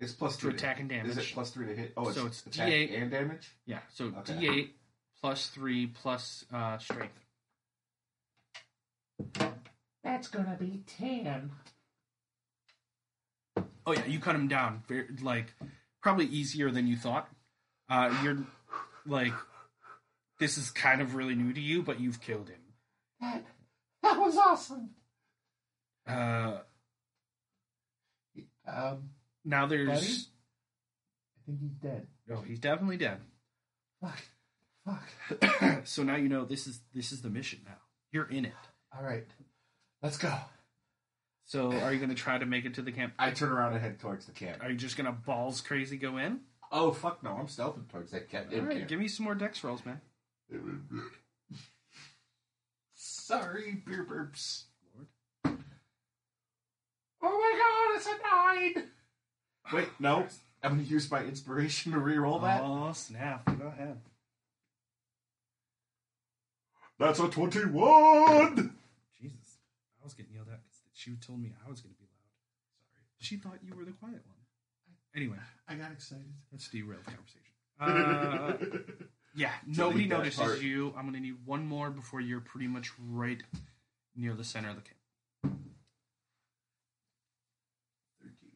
[0.00, 1.10] It's plus to three attack and damage.
[1.10, 1.92] Is it plus three to hit?
[1.96, 3.02] Oh, it's, So it's attack D8.
[3.02, 3.48] and damage.
[3.66, 3.80] Yeah.
[3.92, 4.32] So Okay.
[4.34, 4.68] D8
[5.20, 7.18] plus three plus uh, strength.
[10.02, 11.50] That's gonna be ten.
[13.86, 14.82] Oh yeah, you cut him down.
[14.88, 15.54] Very, like
[16.02, 17.28] probably easier than you thought.
[17.88, 18.38] Uh, you're
[19.06, 19.32] like
[20.38, 22.60] this is kind of really new to you, but you've killed him.
[23.20, 23.44] That
[24.02, 24.90] that was awesome.
[26.06, 26.58] Uh,
[28.66, 29.10] Um,
[29.44, 30.06] now there's Buddy?
[30.06, 32.06] I think he's dead.
[32.30, 33.18] oh, he's definitely dead.
[34.00, 34.22] Fuck.
[34.86, 35.84] Fuck.
[35.86, 37.60] so now you know this is this is the mission.
[37.64, 37.76] Now
[38.12, 38.52] you're in it.
[38.96, 39.26] All right,
[40.02, 40.32] let's go.
[41.50, 43.12] So are you going to try to make it to the camp?
[43.18, 44.62] I turn around and head towards the camp.
[44.62, 46.38] Are you just going to balls crazy go in?
[46.70, 47.30] Oh fuck no!
[47.30, 48.50] I'm stealthing towards that camp.
[48.54, 50.00] All right, give me some more dex rolls, man.
[52.94, 54.66] Sorry, beer burps.
[55.44, 55.58] Lord.
[57.20, 58.90] Oh my god, it's a nine!
[59.72, 60.28] Wait, no.
[60.62, 62.62] I'm gonna use my inspiration to reroll that.
[62.62, 63.44] Oh snap!
[63.58, 63.98] Go ahead.
[67.00, 68.76] That's a 21!
[69.20, 69.56] Jesus,
[70.00, 72.10] I was getting yelled at because she told me I was going to be loud.
[72.92, 74.36] Sorry, she thought you were the quiet one.
[75.16, 76.32] Anyway, I got excited.
[76.52, 77.46] let's derail the conversation.
[77.80, 78.52] Uh,
[79.34, 80.60] yeah, nobody that notices part.
[80.60, 80.92] you.
[80.94, 83.42] I'm going to need one more before you're pretty much right
[84.14, 85.56] near the center of the camp.
[88.22, 88.50] 13.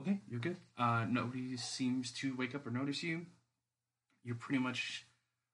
[0.00, 0.58] Okay, you're good.
[0.78, 3.26] Uh, nobody seems to wake up or notice you.
[4.22, 5.07] You're pretty much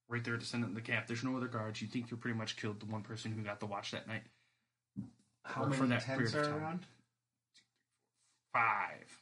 [0.09, 1.07] right there at the center of the camp.
[1.07, 1.81] There's no other guards.
[1.81, 4.23] You think you're pretty much killed the one person who got the watch that night.
[5.43, 6.63] How many for that tents period of are time.
[6.63, 6.81] around?
[8.53, 9.19] Five.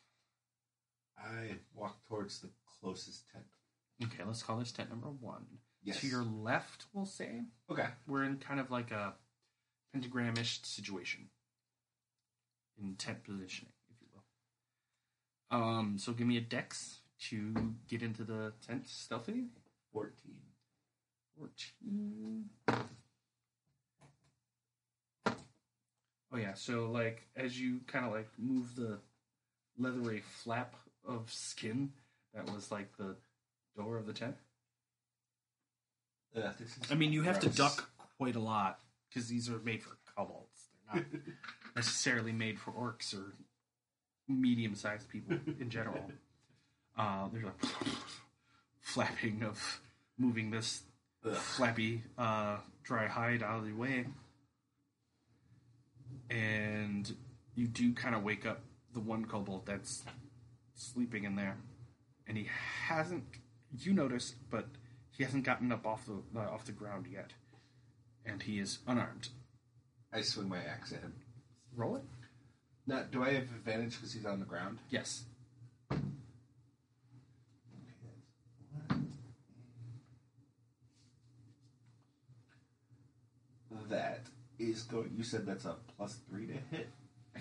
[1.19, 2.51] I walk towards the
[2.81, 3.45] closest tent.
[4.05, 5.45] Okay, let's call this tent number one.
[5.85, 6.01] Yes.
[6.01, 7.43] To your left, we'll say.
[7.71, 7.87] Okay.
[8.07, 9.15] We're in kind of like a
[9.95, 11.29] pentagramish situation.
[12.81, 15.59] In tent positioning, if you will.
[15.59, 19.47] Um, so give me a dex to get into the tent stealthily.
[19.93, 20.13] 14.
[21.43, 22.45] 14.
[26.35, 28.99] Oh yeah, so like as you kind of like move the
[29.77, 30.75] leathery flap
[31.07, 31.91] of skin
[32.35, 33.17] that was like the
[33.77, 34.37] door of the tent.
[36.35, 38.79] Uh, this is I mean, you have to duck quite a lot
[39.09, 40.69] because these are made for kobolds.
[40.93, 41.11] They're not
[41.77, 43.35] necessarily made for orcs or
[44.29, 46.05] medium-sized people in general.
[46.95, 47.53] Uh, there's a
[48.83, 49.81] flapping of
[50.19, 50.83] moving this
[51.25, 51.35] Ugh.
[51.35, 54.07] flappy uh, dry hide out of the way,
[56.31, 57.15] and
[57.55, 58.61] you do kind of wake up
[58.93, 60.03] the one kobold that's
[60.75, 61.57] sleeping in there,
[62.27, 62.49] and he
[62.87, 63.25] hasn't.
[63.79, 64.67] You notice, but
[65.11, 67.33] he hasn't gotten up off the uh, off the ground yet,
[68.27, 69.29] and he is unarmed.
[70.13, 71.15] I swing my axe at him.
[71.75, 72.03] Roll it.
[72.87, 74.79] Now, do I have advantage because he's on the ground?
[74.91, 75.25] Yes.
[83.89, 84.27] That
[84.71, 85.11] is going.
[85.17, 86.89] You said that's a plus three to hit.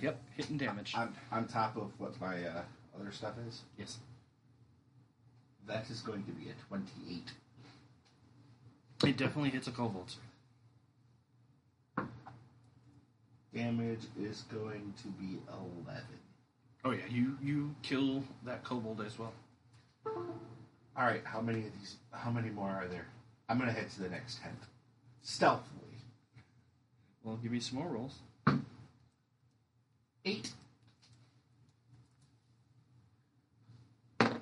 [0.01, 0.21] Yep.
[0.35, 0.93] Hitting damage.
[0.95, 2.61] On on top of what my uh,
[2.99, 3.61] other stuff is.
[3.77, 3.97] yes.
[5.67, 7.31] That is going to be a twenty-eight.
[9.07, 10.13] It definitely hits a kobold.
[13.53, 16.19] Damage is going to be eleven.
[16.83, 19.33] Oh yeah, you you kill that kobold as well.
[20.05, 21.21] All right.
[21.23, 21.97] How many of these?
[22.11, 23.07] How many more are there?
[23.49, 24.57] I'm gonna head to the next tent,
[25.21, 25.80] stealthily.
[27.23, 28.19] Well, give me some more rolls.
[30.25, 30.51] Eight.
[34.19, 34.33] Uh,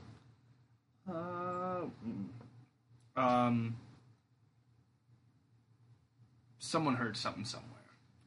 [2.06, 2.26] mm.
[3.18, 3.76] um,
[6.60, 7.70] someone heard something somewhere.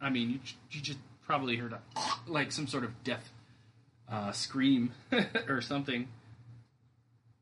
[0.00, 0.38] I mean, you
[0.70, 1.80] you just probably heard a
[2.26, 3.30] like some sort of death
[4.10, 4.92] uh, scream
[5.48, 6.08] or something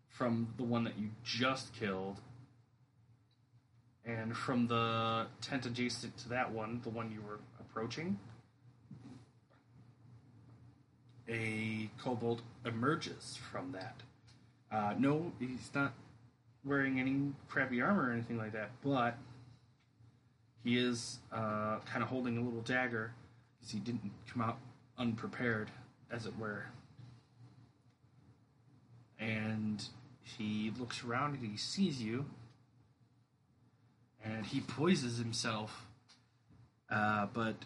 [0.09, 2.21] from the one that you just killed,
[4.05, 8.19] and from the tent adjacent to that one, the one you were approaching.
[11.29, 13.97] A kobold emerges from that.
[14.73, 15.93] Uh, no, he's not
[16.65, 19.17] wearing any crappy armor or anything like that, but
[20.65, 23.13] he is uh, kind of holding a little dagger
[23.59, 24.59] because he didn't come out
[24.99, 25.71] unprepared,
[26.11, 26.67] as it were.
[29.19, 29.83] And
[30.23, 32.27] he looks around and he sees you,
[34.25, 35.87] and he poises himself,
[36.91, 37.57] uh, but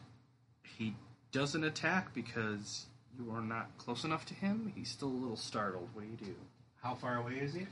[0.76, 0.94] he
[1.32, 2.86] doesn't attack because
[3.18, 4.72] you are not close enough to him.
[4.74, 5.88] He's still a little startled.
[5.92, 6.34] What do you do?
[6.82, 7.66] How far away is he?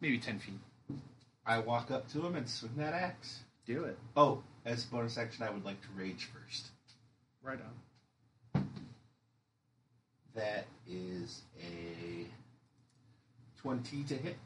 [0.00, 0.98] Maybe 10 feet.
[1.46, 3.40] I walk up to him and swing that axe.
[3.66, 3.98] Do it.
[4.16, 6.68] Oh, as a bonus action, I would like to rage first.
[7.42, 7.58] Right
[8.54, 8.64] on.
[10.34, 12.26] That is a
[13.60, 14.36] 20 to hit.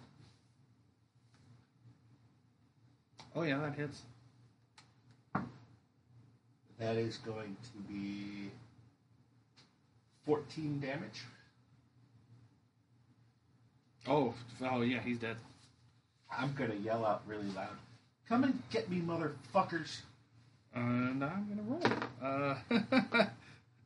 [3.34, 4.02] Oh, yeah, that hits.
[6.78, 8.50] That is going to be
[10.26, 11.22] 14 damage.
[14.06, 15.36] Oh, oh yeah, he's dead.
[16.30, 17.76] I'm to yell out really loud.
[18.28, 20.00] Come and get me, motherfuckers.
[20.74, 21.82] And I'm gonna roll.
[22.22, 22.56] Uh,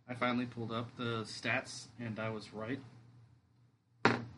[0.09, 2.81] I finally pulled up the stats, and I was right.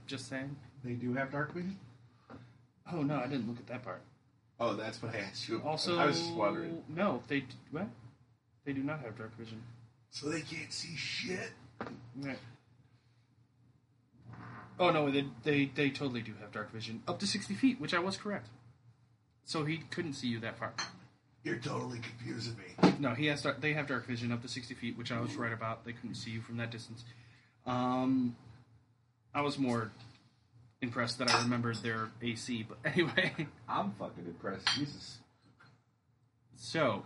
[0.06, 0.55] Just saying.
[0.85, 1.78] They do have dark vision?
[2.93, 4.02] Oh no, I didn't look at that part.
[4.60, 5.56] Oh, that's what I asked you.
[5.56, 5.68] about.
[5.68, 6.82] Also, I was just wondering.
[6.89, 7.89] No, they d- what?
[8.64, 9.62] They do not have dark vision.
[10.10, 11.51] So they can't see shit?
[12.20, 12.39] Right.
[14.78, 17.94] Oh no, they, they they totally do have dark vision up to sixty feet, which
[17.94, 18.48] I was correct.
[19.44, 20.72] So he couldn't see you that far.
[21.43, 22.94] You're totally confusing me.
[22.98, 23.43] No, he has.
[23.43, 25.85] Dark, they have dark vision up to sixty feet, which I was right about.
[25.85, 27.05] They couldn't see you from that distance.
[27.66, 28.35] Um,
[29.35, 29.90] I was more
[30.85, 33.48] impressed that I remembered their AC, but anyway.
[33.69, 34.69] I'm fucking impressed.
[34.77, 35.19] Jesus.
[36.56, 37.02] So,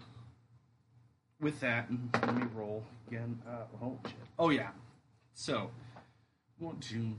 [1.41, 3.41] with that, let me roll again.
[3.49, 4.15] Uh, oh shit.
[4.39, 4.71] Oh yeah.
[5.35, 5.71] So,
[6.59, 7.15] one, two.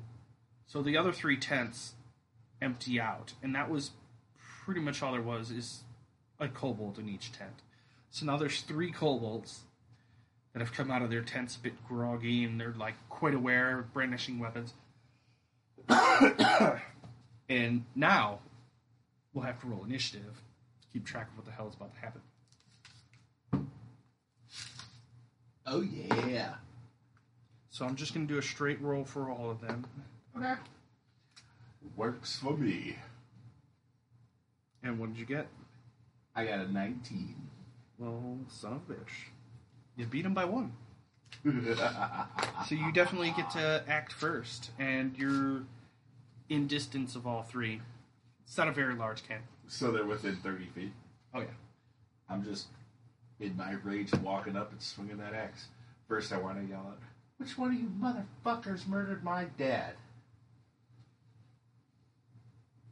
[0.68, 1.94] So the other three tents
[2.61, 3.91] empty out, and that was
[4.64, 5.52] pretty much all there was.
[5.52, 5.84] Is
[6.40, 7.64] a kobold in each tent.
[8.11, 9.61] So now there's three kobolds
[10.53, 13.88] that have come out of their tents a bit groggy, and they're like quite aware,
[13.94, 14.73] brandishing weapons.
[17.49, 18.39] and now
[19.33, 20.41] we'll have to roll initiative
[20.81, 22.21] to keep track of what the hell is about to happen.
[25.65, 26.55] Oh yeah.
[27.69, 29.85] So I'm just going to do a straight roll for all of them.
[30.35, 30.55] Okay.
[31.95, 32.97] Works for me.
[34.83, 35.47] And what did you get?
[36.35, 37.35] I got a 19.
[37.97, 39.29] Well, son of a bitch.
[39.95, 40.73] You beat him by one.
[42.67, 45.63] So you definitely get to act first, and you're
[46.49, 47.81] in distance of all three.
[48.45, 49.43] It's not a very large camp.
[49.67, 50.93] so they're within 30 feet.
[51.34, 51.47] Oh, yeah.
[52.30, 52.67] I'm just
[53.39, 55.67] in my rage walking up and swinging that axe.
[56.07, 56.99] First, I want to yell out,
[57.38, 59.93] Which one of you motherfuckers murdered my dad?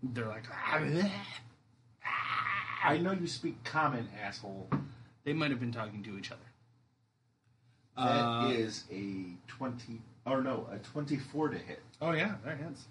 [0.04, 1.12] They're like, "Ah, bleh."
[2.84, 4.70] I know you speak common, asshole.
[5.24, 6.42] they might have been talking to each other.
[7.98, 11.82] That Uh, is a 20, or no, a 24 to hit.
[12.00, 12.88] Oh, yeah, that hits.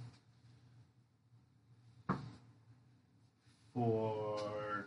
[3.77, 4.87] For.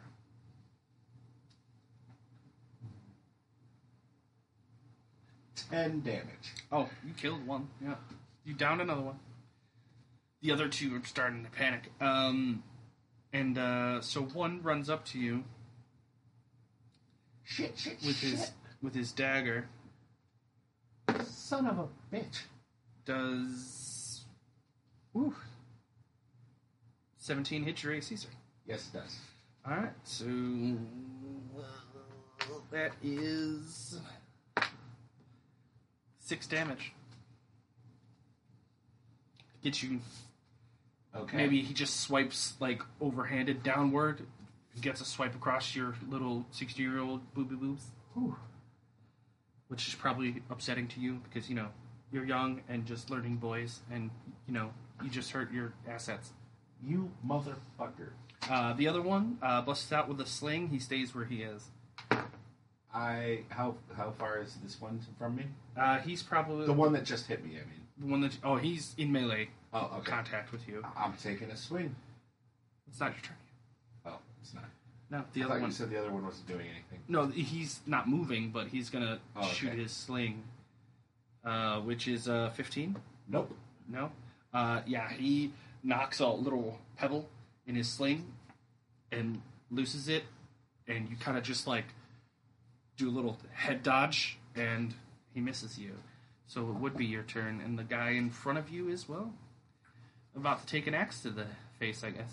[5.56, 6.26] Ten damage.
[6.72, 7.68] Oh, you killed one.
[7.80, 7.95] Yeah.
[8.44, 9.20] You downed another one.
[10.41, 11.91] The other two are starting to panic.
[12.02, 12.64] Um,
[13.32, 15.44] and uh, so one runs up to you
[17.44, 18.32] Shit, shit, with shit.
[18.32, 18.52] his
[18.82, 19.68] with his dagger.
[21.26, 22.41] Son of a bitch.
[23.06, 24.22] Does
[25.14, 25.36] woo,
[27.18, 28.30] seventeen hit your AC, sir?
[28.69, 29.17] Yes, it does.
[29.67, 30.25] All right, so
[32.71, 33.99] that is
[36.19, 36.93] six damage.
[39.63, 39.99] Get you
[41.15, 41.37] Okay.
[41.37, 44.27] Maybe he just swipes like overhanded downward,
[44.79, 48.35] gets a swipe across your little sixty-year-old booby boobs, Whew.
[49.69, 51.69] which is probably upsetting to you because you know
[52.11, 54.11] you're young and just learning boys, and
[54.47, 54.71] you know
[55.03, 56.31] you just hurt your assets.
[56.85, 58.11] You motherfucker.
[58.49, 60.70] Uh, the other one uh, busts out with a sling.
[60.70, 61.66] He stays where he is.
[62.94, 65.45] I how how far is this one from me?
[65.78, 67.52] Uh, he's probably The one that just hit me.
[67.52, 67.82] I mean.
[67.99, 68.38] the one that.
[68.44, 70.11] Oh, he's in melee Oh, okay.
[70.11, 70.84] contact with you.
[70.98, 71.95] I'm taking a swing.
[72.88, 73.36] It's not your turn.
[74.07, 74.64] Oh, it's not.
[75.11, 75.70] No, the I other thought one.
[75.70, 76.99] you said the other one wasn't doing anything.
[77.07, 79.53] No, he's not moving, but he's gonna Oh, okay.
[79.53, 80.44] shoot his sling,
[81.45, 82.95] uh, which is uh, fifteen.
[83.28, 83.56] Nope.
[83.88, 84.11] No,
[84.53, 85.52] uh, yeah, he
[85.84, 87.28] knocks a little pebble
[87.69, 88.25] in his sling
[89.11, 90.23] and looses it,
[90.87, 91.85] and you kind of just like
[92.97, 94.95] do a little head dodge, and
[95.33, 95.91] he misses you.
[96.47, 99.31] So it would be your turn, and the guy in front of you is well
[100.35, 101.45] about to take an axe to the
[101.79, 102.31] face, I guess.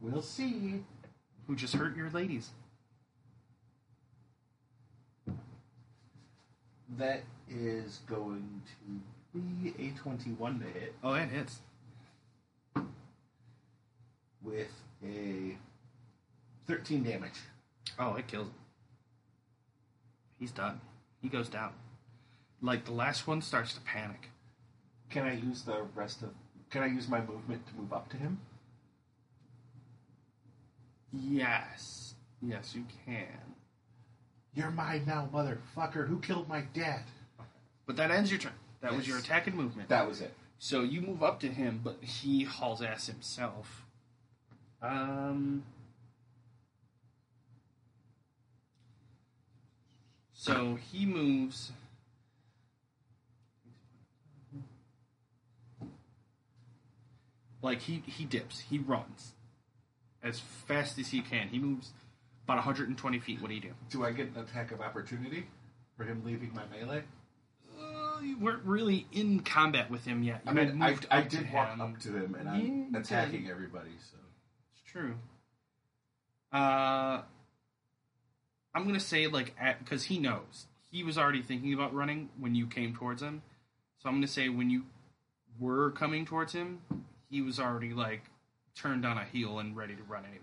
[0.00, 0.82] We'll see.
[1.46, 2.50] Who just hurt your ladies?
[6.96, 8.62] That is going
[9.34, 11.58] to be a 21 to hit Oh, it hits.
[14.44, 14.70] With
[15.04, 15.56] a
[16.66, 17.40] 13 damage.
[17.98, 18.54] Oh, it kills him.
[20.38, 20.80] He's done.
[21.22, 21.72] He goes down.
[22.60, 24.28] Like the last one starts to panic.
[25.10, 26.30] Can I use the rest of?
[26.70, 28.40] Can I use my movement to move up to him?
[31.12, 32.14] Yes.
[32.42, 33.26] Yes, you can.
[34.54, 36.08] You're mine now, motherfucker.
[36.08, 37.02] Who killed my dad?
[37.86, 38.52] But that ends your turn.
[38.80, 39.08] That was Yes.
[39.08, 39.88] your attack and movement.
[39.88, 40.34] That was it.
[40.58, 43.83] So you move up to him, but he hauls ass himself.
[44.84, 45.62] Um.
[50.34, 51.72] So he moves.
[57.62, 59.32] Like he he dips, he runs
[60.22, 61.48] as fast as he can.
[61.48, 61.92] He moves
[62.44, 63.40] about 120 feet.
[63.40, 63.70] What do you do?
[63.88, 65.46] Do I get an attack of opportunity
[65.96, 67.04] for him leaving my melee?
[67.80, 70.42] Uh, you weren't really in combat with him yet.
[70.44, 71.80] You I mean, I, I did walk him.
[71.80, 73.50] up to him, and I'm you attacking did.
[73.50, 73.90] everybody.
[74.10, 74.18] So
[74.94, 75.16] true.
[76.52, 77.22] Uh,
[78.74, 82.66] I'm gonna say like because he knows he was already thinking about running when you
[82.66, 83.42] came towards him.
[83.98, 84.84] So I'm gonna say when you
[85.58, 86.80] were coming towards him,
[87.28, 88.22] he was already like
[88.76, 90.40] turned on a heel and ready to run anyway.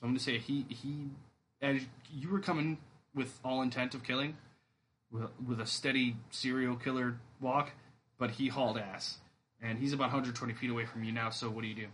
[0.00, 1.10] So I'm gonna say he he
[1.60, 2.78] as you were coming
[3.14, 4.36] with all intent of killing,
[5.10, 7.72] with, with a steady serial killer walk,
[8.18, 9.18] but he hauled ass,
[9.62, 11.30] and he's about 120 feet away from you now.
[11.30, 11.86] So what do you do?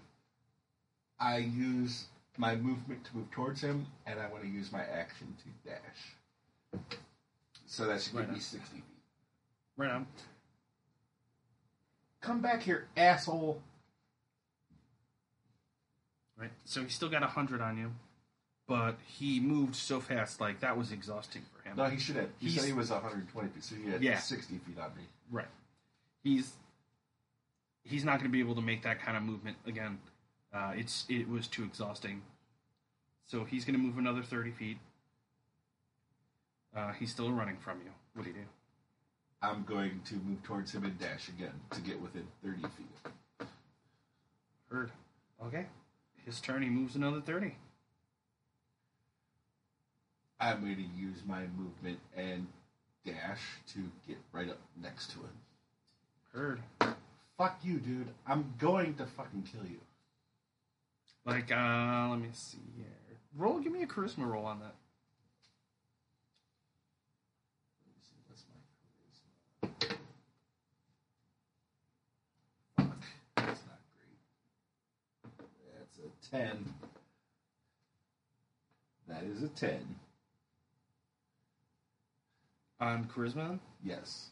[1.20, 2.06] I use
[2.38, 6.80] my movement to move towards him, and I want to use my action to dash.
[7.66, 8.84] So that should give Right me 60 feet.
[9.76, 10.06] Right on.
[12.20, 13.60] Come back here, asshole.
[16.38, 16.51] Right.
[16.64, 17.92] So he's still got 100 on you,
[18.66, 21.76] but he moved so fast, like that was exhausting for him.
[21.76, 22.30] No, he should have.
[22.38, 24.18] He He's- said he was 120 feet, so he had Yeah.
[24.18, 25.02] 60 feet on me.
[25.30, 25.48] Right.
[26.22, 26.55] He's
[27.84, 29.98] he's not going to be able to make that kind of movement again.
[30.52, 32.22] Uh, it's it was too exhausting.
[33.27, 34.78] So he's going to move another thirty feet.
[36.77, 37.90] Uh, he's still running from you.
[38.14, 38.43] What do you do?
[39.43, 43.48] I'm going to move towards him and dash again to get within 30 feet.
[44.70, 44.90] Heard.
[45.44, 45.66] Okay.
[46.24, 46.62] His turn.
[46.62, 47.56] He moves another thirty.
[50.39, 52.47] I'm going to use my movement and
[53.05, 53.40] dash
[53.74, 55.32] to get right up next to him.
[56.32, 56.60] Heard.
[57.36, 58.09] Fuck you, dude.
[58.27, 59.81] I'm going to fucking kill you.
[61.31, 62.86] Like, uh, let me see here.
[63.36, 63.61] Roll.
[63.61, 64.74] Give me a charisma roll on that.
[67.86, 69.97] Let me see, what's my charisma?
[72.77, 73.05] Fuck,
[73.36, 74.19] that's not great.
[75.78, 76.74] That's a 10.
[79.07, 79.94] That is a 10.
[82.81, 83.61] On charisma.
[83.85, 84.31] Yes.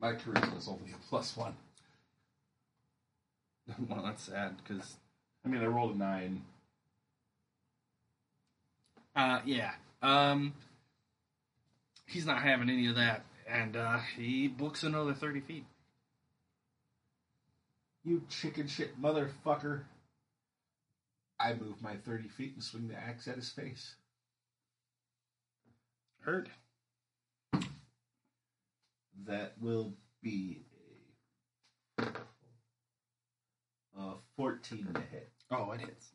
[0.00, 1.54] My charisma is only a plus one.
[3.90, 4.96] well, that's sad because
[5.44, 6.42] I mean, I rolled a 9.
[9.14, 9.72] Uh, yeah.
[10.00, 10.54] Um,
[12.06, 15.66] he's not having any of that, and uh, he books another thirty feet.
[18.04, 19.82] You chicken shit motherfucker.
[21.38, 23.96] I move my 30 feet and swing the axe at his face.
[26.20, 26.48] Hurt.
[29.26, 30.62] That will be
[31.98, 32.04] a,
[33.98, 35.31] a 14 to hit.
[35.52, 36.12] Oh, it hits.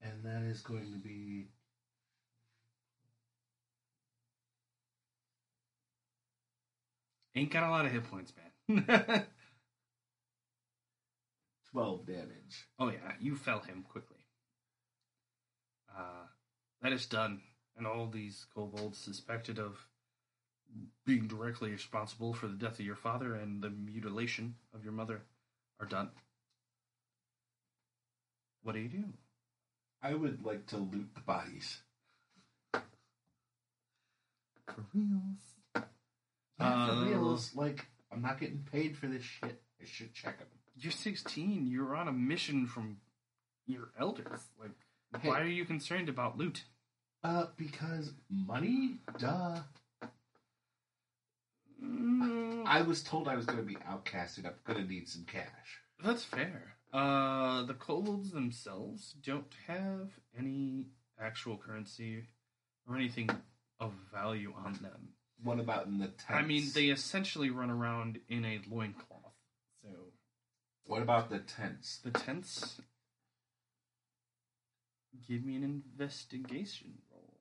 [0.00, 1.48] And that is going to be
[7.36, 8.32] Ain't got a lot of hit points,
[8.68, 8.84] man.
[11.72, 12.68] 12 damage.
[12.78, 14.24] oh yeah, you fell him quickly.
[15.92, 16.26] Uh,
[16.80, 17.40] that is done,
[17.76, 19.84] and all these kobolds suspected of
[21.04, 25.22] being directly responsible for the death of your father and the mutilation of your mother
[25.80, 26.10] are done.
[28.62, 29.04] What do you do?
[30.02, 31.78] I would like to loot the bodies.
[32.72, 32.82] For
[34.94, 35.56] reals.
[35.74, 35.86] Not
[36.58, 37.54] Uh, for reals.
[37.54, 39.62] Like, I'm not getting paid for this shit.
[39.80, 40.48] I should check them.
[40.76, 41.66] You're 16.
[41.66, 43.00] You're on a mission from
[43.66, 44.40] your elders.
[44.58, 44.72] Like,
[45.20, 45.28] Hey.
[45.28, 46.64] why are you concerned about loot?
[47.22, 49.00] Uh, because money?
[49.18, 49.62] Duh.
[52.66, 54.46] I was told I was going to be outcasted.
[54.46, 55.80] I'm going to need some cash.
[56.02, 56.76] that's fair.
[56.92, 60.86] Uh, the kobolds themselves don't have any
[61.20, 62.24] actual currency
[62.88, 63.28] or anything
[63.80, 65.08] of value on them.
[65.42, 66.24] What about in the tents?
[66.30, 69.34] I mean, they essentially run around in a loincloth.
[69.82, 69.88] So
[70.86, 71.98] What about the tents?
[72.02, 72.80] the tents.
[75.28, 77.40] Give me an investigation roll,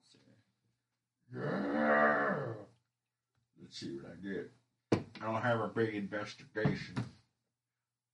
[1.32, 2.56] sir.
[3.64, 4.52] Let's see what I get.
[5.22, 6.96] I don't have a big investigation.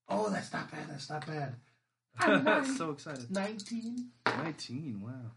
[0.07, 0.89] Oh, that's not bad.
[0.89, 1.55] That's not bad.
[2.19, 3.31] I'm nine- so excited.
[3.31, 4.09] 19.
[4.27, 5.31] 19, wow.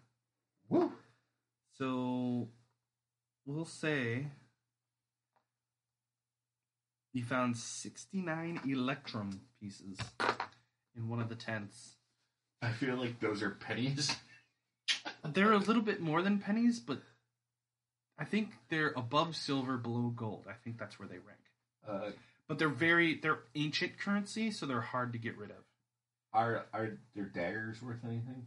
[0.68, 0.92] Woo.
[1.78, 2.48] So
[3.46, 4.26] we'll say
[7.14, 9.98] you found 69 electrum pieces
[10.94, 11.96] in one of the tents.
[12.60, 14.14] I feel like those are pennies.
[15.24, 17.00] They're a little bit more than pennies, but
[18.22, 20.46] I think they're above silver, below gold.
[20.48, 21.40] I think that's where they rank.
[21.88, 22.12] Uh,
[22.46, 25.64] But they're very they're ancient currency, so they're hard to get rid of.
[26.32, 28.46] are are their daggers worth anything?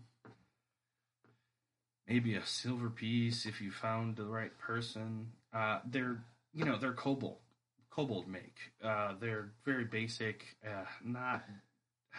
[2.08, 5.34] Maybe a silver piece if you found the right person.
[5.52, 6.24] Uh, they're
[6.54, 7.40] you know they're kobold
[7.90, 8.56] kobold make.
[8.82, 10.56] Uh, they're very basic.
[10.66, 11.44] Uh, not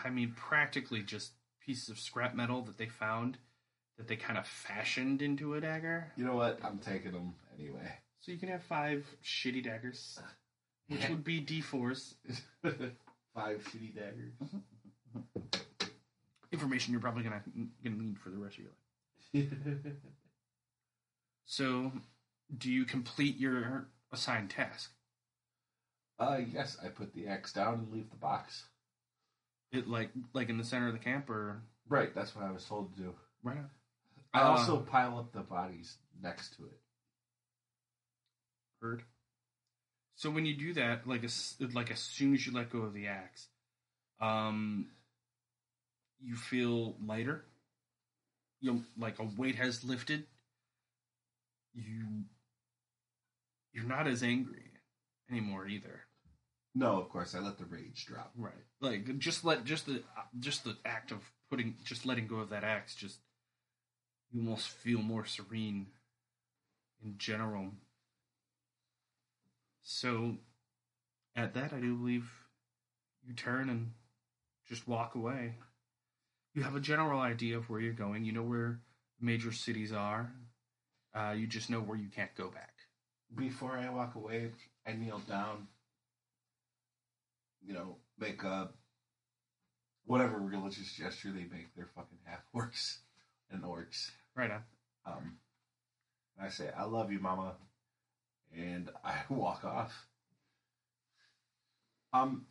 [0.05, 1.33] I mean practically just
[1.65, 3.39] pieces of scrap metal that they found
[3.97, 6.12] that they kind of fashioned into a dagger.
[6.19, 6.59] You know what?
[6.62, 7.89] I'm taking them anyway.
[8.20, 10.19] So you can have five shitty daggers,
[10.89, 12.15] which would be D4s.
[13.35, 14.33] Five shitty daggers.
[16.53, 17.43] Information you're probably gonna
[17.85, 18.73] gonna need for the rest of your
[19.35, 19.93] life.
[21.49, 21.93] So
[22.59, 24.91] do you complete your assigned task?
[26.19, 28.65] Uh, yes, I put the axe down and leave the box.
[29.70, 32.65] It like like in the center of the camp or Right, that's what I was
[32.65, 33.15] told to do.
[33.45, 33.70] right on.
[34.35, 36.81] I Uh, also pile up the bodies next to it.
[38.81, 39.03] Heard.
[40.16, 42.94] So when you do that, like as like as soon as you let go of
[42.94, 43.48] the axe,
[44.20, 44.89] um,
[46.23, 47.44] you feel lighter.
[48.61, 50.24] You like a weight has lifted.
[51.74, 52.24] You
[53.73, 54.70] you're not as angry
[55.31, 56.01] anymore either.
[56.74, 58.32] No, of course, I let the rage drop.
[58.36, 58.53] Right.
[58.81, 60.03] Like just let just the
[60.39, 61.19] just the act of
[61.51, 63.19] putting just letting go of that axe just
[64.32, 65.86] you almost feel more serene
[67.05, 67.73] in general.
[69.89, 70.35] So
[71.37, 72.29] at that I do believe
[73.25, 73.93] you turn and
[74.69, 75.55] just walk away.
[76.55, 78.25] You have a general idea of where you're going.
[78.25, 78.81] You know where
[79.21, 80.33] major cities are.
[81.15, 82.75] Uh, you just know where you can't go back.
[83.37, 84.51] Before I walk away,
[84.85, 85.69] I kneel down.
[87.65, 88.71] You know, make a
[90.05, 91.75] whatever religious gesture they make.
[91.77, 92.97] They're fucking half orcs
[93.53, 94.11] and orcs.
[94.35, 94.63] Right on.
[95.07, 95.39] Um,
[96.37, 97.55] and I say, "I love you, Mama,"
[98.57, 100.07] and I walk off.
[102.12, 102.47] Um,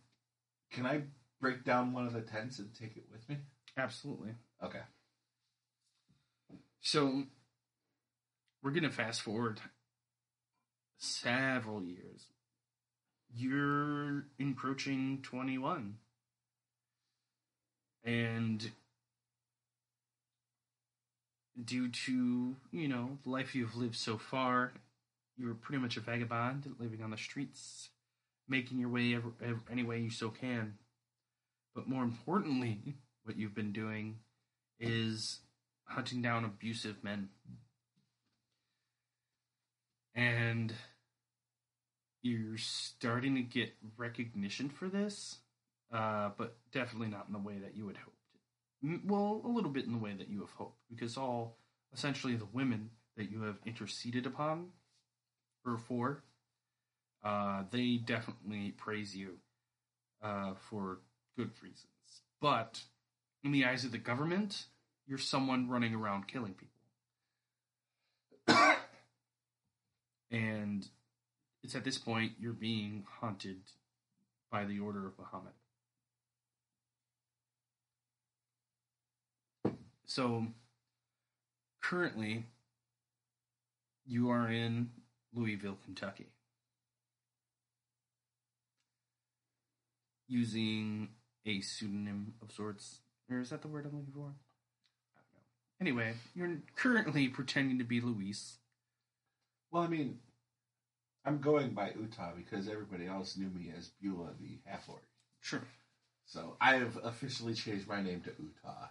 [0.72, 1.03] can I
[1.41, 3.38] break down one of the tents and take it with me?
[3.77, 4.32] Absolutely.
[4.64, 4.82] Okay.
[6.82, 7.23] So
[8.61, 9.60] we're gonna fast forward
[10.98, 12.27] several years.
[13.34, 15.98] You're encroaching twenty one.
[18.03, 18.72] And
[21.64, 24.73] due to, you know, the life you've lived so far,
[25.38, 27.90] you're pretty much a vagabond living on the streets,
[28.48, 30.76] making your way ever, ever, any way you so can.
[31.74, 34.18] But more importantly, what you've been doing
[34.80, 35.40] is
[35.86, 37.30] hunting down abusive men.
[40.14, 40.74] And
[42.22, 45.40] you're starting to get recognition for this,
[45.94, 49.03] uh, but definitely not in the way that you had hoped.
[49.06, 51.57] Well, a little bit in the way that you have hoped, because all
[51.94, 54.68] essentially the women that you have interceded upon
[55.66, 56.24] or for,
[57.24, 59.40] uh, they definitely praise you
[60.24, 61.00] uh, for
[61.36, 61.88] good reasons.
[62.42, 62.82] But
[63.44, 64.66] in the eyes of the government,
[65.08, 66.72] you're someone running around killing people.
[70.32, 70.88] and
[71.64, 73.62] it's at this point you're being haunted
[74.52, 75.54] by the Order of Muhammad.
[80.06, 80.48] So
[81.82, 82.46] currently
[84.06, 84.92] you are in
[85.36, 86.28] Louisville, Kentucky.
[90.28, 91.10] Using
[91.45, 93.02] a pseudonym of sorts.
[93.30, 94.34] Or is that the word I'm looking for?
[95.14, 95.44] I don't know.
[95.82, 98.57] Anyway, you're currently pretending to be Luis.
[99.72, 100.20] Well, I mean,
[101.26, 105.03] I'm going by Utah because everybody else knew me as Beulah the half orc.
[105.41, 105.64] Sure.
[106.26, 108.88] So I have officially changed my name to Utah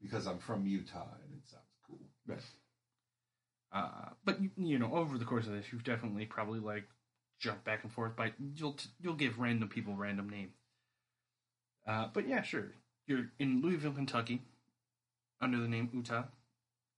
[0.00, 1.98] because I'm from Utah and it sounds cool.
[2.26, 2.38] Right.
[3.72, 6.84] Uh, but you, know, over the course of this, you've definitely probably like
[7.38, 8.16] jumped back and forth.
[8.16, 10.54] By you'll t- you'll give random people random names.
[11.86, 12.72] Uh, but yeah, sure.
[13.06, 14.42] You're in Louisville, Kentucky,
[15.40, 16.24] under the name Utah,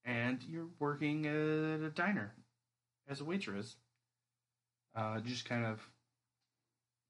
[0.04, 2.34] and you're working at a diner
[3.08, 3.76] as a waitress.
[4.94, 5.80] Uh, just kind of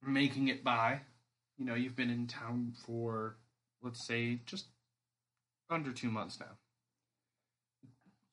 [0.07, 1.01] making it by.
[1.59, 3.37] You know, you've been in town for
[3.83, 4.67] let's say just
[5.69, 6.57] under two months now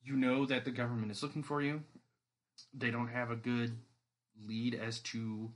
[0.08, 1.82] you know that the government is looking for you.
[2.72, 3.76] They don't have a good
[4.46, 5.50] lead as to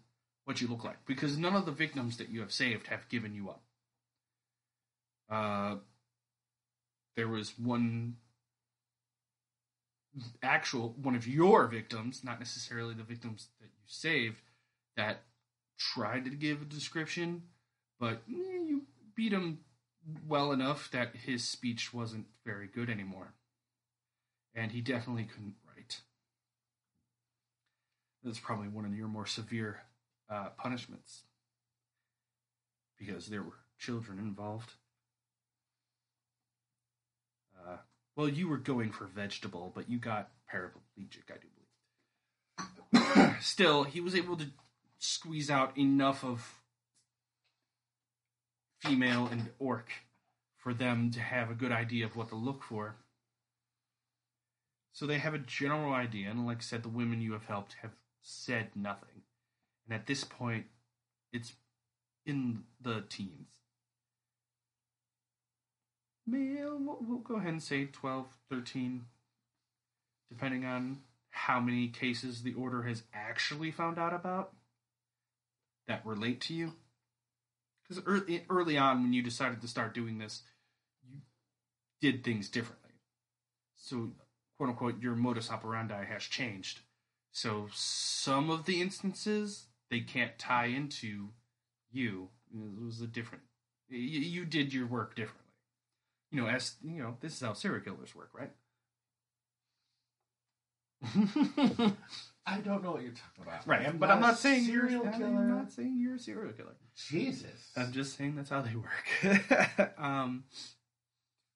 [0.44, 3.34] what you look like because none of the victims that you have saved have given
[3.34, 3.62] you up.
[5.30, 5.76] Uh,
[7.16, 8.16] there was one
[10.42, 14.42] actual one of your victims, not necessarily the victims that you saved,
[14.96, 15.22] that
[15.78, 17.44] tried to give a description,
[17.98, 18.82] but eh, you
[19.16, 19.60] beat him
[20.28, 23.32] well enough that his speech wasn't very good anymore
[24.54, 26.00] and he definitely couldn't write.
[28.22, 29.80] That's probably one of your more severe
[30.30, 31.22] uh, punishments
[32.98, 34.72] because there were children involved.
[37.58, 37.76] Uh,
[38.16, 41.48] well, you were going for vegetable, but you got paraplegic, I do
[42.96, 43.36] believe.
[43.40, 44.46] Still, he was able to
[44.98, 46.60] squeeze out enough of
[48.80, 49.90] female and orc
[50.56, 52.96] for them to have a good idea of what to look for.
[54.92, 57.76] So they have a general idea, and like I said, the women you have helped
[57.80, 59.22] have said nothing.
[59.86, 60.66] And at this point,
[61.32, 61.54] it's
[62.26, 63.48] in the teens.
[66.26, 69.06] Male, we'll, go ahead and say 12, 13,
[70.30, 70.98] depending on
[71.30, 74.52] how many cases the order has actually found out about
[75.88, 76.74] that relate to you.
[77.82, 80.42] Because early, early on, when you decided to start doing this,
[81.02, 81.20] you
[82.00, 82.92] did things differently.
[83.74, 84.12] So,
[84.62, 86.82] quote unquote, your modus operandi has changed.
[87.32, 91.30] So, some of the instances they can't tie into
[91.90, 92.28] you.
[92.54, 93.42] It was a different.
[93.88, 95.50] You, you did your work differently.
[96.30, 98.52] You know, as you know, this is how serial killers work, right?
[102.46, 103.66] I don't know what you're talking about.
[103.66, 105.26] Right, I am but I'm not saying serial you're, killer.
[105.26, 106.76] I'm not saying you're a serial killer.
[107.08, 107.72] Jesus.
[107.76, 109.98] I'm just saying that's how they work.
[109.98, 110.44] um,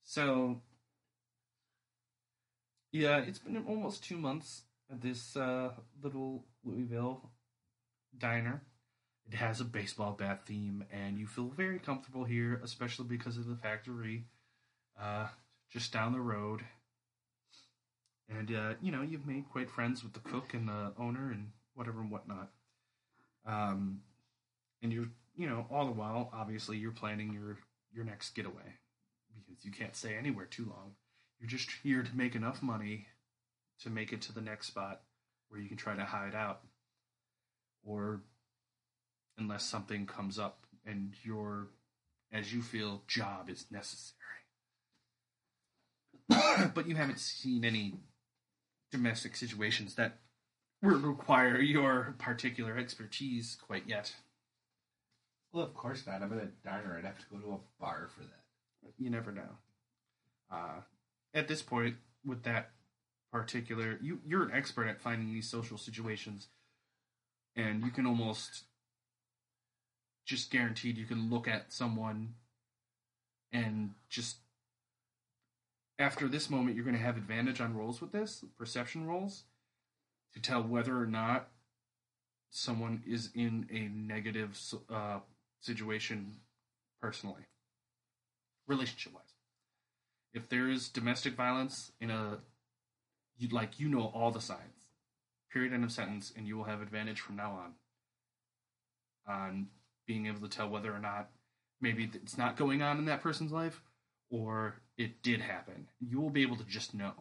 [0.03, 0.61] so
[2.97, 5.71] yeah, it's been almost two months at this uh,
[6.03, 7.31] little Louisville
[8.17, 8.63] diner.
[9.31, 13.47] It has a baseball bat theme, and you feel very comfortable here, especially because of
[13.47, 14.25] the factory
[15.01, 15.27] uh,
[15.71, 16.63] just down the road.
[18.29, 21.51] And uh, you know, you've made quite friends with the cook and the owner and
[21.75, 22.51] whatever and whatnot.
[23.45, 24.01] Um,
[24.83, 27.59] and you're, you know, all the while, obviously, you're planning your
[27.93, 28.79] your next getaway
[29.47, 30.93] because you can't stay anywhere too long.
[31.41, 33.07] You're just here to make enough money
[33.81, 35.03] to make it to the next spot
[35.49, 36.63] where you can try to hide out,
[37.85, 38.23] or
[39.39, 41.69] unless something comes up and your,
[42.33, 44.17] as you feel, job is necessary.
[46.75, 47.95] but you haven't seen any
[48.91, 50.19] domestic situations that
[50.83, 54.15] would require your particular expertise quite yet.
[55.53, 56.23] well, of course not.
[56.23, 56.97] I'm in a diner.
[56.99, 58.93] I'd have to go to a bar for that.
[58.99, 59.59] You never know.
[60.51, 60.81] Uh,
[61.37, 62.71] at this point, with that
[63.31, 66.49] particular, you you're an expert at finding these social situations,
[67.55, 68.65] and you can almost
[70.25, 72.35] just guaranteed you can look at someone
[73.53, 74.39] and just
[76.01, 79.45] after this moment you're going to have advantage on rolls with this perception rolls
[80.35, 81.49] to tell whether or not
[82.51, 84.59] someone is in a negative
[84.91, 85.21] uh,
[85.61, 86.33] situation
[87.01, 87.43] personally
[88.67, 89.26] relationship wise
[90.33, 92.39] if there is domestic violence in a
[93.39, 94.61] you like you know all the signs.
[95.53, 97.75] Period end of sentence and you will have advantage from now on
[99.29, 99.67] on
[100.07, 101.31] being able to tell whether or not
[101.81, 103.83] maybe it's not going on in that person's life
[104.31, 105.89] or it did happen.
[106.01, 107.13] You will be able to just know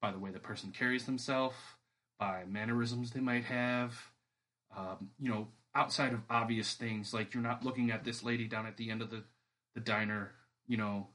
[0.00, 1.56] by the way the person carries themselves
[2.18, 3.94] by mannerisms they might have
[4.76, 8.66] um, you know outside of obvious things like you're not looking at this lady down
[8.66, 9.22] at the end of the,
[9.74, 10.32] the diner
[10.66, 11.06] you know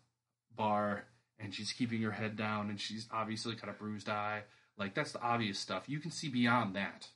[0.55, 1.05] bar
[1.43, 4.43] and she's keeping her head down and she's obviously got a bruised eye.
[4.77, 5.83] Like that's the obvious stuff.
[5.87, 7.09] You can see beyond that.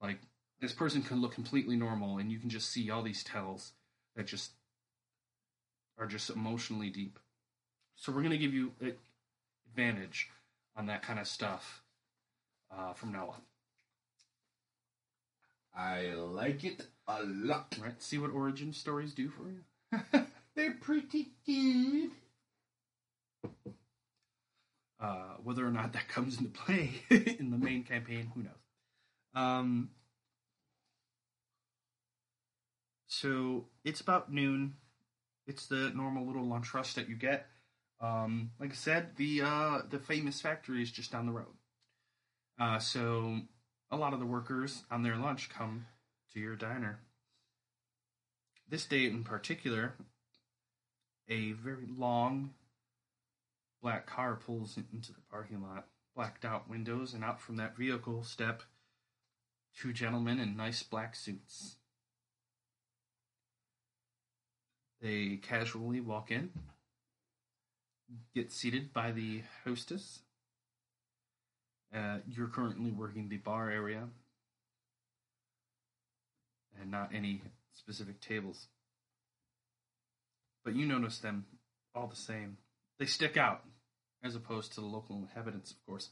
[0.00, 0.18] Like
[0.60, 3.72] this person can look completely normal and you can just see all these tells
[4.14, 4.52] that just
[5.98, 7.18] are just emotionally deep.
[7.96, 8.92] So we're going to give you a-
[9.68, 10.28] advantage
[10.76, 11.82] on that kind of stuff
[12.70, 13.42] uh, from now on.
[15.74, 17.78] I like it a lot.
[17.80, 18.00] right.
[18.02, 20.26] See what origin stories do for you?
[20.54, 22.10] They're pretty good.
[25.02, 28.52] Uh, whether or not that comes into play in the main campaign, who knows?
[29.34, 29.90] Um,
[33.08, 34.74] so it's about noon.
[35.46, 37.46] It's the normal little lunch rush that you get.
[38.00, 41.54] Um, like I said, the uh, the famous factory is just down the road.
[42.60, 43.40] Uh, so
[43.90, 45.86] a lot of the workers on their lunch come
[46.32, 47.00] to your diner.
[48.68, 49.94] This day in particular,
[51.28, 52.54] a very long
[53.82, 55.86] black car pulls into the parking lot.
[56.14, 58.62] Blacked out windows, and out from that vehicle step
[59.74, 61.76] two gentlemen in nice black suits.
[65.00, 66.50] They casually walk in,
[68.34, 70.20] get seated by the hostess.
[71.94, 74.04] Uh, you're currently working the bar area
[76.80, 77.42] and not any
[77.72, 78.68] specific tables.
[80.64, 81.46] But you notice them
[81.94, 82.58] all the same.
[82.98, 83.64] They stick out
[84.24, 86.10] as opposed to the local inhabitants, of course.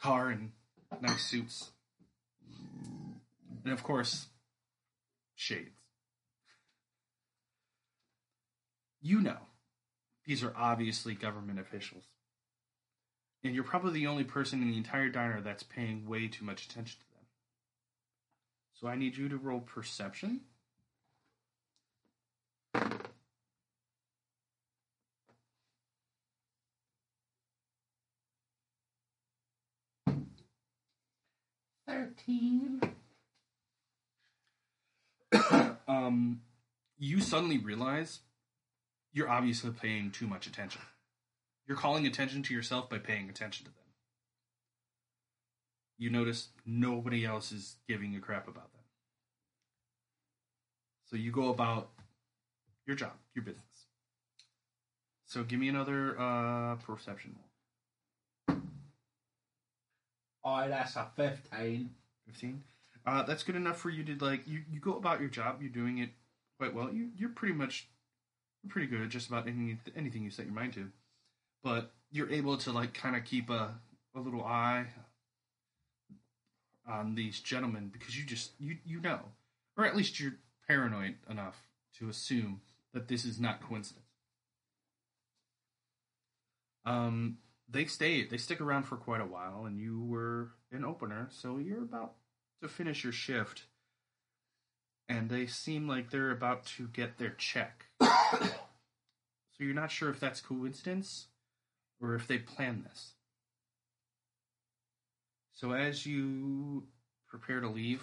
[0.00, 0.52] Car and
[1.00, 1.70] nice suits.
[3.64, 4.26] And of course,
[5.34, 5.70] shades.
[9.00, 9.38] You know,
[10.26, 12.04] these are obviously government officials.
[13.44, 16.66] And you're probably the only person in the entire diner that's paying way too much
[16.66, 17.26] attention to them.
[18.74, 20.42] So I need you to roll perception.
[32.26, 32.80] Thirteen.
[35.88, 36.40] um,
[36.98, 38.20] you suddenly realize
[39.12, 40.82] you're obviously paying too much attention.
[41.66, 43.78] You're calling attention to yourself by paying attention to them.
[45.98, 48.84] you notice nobody else is giving a crap about that.
[51.06, 51.90] So you go about
[52.86, 53.86] your job, your business.
[55.26, 57.36] So give me another uh, perception
[58.48, 58.58] roll.
[60.44, 61.90] Oh, that's a 15.
[62.26, 62.62] 15
[63.04, 65.70] uh, that's good enough for you to like you, you go about your job you're
[65.70, 66.10] doing it
[66.58, 67.88] quite well you, you're pretty much
[68.68, 70.88] pretty good at just about anything, anything you set your mind to.
[71.62, 73.74] But you're able to like kind of keep a,
[74.14, 74.86] a little eye
[76.86, 79.20] on these gentlemen because you just you you know.
[79.76, 80.34] Or at least you're
[80.68, 81.62] paranoid enough
[81.98, 82.60] to assume
[82.92, 84.06] that this is not coincidence.
[86.84, 91.28] Um they stay they stick around for quite a while and you were an opener
[91.30, 92.14] so you're about
[92.60, 93.64] to finish your shift
[95.08, 97.86] and they seem like they're about to get their check.
[99.54, 101.26] So you're not sure if that's coincidence
[102.00, 103.12] or if they planned this.
[105.52, 106.84] So as you
[107.28, 108.02] prepare to leave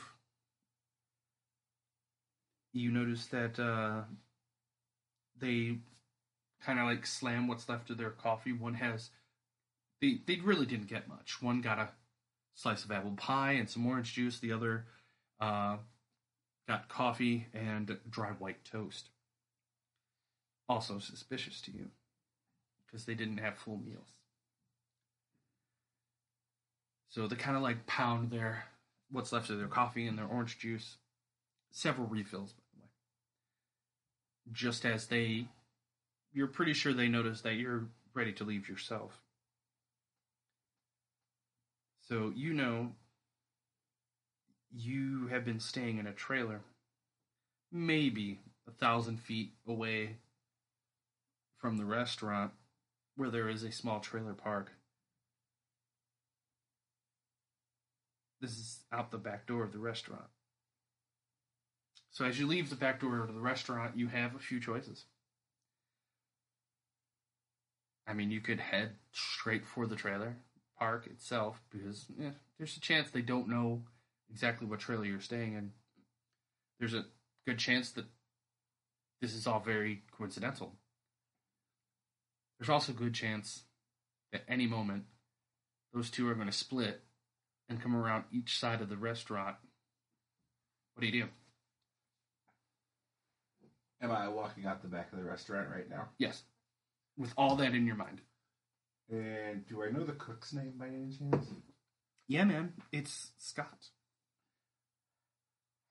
[2.72, 4.02] you notice that uh,
[5.40, 5.78] they
[6.64, 8.54] kind of like slam what's left of their coffee.
[8.54, 9.10] One has
[10.02, 11.42] they they really didn't get much.
[11.42, 11.90] One got a
[12.56, 14.40] slice of apple pie and some orange juice.
[14.40, 14.86] The other
[15.40, 15.78] uh,
[16.68, 19.10] got coffee and dry white toast.
[20.68, 21.90] Also suspicious to you
[22.86, 24.08] because they didn't have full meals.
[27.10, 28.66] So they kind of like pound their
[29.12, 30.98] what's left of their coffee and their orange juice.
[31.72, 32.90] Several refills, by the way.
[34.52, 35.48] Just as they,
[36.34, 39.20] you're pretty sure they notice that you're ready to leave yourself.
[42.10, 42.90] So you know
[44.76, 46.62] you have been staying in a trailer,
[47.72, 50.16] maybe a thousand feet away
[51.60, 52.52] from the restaurant
[53.16, 54.72] where there is a small trailer park.
[58.42, 60.26] This is out the back door of the restaurant.
[62.10, 65.06] So as you leave the back door of the restaurant, you have a few choices.
[68.08, 70.36] I mean, you could head straight for the trailer
[70.80, 73.84] park itself because eh, there's a chance they don't know
[74.32, 75.72] exactly what trailer you're staying in.
[76.80, 77.06] There's a
[77.46, 78.06] good chance that
[79.22, 80.74] this is all very coincidental.
[82.58, 83.64] There's also a good chance
[84.32, 85.06] that any moment
[85.94, 87.02] those two are going to split
[87.68, 89.56] and come around each side of the restaurant.
[90.94, 91.30] What do you do?
[94.02, 96.10] Am I walking out the back of the restaurant right now?
[96.18, 96.44] Yes.
[97.18, 98.22] With all that in your mind.
[99.12, 101.48] And do I know the cook's name by any chance?
[102.28, 102.74] Yeah, man.
[102.92, 103.90] It's Scott.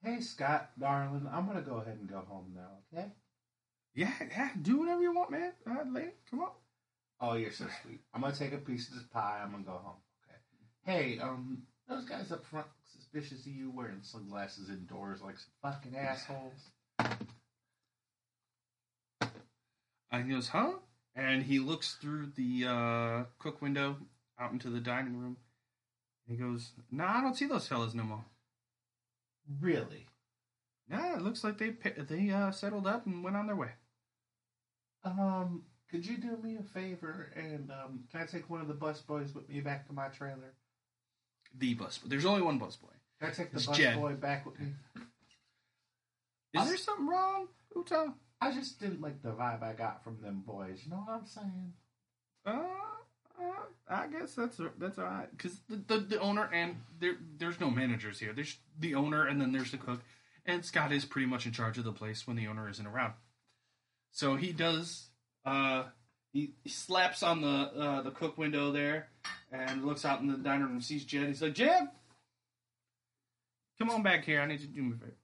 [0.02, 3.08] Hey, Scott, darling, I'm gonna go ahead and go home now, okay?
[3.94, 4.50] Yeah, yeah.
[4.62, 5.52] Do whatever you want, man.
[5.68, 6.50] Uh, lady, come on.
[7.20, 8.00] Oh, you're so sweet.
[8.14, 9.40] I'm gonna take a piece of this pie.
[9.42, 9.96] I'm gonna go home.
[10.24, 10.38] Okay.
[10.84, 15.50] Hey, um, those guys up front look suspicious of you wearing sunglasses indoors like some
[15.62, 16.70] fucking assholes.
[20.10, 20.74] And he goes, huh?
[21.18, 23.96] And he looks through the uh, cook window
[24.38, 25.36] out into the dining room.
[26.28, 28.24] And he goes, nah, I don't see those fellas no more.
[29.60, 30.06] Really?
[30.88, 33.70] Yeah, it looks like they they uh, settled up and went on their way.
[35.04, 38.74] Um, could you do me a favor and um, can I take one of the
[38.74, 40.54] bus boys with me back to my trailer?
[41.58, 41.98] The bus.
[41.98, 42.08] Boy.
[42.10, 42.88] There's only one bus boy.
[43.20, 43.96] Can I take the It's bus Jed.
[43.96, 44.68] boy back with me?
[46.54, 48.06] Is there something wrong, Utah?
[48.40, 50.81] I just didn't like the vibe I got from them boys.
[50.85, 51.73] You know what I'm saying?
[52.47, 52.62] Uh,
[53.40, 53.52] uh,
[53.89, 55.28] I guess that's that's all right.
[55.31, 58.32] Because the, the the owner and there there's no managers here.
[58.32, 60.02] There's the owner and then there's the cook,
[60.47, 63.15] and Scott is pretty much in charge of the place when the owner isn't around.
[64.12, 65.09] So he does.
[65.44, 65.85] Uh,
[66.32, 69.09] he, he slaps on the uh, the cook window there
[69.51, 70.81] and looks out in the dining room.
[70.81, 71.27] Sees Jed.
[71.27, 71.89] He's like, Jed,
[73.78, 74.40] come on back here.
[74.40, 75.17] I need you to do me a favor.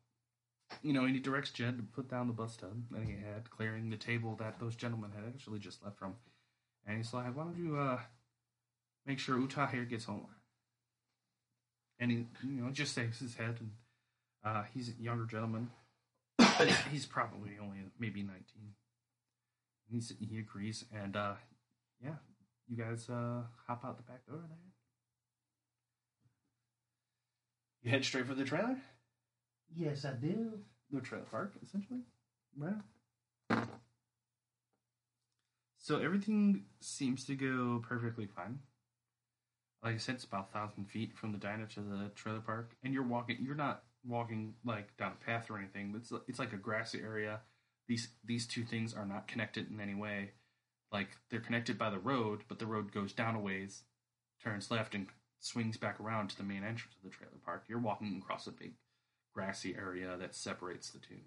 [0.83, 3.51] You know, and he directs Jed to put down the bus tub that he had,
[3.51, 6.15] clearing the table that those gentlemen had actually just left from.
[6.87, 7.99] And he's like, why don't you uh,
[9.07, 10.27] make sure Utah here gets home?
[11.99, 13.57] And he, you know, just shakes his head.
[13.61, 13.71] And
[14.45, 15.71] uh, he's a younger gentleman.
[16.91, 18.35] he's probably only maybe 19.
[19.91, 20.85] He's, he agrees.
[20.93, 21.35] And uh,
[22.03, 22.17] yeah,
[22.69, 24.59] you guys uh, hop out the back door there.
[27.83, 28.79] You head straight for the trailer?
[29.73, 30.59] Yes, I do.
[30.91, 32.01] The trailer park, essentially.
[32.57, 32.75] Right.
[35.79, 38.61] So everything seems to go perfectly fine.
[39.83, 42.75] Like I said, it's about a thousand feet from the diner to the trailer park,
[42.83, 43.37] and you're walking.
[43.43, 45.93] You're not walking like down a path or anything.
[45.95, 47.41] It's it's like a grassy area.
[47.87, 50.31] These these two things are not connected in any way.
[50.91, 53.83] Like they're connected by the road, but the road goes down a ways,
[54.43, 55.09] turns left, and
[55.41, 57.65] swings back around to the main entrance of the trailer park.
[57.69, 58.73] You're walking across a big
[59.35, 61.21] grassy area that separates the two.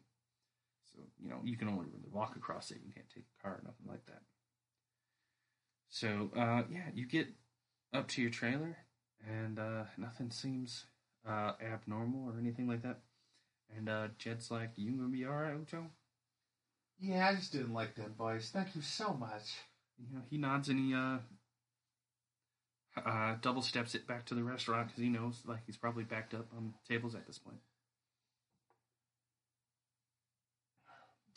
[0.91, 2.77] So, you know, you can only really walk across it.
[2.85, 4.21] You can't take a car or nothing like that.
[5.89, 7.27] So, uh, yeah, you get
[7.93, 8.77] up to your trailer,
[9.25, 10.85] and uh, nothing seems
[11.27, 12.99] uh, abnormal or anything like that.
[13.75, 15.87] And uh, Jed's like, "You gonna be all right, Ocho?"
[16.99, 18.49] Yeah, I just didn't like them boys.
[18.51, 19.53] Thank you so much.
[19.97, 21.17] You know, he nods and he uh,
[23.05, 26.33] uh, double steps it back to the restaurant because he knows like he's probably backed
[26.33, 27.59] up on tables at this point.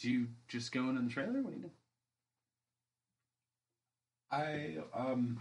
[0.01, 1.43] Do you just go into the trailer?
[1.43, 1.71] What do you do?
[4.33, 5.41] I um.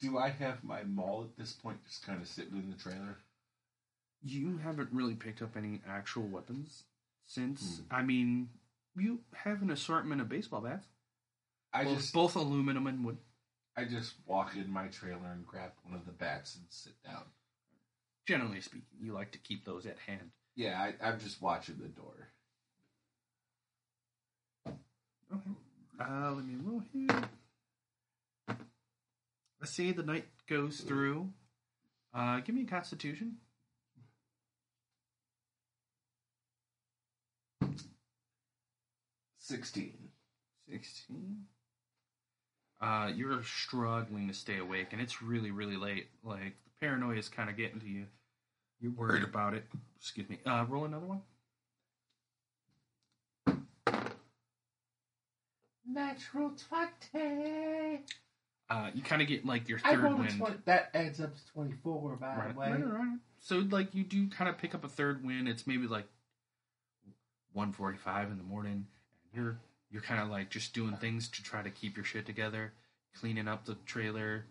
[0.00, 3.16] Do I have my maul at this point just kind of sitting in the trailer?
[4.22, 6.84] You haven't really picked up any actual weapons
[7.26, 7.80] since.
[7.88, 7.94] Hmm.
[7.94, 8.48] I mean,
[8.96, 10.86] you have an assortment of baseball bats.
[11.72, 13.18] I Well, just both aluminum and wood.
[13.76, 17.24] I just walk in my trailer and grab one of the bats and sit down.
[18.26, 20.30] Generally speaking, you like to keep those at hand.
[20.54, 22.28] Yeah, I, I'm just watching the door.
[25.34, 25.50] Okay.
[26.00, 27.22] Uh, let me roll here.
[28.48, 31.28] I see the night goes through.
[32.12, 33.36] Uh, give me a constitution.
[39.38, 40.10] Sixteen.
[40.70, 41.44] 16.
[42.80, 46.08] Uh, you're struggling to stay awake, and it's really, really late.
[46.22, 48.06] Like, the paranoia is kind of getting to you.
[48.80, 49.64] You're worried about it.
[49.98, 50.38] Excuse me.
[50.46, 51.22] Uh, roll another one.
[55.86, 58.00] Natural twenty.
[58.70, 60.38] Uh, you kind of get, like, your third wind.
[60.38, 60.56] twenty.
[60.64, 62.16] That adds up to twenty-four.
[62.16, 63.18] By Right, the way, right, right.
[63.40, 65.46] So, like, you do kind of pick up a third win.
[65.46, 66.06] It's maybe like
[67.54, 68.86] 1:45 in the morning,
[69.32, 69.58] and you're
[69.90, 72.72] you're kind of like just doing things to try to keep your shit together,
[73.20, 74.44] cleaning up the trailer,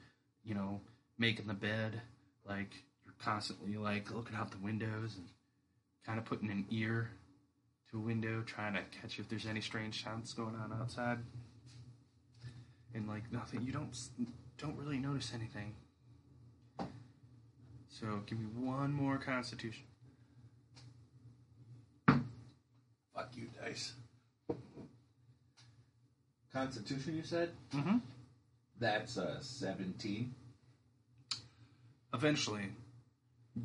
[0.44, 0.80] you know,
[1.18, 2.00] making the bed.
[2.48, 2.72] Like
[3.04, 5.28] you're constantly like looking out the windows and
[6.06, 7.10] kind of putting an ear
[7.94, 11.20] a window, trying to catch if there's any strange sounds going on outside.
[12.94, 13.96] And like nothing, you don't
[14.58, 15.74] don't really notice anything.
[17.90, 19.84] So give me one more Constitution.
[23.14, 23.94] fuck you, dice.
[26.52, 27.50] Constitution, you said?
[27.74, 27.98] Mm-hmm.
[28.80, 30.36] That's a seventeen.
[32.14, 32.70] Eventually,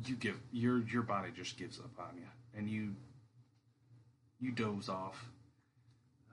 [0.05, 2.27] you give your your body just gives up on you,
[2.57, 2.95] and you
[4.39, 5.29] you doze off.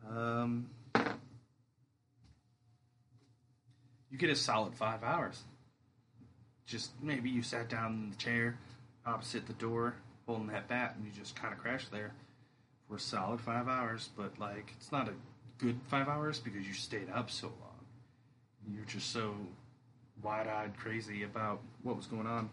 [0.08, 0.68] Um,
[4.10, 5.42] you get a solid five hours.
[6.64, 8.58] Just maybe you sat down in the chair
[9.04, 9.94] opposite the door,
[10.26, 12.12] holding that bat, and you just kind of crashed there
[12.88, 14.10] for a solid five hours.
[14.16, 15.12] But like, it's not a
[15.58, 17.86] good five hours because you stayed up so long.
[18.68, 19.34] You're just so
[20.22, 22.50] wide-eyed crazy about what was going on.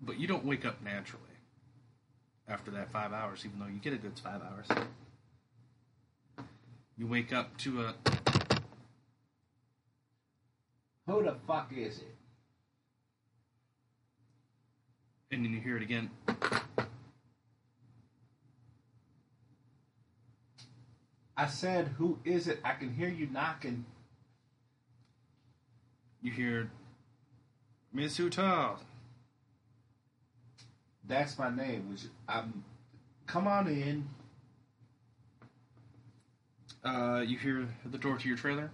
[0.00, 1.33] But you don't wake up naturally
[2.48, 4.86] after that five hours, even though you get a good five hours.
[6.96, 7.94] You wake up to a
[11.06, 12.14] Who the fuck is it?
[15.34, 16.10] and then you hear it again.
[21.36, 22.60] I said, who is it?
[22.64, 23.84] I can hear you knocking.
[26.22, 26.70] You hear
[27.92, 28.76] Miss Utah.
[31.06, 31.90] That's my name.
[31.90, 32.64] Which I'm.
[33.26, 34.08] Come on in.
[36.84, 38.70] Uh, you hear the door to your trailer,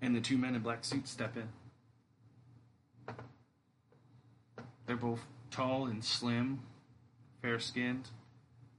[0.00, 1.48] and the two men in black suits step in.
[4.86, 5.20] They're both
[5.50, 6.60] tall and slim,
[7.42, 8.08] fair skinned,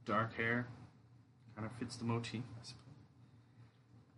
[0.06, 0.68] dark hair.
[1.56, 2.84] Kind of fits the motif, I suppose.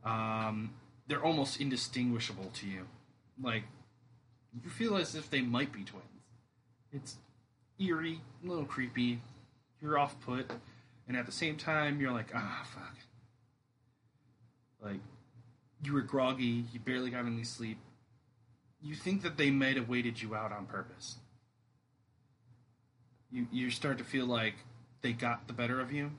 [0.04, 0.74] Um,
[1.08, 2.88] they're almost indistinguishable to you.
[3.42, 3.64] Like,
[4.64, 6.06] you feel as if they might be twins.
[6.92, 7.18] It's
[7.80, 9.22] eerie, a little creepy.
[9.82, 10.52] You're off put,
[11.08, 12.96] and at the same time, you're like, ah, fuck.
[14.82, 15.00] Like,
[15.84, 17.78] you were groggy, you barely got any sleep.
[18.82, 21.16] You think that they might have waited you out on purpose.
[23.32, 24.56] You you start to feel like
[25.02, 26.12] they got the better of you.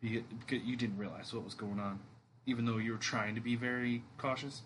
[0.00, 2.00] You, because you didn't realize what was going on,
[2.46, 4.62] even though you were trying to be very cautious.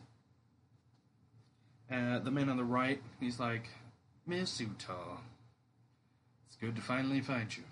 [1.90, 3.68] Uh, the man on the right, he's like,
[4.26, 5.18] Miss Utah,
[6.46, 7.64] it's good to finally find you.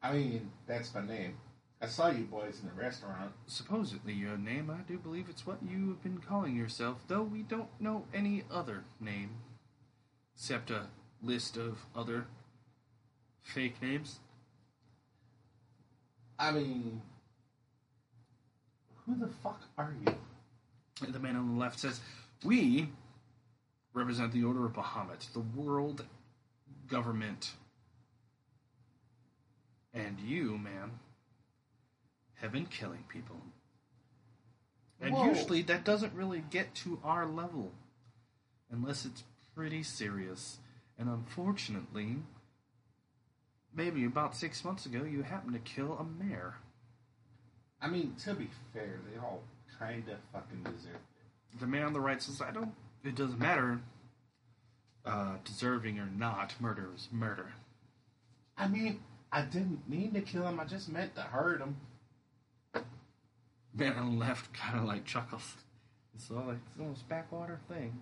[0.00, 1.36] I mean, that's my name.
[1.82, 3.32] I saw you boys in the restaurant.
[3.48, 7.42] Supposedly your name, I do believe it's what you have been calling yourself, though we
[7.42, 9.30] don't know any other name.
[10.36, 10.86] Except a
[11.20, 12.26] list of other
[13.42, 14.20] fake names.
[16.38, 17.02] I mean,
[19.06, 20.14] Who the fuck are you?
[21.08, 22.00] The man on the left says,
[22.44, 22.90] We
[23.96, 26.04] represent the Order of Bahamut, the world
[26.86, 27.52] government.
[29.94, 31.00] And you, man,
[32.34, 33.36] have been killing people.
[35.00, 35.28] And Whoa.
[35.28, 37.72] usually that doesn't really get to our level
[38.70, 39.24] unless it's
[39.54, 40.58] pretty serious.
[40.98, 42.16] And unfortunately,
[43.74, 46.56] maybe about six months ago, you happened to kill a mayor.
[47.80, 49.42] I mean, to be fair, they all
[49.78, 51.60] kind of fucking deserve it.
[51.60, 52.72] The man on the right says, I don't,
[53.06, 53.80] it doesn't matter,
[55.04, 57.52] uh, deserving or not, murder is murder.
[58.56, 59.00] I mean,
[59.30, 60.58] I didn't mean to kill him.
[60.58, 61.76] I just meant to hurt him.
[63.74, 65.54] Man on the left kind of like chuckles.
[66.14, 67.98] It's all like, it's the most backwater thing.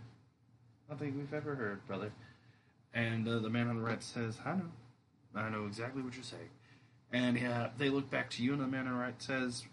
[0.88, 2.12] Nothing we've ever heard, brother.
[2.92, 4.70] And uh, the man on the right says, I know.
[5.34, 6.50] I know exactly what you're saying.
[7.12, 9.64] And uh, they look back to you, and the man on the right says,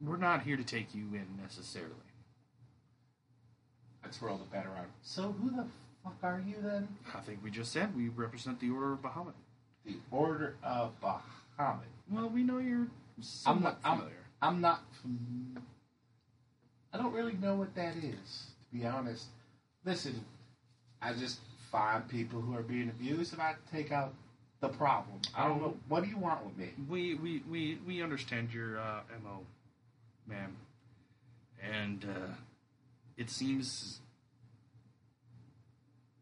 [0.00, 1.94] We're not here to take you in necessarily.
[4.10, 4.86] I twirl the bat around.
[5.02, 5.64] So who the
[6.02, 6.88] fuck are you then?
[7.14, 9.34] I think we just said we represent the Order of Bahamut.
[9.84, 11.84] The Order of Bahamut.
[12.10, 12.88] Well, we know you're
[13.20, 14.16] somewhat I'm- not familiar.
[14.42, 14.82] I'm not.
[15.02, 15.62] fam-
[16.92, 19.26] I don't really know what that is, to be honest.
[19.84, 20.24] Listen,
[21.00, 21.38] I just
[21.70, 24.12] find people who are being abused and I take out
[24.60, 25.20] the problem.
[25.36, 25.76] I don't know.
[25.88, 26.70] What do you want with me?
[26.88, 29.44] We we we we understand your uh, mo,
[30.26, 30.56] ma'am,
[31.62, 32.34] and uh,
[33.20, 34.00] it seems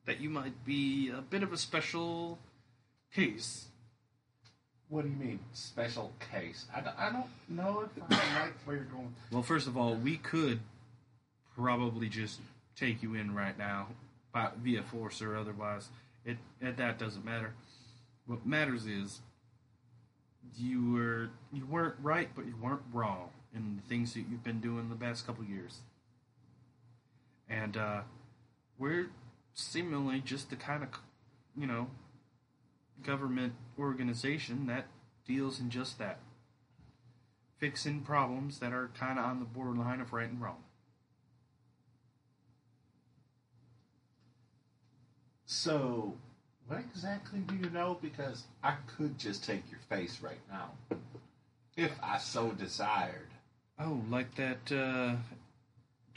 [0.04, 2.40] that you might be a bit of a special
[3.14, 3.66] case.
[4.88, 6.66] What do you mean, special case?
[6.74, 9.14] I don't, I don't know if I like where you're going.
[9.30, 10.58] Well, first of all, we could
[11.54, 12.40] probably just
[12.74, 13.88] take you in right now,
[14.32, 15.90] by, via force or otherwise.
[16.24, 17.52] It, it that doesn't matter.
[18.26, 19.20] What matters is
[20.56, 24.60] you were you weren't right, but you weren't wrong in the things that you've been
[24.60, 25.78] doing the past couple years.
[27.48, 28.00] And uh,
[28.78, 29.10] we're
[29.54, 30.90] seemingly just the kind of
[31.56, 31.88] you know
[33.02, 34.86] government organization that
[35.26, 36.18] deals in just that
[37.58, 40.62] fixing problems that are kind of on the borderline of right and wrong.
[45.46, 46.14] So,
[46.66, 47.98] what exactly do you know?
[48.00, 50.70] Because I could just take your face right now,
[51.76, 53.30] if I so desired.
[53.78, 55.16] Oh, like that uh,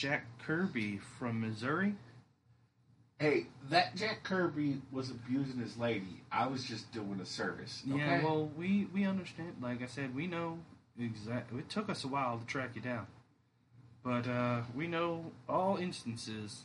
[0.01, 1.93] Jack Kirby from Missouri?
[3.19, 6.23] Hey, that Jack Kirby was abusing his lady.
[6.31, 7.83] I was just doing a service.
[7.87, 7.99] Okay?
[7.99, 9.57] Yeah, well, we we understand.
[9.61, 10.57] Like I said, we know
[10.99, 11.59] exactly.
[11.59, 13.05] It took us a while to track you down,
[14.03, 16.63] but uh, we know all instances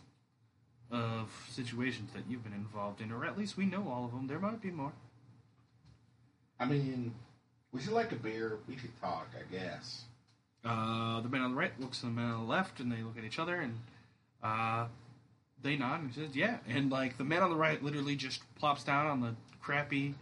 [0.90, 4.28] of situations that you've been involved in, or at least we know all of them.
[4.28, 4.94] There might be more.
[6.58, 7.12] I mean,
[7.70, 8.60] would you like a beer?
[8.66, 10.04] We could talk, I guess.
[10.66, 13.02] Uh, the man on the right looks at the man on the left, and they
[13.02, 13.78] look at each other, and
[14.42, 14.86] uh,
[15.62, 18.82] they nod and says, "Yeah." And like the man on the right literally just plops
[18.82, 20.14] down on the crappy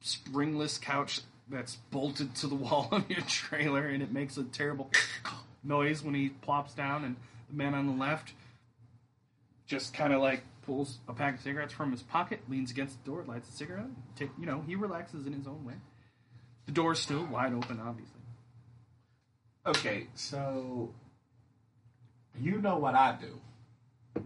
[0.00, 4.90] springless couch that's bolted to the wall of your trailer, and it makes a terrible
[5.64, 7.04] noise when he plops down.
[7.04, 7.16] And
[7.50, 8.34] the man on the left
[9.66, 13.10] just kind of like pulls a pack of cigarettes from his pocket, leans against the
[13.10, 13.86] door, lights a cigarette.
[14.20, 15.74] You know, he relaxes in his own way.
[16.66, 18.17] The door's still wide open, obviously.
[19.68, 20.88] Okay, so
[22.40, 24.24] you know what I do.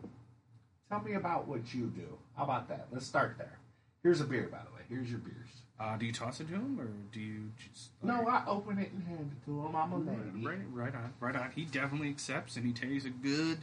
[0.88, 2.16] Tell me about what you do.
[2.36, 2.86] How about that?
[2.92, 3.58] Let's start there.
[4.04, 4.82] Here's a beer, by the way.
[4.88, 5.48] Here's your beers.
[5.80, 7.90] Uh, do you toss it to him, or do you just?
[8.04, 9.74] No, I open it and hand it to him.
[9.74, 10.46] I'm a lady.
[10.46, 11.50] Right, right on, right on.
[11.50, 13.58] He definitely accepts, and he takes a good,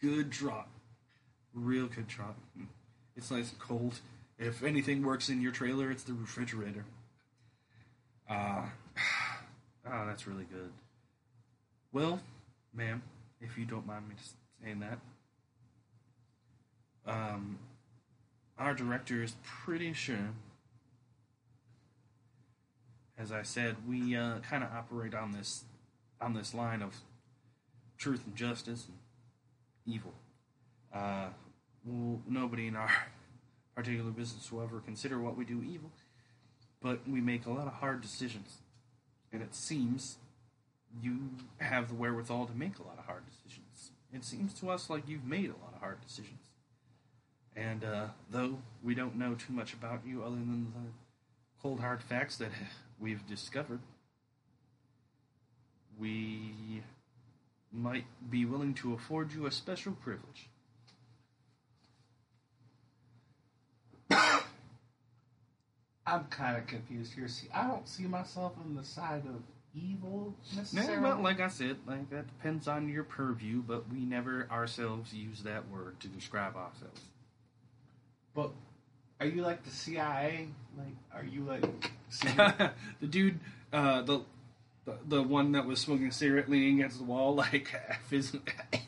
[0.00, 0.70] good drop,
[1.54, 2.36] real good drop.
[3.16, 4.00] It's nice and cold.
[4.40, 6.84] If anything works in your trailer, it's the refrigerator.
[8.28, 8.64] Uh,
[9.86, 10.72] oh, that's really good.
[11.92, 12.20] Well,
[12.74, 13.02] ma'am,
[13.40, 14.14] if you don't mind me
[14.62, 14.98] saying that,
[17.06, 17.58] um,
[18.58, 20.30] our director is pretty sure
[23.22, 25.64] as I said, we uh, kind of operate on this
[26.20, 26.94] on this line of
[27.98, 30.12] truth and justice and evil.
[30.92, 31.28] Uh,
[31.84, 32.90] well, nobody in our
[33.76, 35.90] particular business will ever consider what we do evil,
[36.80, 38.58] but we make a lot of hard decisions,
[39.32, 40.18] and it seems
[41.00, 43.92] you have the wherewithal to make a lot of hard decisions.
[44.12, 46.50] It seems to us like you've made a lot of hard decisions.
[47.56, 50.90] And uh, though we don't know too much about you other than the
[51.62, 52.50] cold hard facts that
[53.00, 53.80] we've discovered,
[55.98, 56.82] we
[57.72, 60.48] might be willing to afford you a special privilege.
[66.06, 67.28] I'm kind of confused here.
[67.28, 69.42] See, I don't see myself on the side of
[69.74, 70.34] evil
[70.72, 75.12] Yeah, well, like I said, like that depends on your purview, but we never ourselves
[75.14, 77.00] use that word to describe ourselves.
[78.34, 78.50] but
[79.20, 80.48] are you like the CIA?
[80.76, 81.90] Like, are you like
[83.00, 83.38] the dude,
[83.72, 84.22] uh, the,
[84.84, 88.36] the the one that was smoking a cigarette leaning against the wall, like half his,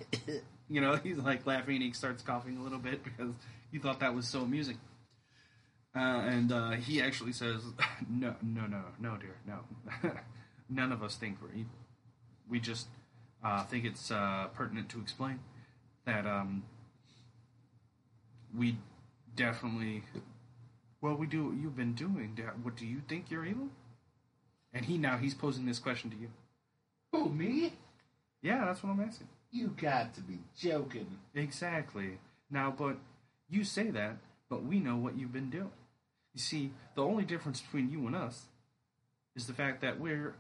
[0.68, 3.34] you know, he's like laughing and he starts coughing a little bit because
[3.70, 4.78] he thought that was so amusing.
[5.96, 7.62] Uh, and uh, he actually says,
[8.10, 9.60] "No, no, no, no, dear, no.
[10.68, 11.78] None of us think we're evil.
[12.48, 12.88] We just
[13.44, 15.40] uh, think it's uh, pertinent to explain
[16.06, 16.64] that um,
[18.56, 18.76] we
[19.36, 20.02] definitely
[21.04, 22.38] well, we do what you've been doing.
[22.62, 23.68] What do you think you're evil?
[24.72, 26.30] And he now he's posing this question to you.
[27.12, 27.74] Who me?
[28.40, 29.28] Yeah, that's what I'm asking.
[29.50, 31.18] You got to be joking.
[31.34, 32.18] Exactly.
[32.50, 32.96] Now, but
[33.50, 34.16] you say that,
[34.48, 35.70] but we know what you've been doing.
[36.32, 38.46] You see, the only difference between you and us
[39.36, 40.34] is the fact that we're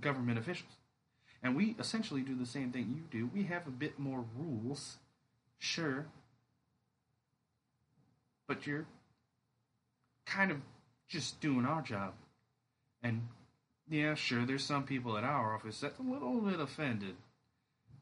[0.00, 0.72] government officials.
[1.42, 3.30] And we essentially do the same thing you do.
[3.32, 4.96] We have a bit more rules,
[5.58, 6.06] sure.
[8.48, 8.86] But you're
[10.26, 10.58] kind of
[11.08, 12.14] just doing our job.
[13.02, 13.28] And
[13.88, 17.16] yeah, sure, there's some people at our office that's a little bit offended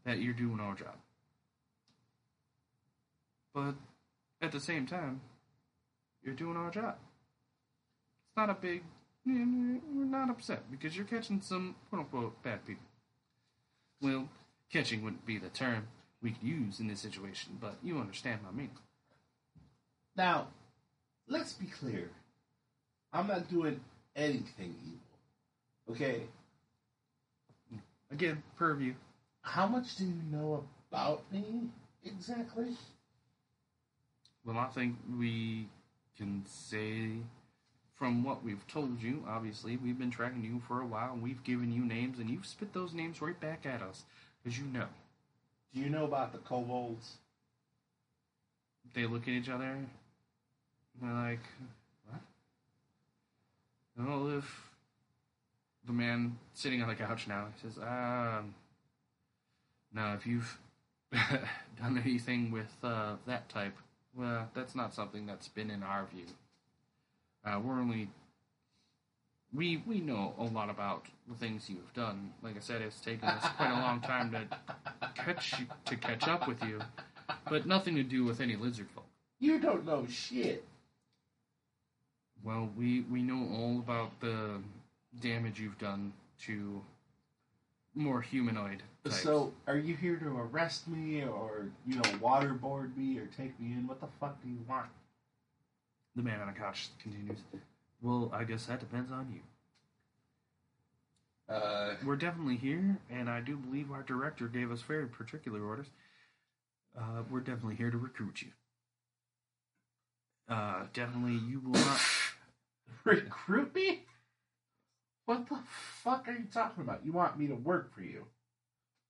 [0.04, 0.96] that you're doing our job.
[3.54, 3.74] But
[4.40, 5.20] at the same time,
[6.22, 6.96] you're doing our job.
[8.28, 8.82] It's not a big.
[9.28, 9.76] Mm-hmm.
[9.94, 12.84] We're not upset because you're catching some quote unquote bad people.
[14.00, 14.28] Well,
[14.72, 15.86] catching wouldn't be the term
[16.22, 18.70] we could use in this situation, but you understand my meaning.
[20.16, 20.48] Now,
[21.28, 22.10] let's be clear.
[23.12, 23.80] I'm not doing
[24.16, 25.96] anything evil.
[25.96, 26.22] Okay?
[28.10, 28.94] Again, purview.
[29.42, 31.44] How much do you know about me
[32.04, 32.76] exactly?
[34.44, 35.68] Well, I think we
[36.16, 37.18] can say
[38.02, 41.44] from what we've told you, obviously, we've been tracking you for a while and we've
[41.44, 44.02] given you names and you've spit those names right back at us.
[44.42, 44.86] Because you know.
[45.72, 47.18] Do you know about the kobolds?
[48.92, 49.88] They look at each other and
[51.00, 51.44] they're like,
[52.10, 52.22] what?
[53.96, 54.68] Well, if
[55.86, 58.52] the man sitting on the couch now says, um,
[59.94, 60.58] no, if you've
[61.12, 63.76] done anything with uh, that type,
[64.12, 66.24] well, that's not something that's been in our view.
[67.44, 68.08] Uh, we're only
[69.54, 72.32] we we know a lot about the things you have done.
[72.42, 74.46] Like I said, it's taken us quite a long time to
[75.14, 76.80] catch you, to catch up with you,
[77.48, 79.04] but nothing to do with any lizard folk.
[79.40, 80.64] You don't know shit.
[82.44, 84.60] Well, we we know all about the
[85.20, 86.12] damage you've done
[86.46, 86.82] to
[87.94, 89.22] more humanoid types.
[89.22, 93.72] So, are you here to arrest me or, you know, waterboard me or take me
[93.72, 93.86] in?
[93.86, 94.86] What the fuck do you want?
[96.16, 97.38] The man on the couch continues.
[98.00, 99.40] Well, I guess that depends on you.
[101.54, 105.86] Uh, We're definitely here, and I do believe our director gave us very particular orders.
[106.98, 108.48] Uh, we're definitely here to recruit you.
[110.48, 112.00] Uh, definitely, you will not.
[113.04, 114.02] recruit me?
[115.26, 115.58] What the
[116.02, 117.04] fuck are you talking about?
[117.04, 118.26] You want me to work for you?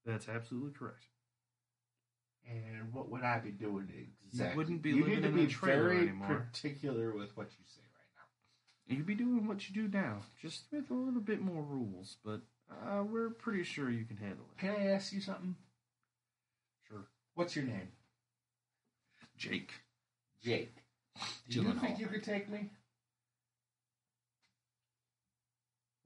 [0.04, 1.04] That's absolutely correct.
[2.48, 3.88] And what would I be doing
[4.26, 4.52] exactly?
[4.52, 6.46] You wouldn't be you living need to in be a trailer very anymore.
[6.52, 8.94] particular with what you say right now.
[8.96, 12.40] You'd be doing what you do now, just with a little bit more rules, but
[12.70, 14.60] uh, we're pretty sure you can handle it.
[14.60, 15.54] Can I ask you something?
[16.88, 17.06] Sure.
[17.34, 17.88] What's your name?
[19.36, 19.70] Jake.
[20.42, 20.74] Jake.
[21.48, 21.80] Do you Gyllenhaal.
[21.80, 22.70] think you could take me?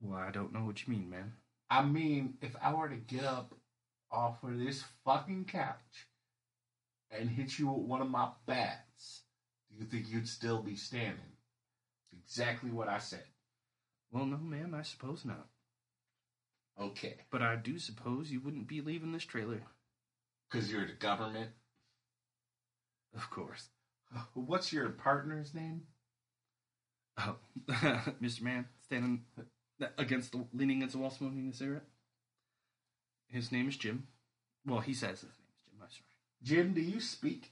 [0.01, 1.33] Well, I don't know what you mean, man.
[1.69, 3.53] I mean, if I were to get up
[4.11, 6.07] off of this fucking couch
[7.11, 9.21] and hit you with one of my bats,
[9.69, 11.19] do you think you'd still be standing?
[12.23, 13.23] Exactly what I said.
[14.11, 15.47] Well, no, ma'am, I suppose not.
[16.79, 17.15] Okay.
[17.31, 19.61] But I do suppose you wouldn't be leaving this trailer.
[20.49, 21.51] Because you're the government.
[23.15, 23.69] Of course.
[24.33, 25.83] What's your partner's name?
[27.17, 27.35] Oh,
[28.21, 28.41] Mr.
[28.43, 29.23] Man, standing
[29.97, 31.83] against the, leaning against the wall, smoking a cigarette.
[33.27, 34.07] His name is Jim.
[34.65, 35.46] Well, he says his name
[36.43, 36.59] Jim.
[36.59, 36.63] I'm sorry.
[36.63, 37.51] Jim, do you speak?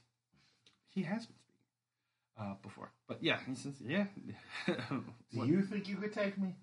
[0.88, 4.06] He has been speaking uh, before, but yeah, he says, yeah.
[5.32, 6.54] Do you think you could take me?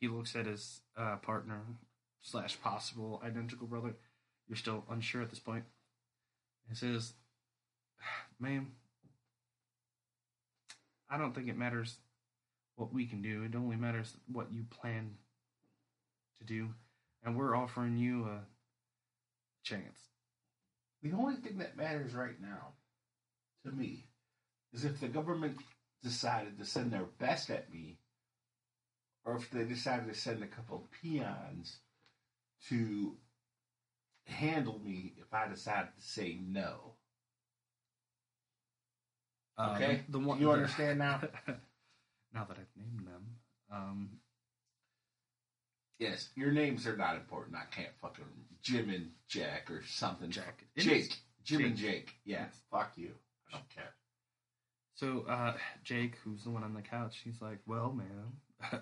[0.00, 1.60] he looks at his uh, partner
[2.22, 3.94] slash possible identical brother.
[4.48, 5.64] You're still unsure at this point.
[6.68, 7.12] He says,
[8.38, 8.72] "Ma'am,
[11.08, 11.96] I don't think it matters
[12.76, 13.42] what we can do.
[13.44, 15.16] It only matters what you plan
[16.38, 16.70] to do,
[17.22, 18.40] and we're offering you a
[19.62, 20.08] chance."
[21.02, 22.74] The only thing that matters right now,
[23.64, 24.08] to me,
[24.72, 25.56] is if the government
[26.02, 27.98] decided to send their best at me,
[29.24, 31.78] or if they decided to send a couple of peons
[32.68, 33.16] to
[34.24, 36.94] handle me if I decided to say no.
[39.58, 41.20] Uh, Okay, the, the one you understand now?
[42.34, 43.26] now that I've named them,
[43.72, 44.10] um,
[46.00, 47.56] Yes, your names are not important.
[47.56, 48.24] I can't fucking
[48.62, 50.30] Jim and Jack or something.
[50.30, 50.64] Jack.
[50.74, 51.02] It Jake.
[51.02, 52.06] is- Jim and Jake.
[52.06, 52.14] Jake.
[52.24, 52.54] Yeah, Yes.
[52.70, 53.12] fuck you.
[53.48, 53.94] I don't care.
[54.94, 58.40] So uh, Jake, who's the one on the couch, he's like, "Well, ma'am,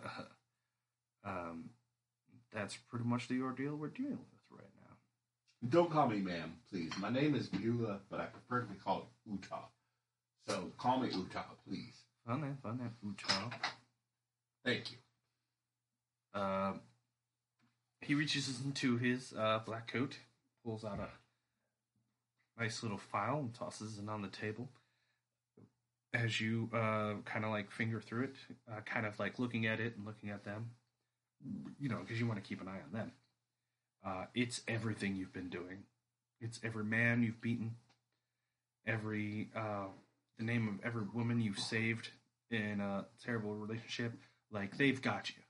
[1.24, 1.70] um,
[2.53, 4.97] that's pretty much the ordeal we're dealing with right now."
[5.69, 6.93] Don't call me ma'am, please.
[6.99, 9.66] My name is Beulah, but I prefer to be called Utah.
[10.49, 11.95] So call me Utah, please.
[12.27, 13.51] Fun that, fun that, Utah.
[14.65, 14.99] Thank you.
[16.40, 16.81] Um,
[18.01, 20.19] he reaches into his uh, black coat,
[20.65, 24.69] pulls out a nice little file, and tosses it on the table.
[26.15, 28.35] As you uh, kind of like finger through it,
[28.70, 30.70] uh, kind of like looking at it and looking at them,
[31.79, 33.12] you know, because you want to keep an eye on them.
[34.07, 35.85] Uh, it's everything you've been doing.
[36.41, 37.75] It's every man you've beaten,
[38.87, 39.89] every uh,
[40.39, 42.11] the name of every woman you've saved
[42.51, 44.12] in a terrible relationship.
[44.51, 45.43] Like they've got you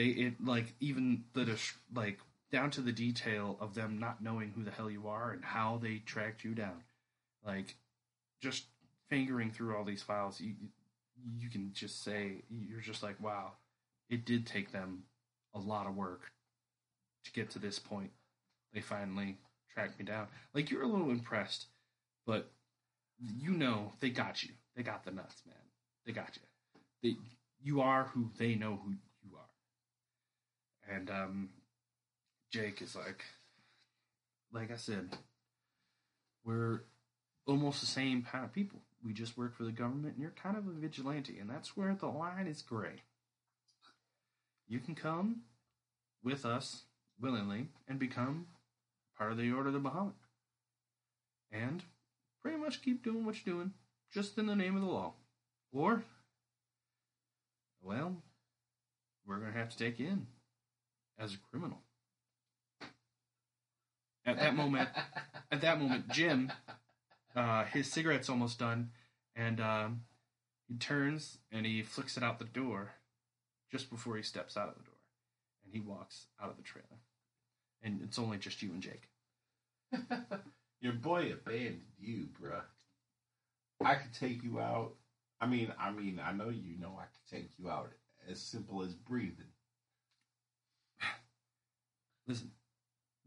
[0.00, 1.58] they it like even the
[1.94, 2.18] like
[2.50, 5.78] down to the detail of them not knowing who the hell you are and how
[5.82, 6.82] they tracked you down.
[7.46, 7.76] Like
[8.40, 8.64] just
[9.10, 10.54] fingering through all these files you
[11.38, 13.52] you can just say you're just like wow
[14.08, 15.02] it did take them
[15.54, 16.22] a lot of work
[17.24, 18.10] to get to this point.
[18.72, 19.36] They finally
[19.74, 20.28] tracked me down.
[20.54, 21.66] Like you're a little impressed
[22.26, 22.50] but
[23.18, 24.50] you know they got you.
[24.74, 25.56] They got the nuts man.
[26.06, 26.42] They got you.
[27.02, 27.16] They
[27.62, 28.94] you are who they know who
[30.90, 31.48] and um,
[32.50, 33.24] Jake is like,
[34.52, 35.16] like I said,
[36.44, 36.82] we're
[37.46, 38.80] almost the same kind of people.
[39.04, 41.94] We just work for the government, and you're kind of a vigilante, and that's where
[41.94, 43.02] the line is gray.
[44.68, 45.42] You can come
[46.22, 46.82] with us
[47.20, 48.46] willingly and become
[49.16, 50.12] part of the Order of the Bahamut,
[51.50, 51.82] and
[52.42, 53.72] pretty much keep doing what you're doing,
[54.12, 55.14] just in the name of the law.
[55.72, 56.02] Or,
[57.80, 58.16] well,
[59.26, 60.26] we're gonna have to take you in
[61.20, 61.78] as a criminal.
[64.24, 64.88] At that moment,
[65.52, 66.50] at that moment, Jim,
[67.36, 68.90] uh, his cigarette's almost done,
[69.36, 70.02] and um,
[70.68, 72.92] he turns and he flicks it out the door
[73.70, 74.98] just before he steps out of the door,
[75.64, 76.86] and he walks out of the trailer,
[77.82, 79.08] and it's only just you and Jake.
[80.80, 82.62] Your boy abandoned you, bruh.
[83.84, 84.94] I could take you out.
[85.40, 87.92] I mean, I mean, I know you know I could take you out
[88.30, 89.49] as simple as breathing.
[92.30, 92.52] Listen,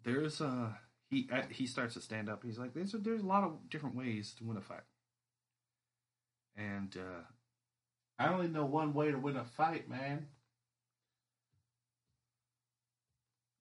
[0.06, 0.78] there's a
[1.10, 2.44] he uh, he starts to stand up.
[2.44, 4.84] He's like, there's a, there's a lot of different ways to win a fight,
[6.56, 7.24] and uh,
[8.18, 10.28] I only know one way to win a fight, man.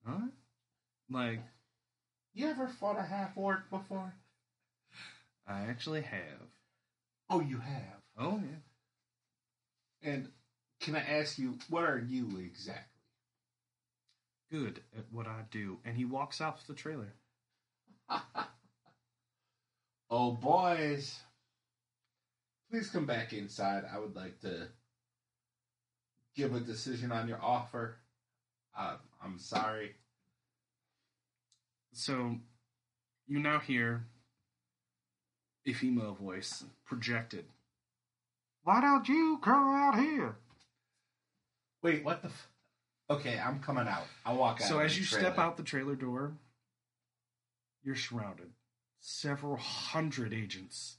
[0.04, 0.28] huh?
[1.10, 1.40] Like
[2.34, 4.14] You ever fought a half orc before?
[5.46, 6.48] I actually have.
[7.30, 8.02] Oh, you have.
[8.18, 8.58] Oh yeah.
[10.02, 10.28] And
[10.80, 12.91] can I ask you, what are you exactly?
[14.52, 17.14] Good at what I do, and he walks off the trailer.
[20.10, 21.18] oh, boys.
[22.70, 23.84] Please come back inside.
[23.92, 24.68] I would like to
[26.36, 27.96] give a decision on your offer.
[28.76, 29.92] Uh, I'm sorry.
[31.94, 32.36] So
[33.26, 34.04] you now hear
[35.66, 37.46] a female voice projected.
[38.64, 40.36] Why don't you come out here?
[41.82, 42.28] Wait, what the?
[42.28, 42.51] F-
[43.16, 44.04] okay, I'm coming out.
[44.24, 44.68] I walk out.
[44.68, 45.24] So as you trailer.
[45.24, 46.32] step out the trailer door,
[47.82, 48.50] you're surrounded.
[49.00, 50.96] Several hundred agents.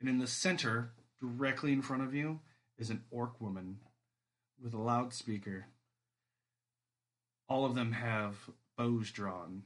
[0.00, 2.40] And in the center, directly in front of you,
[2.78, 3.78] is an orc woman
[4.62, 5.66] with a loudspeaker.
[7.48, 8.36] All of them have
[8.76, 9.62] bows drawn,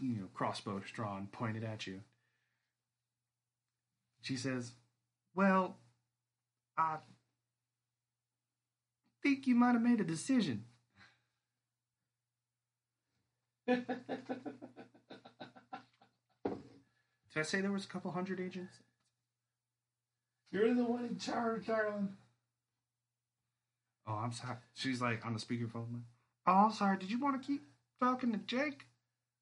[0.00, 2.00] you know, crossbows drawn, pointed at you.
[4.22, 4.72] She says,
[5.34, 5.76] Well,
[6.76, 6.96] I
[9.22, 10.64] think you might have made a decision.
[13.70, 13.86] Did
[17.36, 18.74] I say there was a couple hundred agents?
[20.50, 22.16] You're the one in charge, darling.
[24.06, 24.56] Oh, I'm sorry.
[24.74, 25.92] She's like on the speakerphone.
[25.92, 26.02] Like,
[26.46, 26.98] oh, I'm sorry.
[26.98, 27.62] Did you want to keep
[28.00, 28.86] talking to Jake?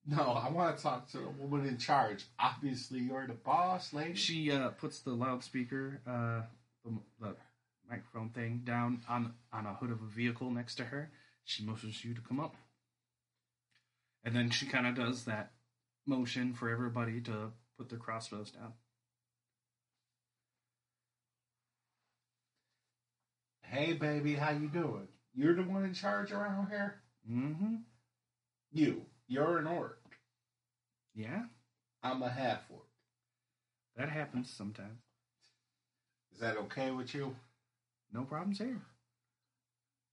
[0.07, 2.27] No, I want to talk to the woman in charge.
[2.39, 4.15] Obviously, you're the boss, lady.
[4.15, 6.43] She uh, puts the loudspeaker, uh,
[6.85, 7.37] the, the
[7.91, 11.11] microphone thing, down on on a hood of a vehicle next to her.
[11.45, 12.55] She motions you to come up,
[14.25, 15.53] and then she kind of does that
[16.07, 18.73] motion for everybody to put their crossbows down.
[23.63, 25.09] "Hey, baby, how you doing?
[25.35, 27.03] You're the one in charge around here.
[27.31, 27.77] Mm-hmm.
[28.73, 30.01] You, you're an orc.
[31.15, 31.45] Yeah,
[32.03, 32.83] I'm a half orc.
[33.97, 35.01] that happens sometimes.
[36.33, 37.37] Is that okay with you?
[38.13, 38.81] No problems here.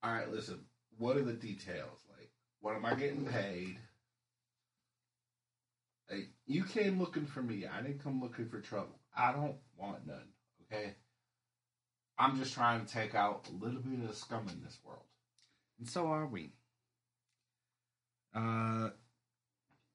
[0.04, 0.60] All right, listen.
[0.98, 2.00] What are the details?
[2.18, 2.30] Like,
[2.62, 3.78] what am I getting paid?
[6.48, 7.66] You came looking for me.
[7.66, 9.00] I didn't come looking for trouble.
[9.16, 10.28] I don't want none.
[10.72, 10.94] Okay.
[12.18, 15.04] I'm just trying to take out a little bit of the scum in this world.
[15.80, 16.52] And so are we.
[18.34, 18.90] Uh,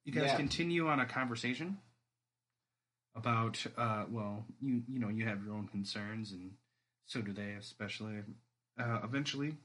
[0.04, 0.36] you guys Yeah.
[0.36, 1.78] continue on a conversation
[3.14, 6.56] about, uh, well, you you know, you have your own concerns, and
[7.06, 8.22] so do they, especially.
[8.78, 9.56] Uh, eventually,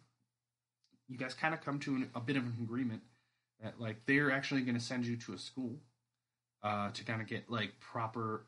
[1.08, 3.02] you guys kind of come to an, a bit of an agreement
[3.62, 5.80] that, like, they're actually going to send you to a school
[6.66, 8.44] uh, to kind of get like proper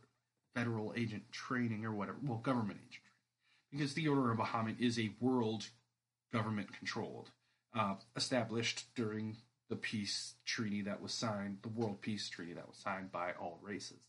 [0.55, 2.17] federal agent training or whatever.
[2.23, 5.67] Well, government agent training, because the Order of Bahamut is a world
[6.33, 7.29] government controlled
[7.77, 9.37] uh, established during
[9.69, 13.59] the peace treaty that was signed, the World Peace Treaty that was signed by all
[13.61, 13.99] races.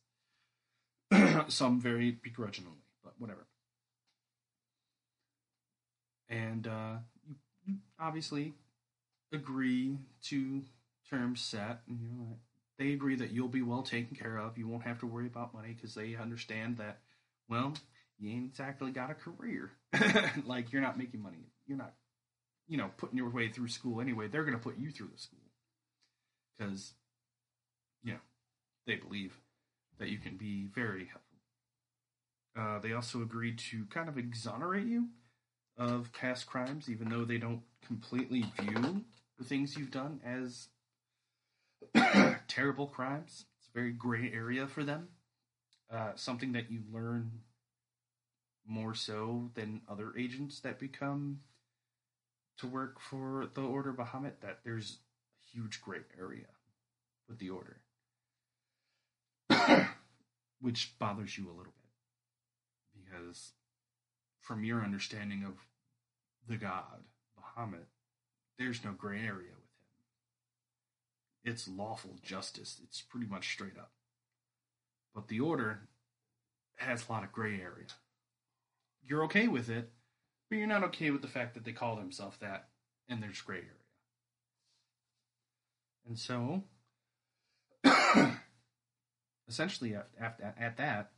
[1.48, 3.46] Some very begrudgingly, but whatever.
[6.30, 6.96] And uh,
[7.66, 8.54] you, obviously
[9.32, 10.62] agree to
[11.10, 12.38] terms set, and you know, like,
[12.78, 14.56] they agree that you'll be well taken care of.
[14.56, 16.98] You won't have to worry about money because they understand that,
[17.48, 17.74] well,
[18.18, 19.72] you ain't exactly got a career.
[20.46, 21.50] like you're not making money.
[21.66, 21.94] You're not
[22.68, 25.18] you know, putting your way through school anyway, they're going to put you through the
[25.18, 25.38] school
[26.56, 26.92] because,
[28.04, 28.18] you know,
[28.86, 29.34] they believe
[29.98, 31.22] that you can be very helpful.
[32.56, 35.08] Uh, they also agreed to kind of exonerate you
[35.78, 39.04] of past crimes, even though they don't completely view
[39.38, 40.68] the things you've done as
[42.48, 43.46] terrible crimes.
[43.58, 45.08] It's a very gray area for them.
[45.90, 47.30] Uh, something that you learn
[48.66, 51.40] more so than other agents that become
[52.58, 54.98] to work for the Order Bahamut that there's
[55.42, 56.46] a huge gray area
[57.28, 57.80] with the Order,
[60.60, 61.88] which bothers you a little bit
[63.04, 63.52] because,
[64.40, 65.54] from your understanding of
[66.48, 67.04] the God
[67.38, 67.86] Bahamut,
[68.58, 69.57] there's no gray area.
[71.44, 72.80] It's lawful justice.
[72.82, 73.92] It's pretty much straight up.
[75.14, 75.88] But the Order
[76.76, 77.86] has a lot of gray area.
[79.02, 79.90] You're okay with it,
[80.48, 82.68] but you're not okay with the fact that they call themselves that
[83.08, 83.70] and there's gray area.
[86.06, 86.64] And so,
[89.48, 91.10] essentially, at, at, at that,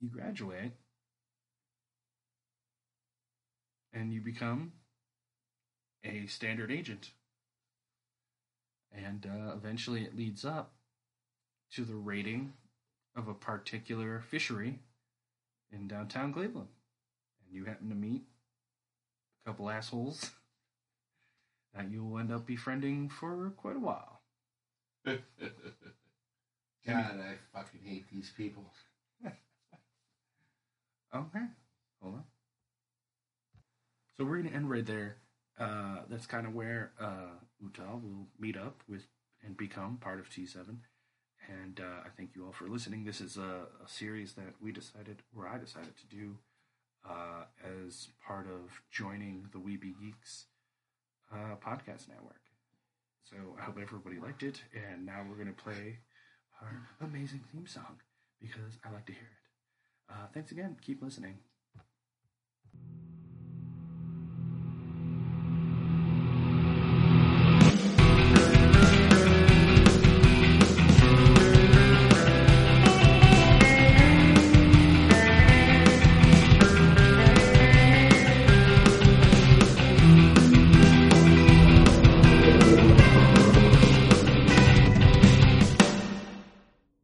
[0.00, 0.72] you graduate
[3.92, 4.72] and you become
[6.04, 7.10] a standard agent.
[8.92, 10.72] And uh, eventually, it leads up
[11.72, 12.54] to the raiding
[13.14, 14.80] of a particular fishery
[15.72, 16.68] in downtown Cleveland
[17.46, 18.22] and you happen to meet
[19.44, 20.30] a couple assholes
[21.74, 24.20] that you'll end up befriending for quite a while.
[25.06, 25.20] God,
[26.86, 28.72] I fucking hate these people.
[31.14, 31.44] Okay,
[32.02, 32.24] hold on.
[34.16, 35.16] So we're going to end right there.
[35.58, 39.06] Uh, that's kind of where uh, Utah will meet up with
[39.44, 40.82] and become part of T7.
[41.48, 43.04] And uh, I thank you all for listening.
[43.04, 46.36] This is a, a series that we decided, or I decided to do
[47.08, 50.46] uh, as part of joining the Weeby Geeks
[51.32, 52.40] uh, podcast network.
[53.24, 55.98] So I hope everybody liked it, and now we're going to play
[56.62, 58.00] our amazing theme song
[58.40, 60.12] because I like to hear it.
[60.12, 60.76] Uh, thanks again.
[60.80, 61.38] Keep listening.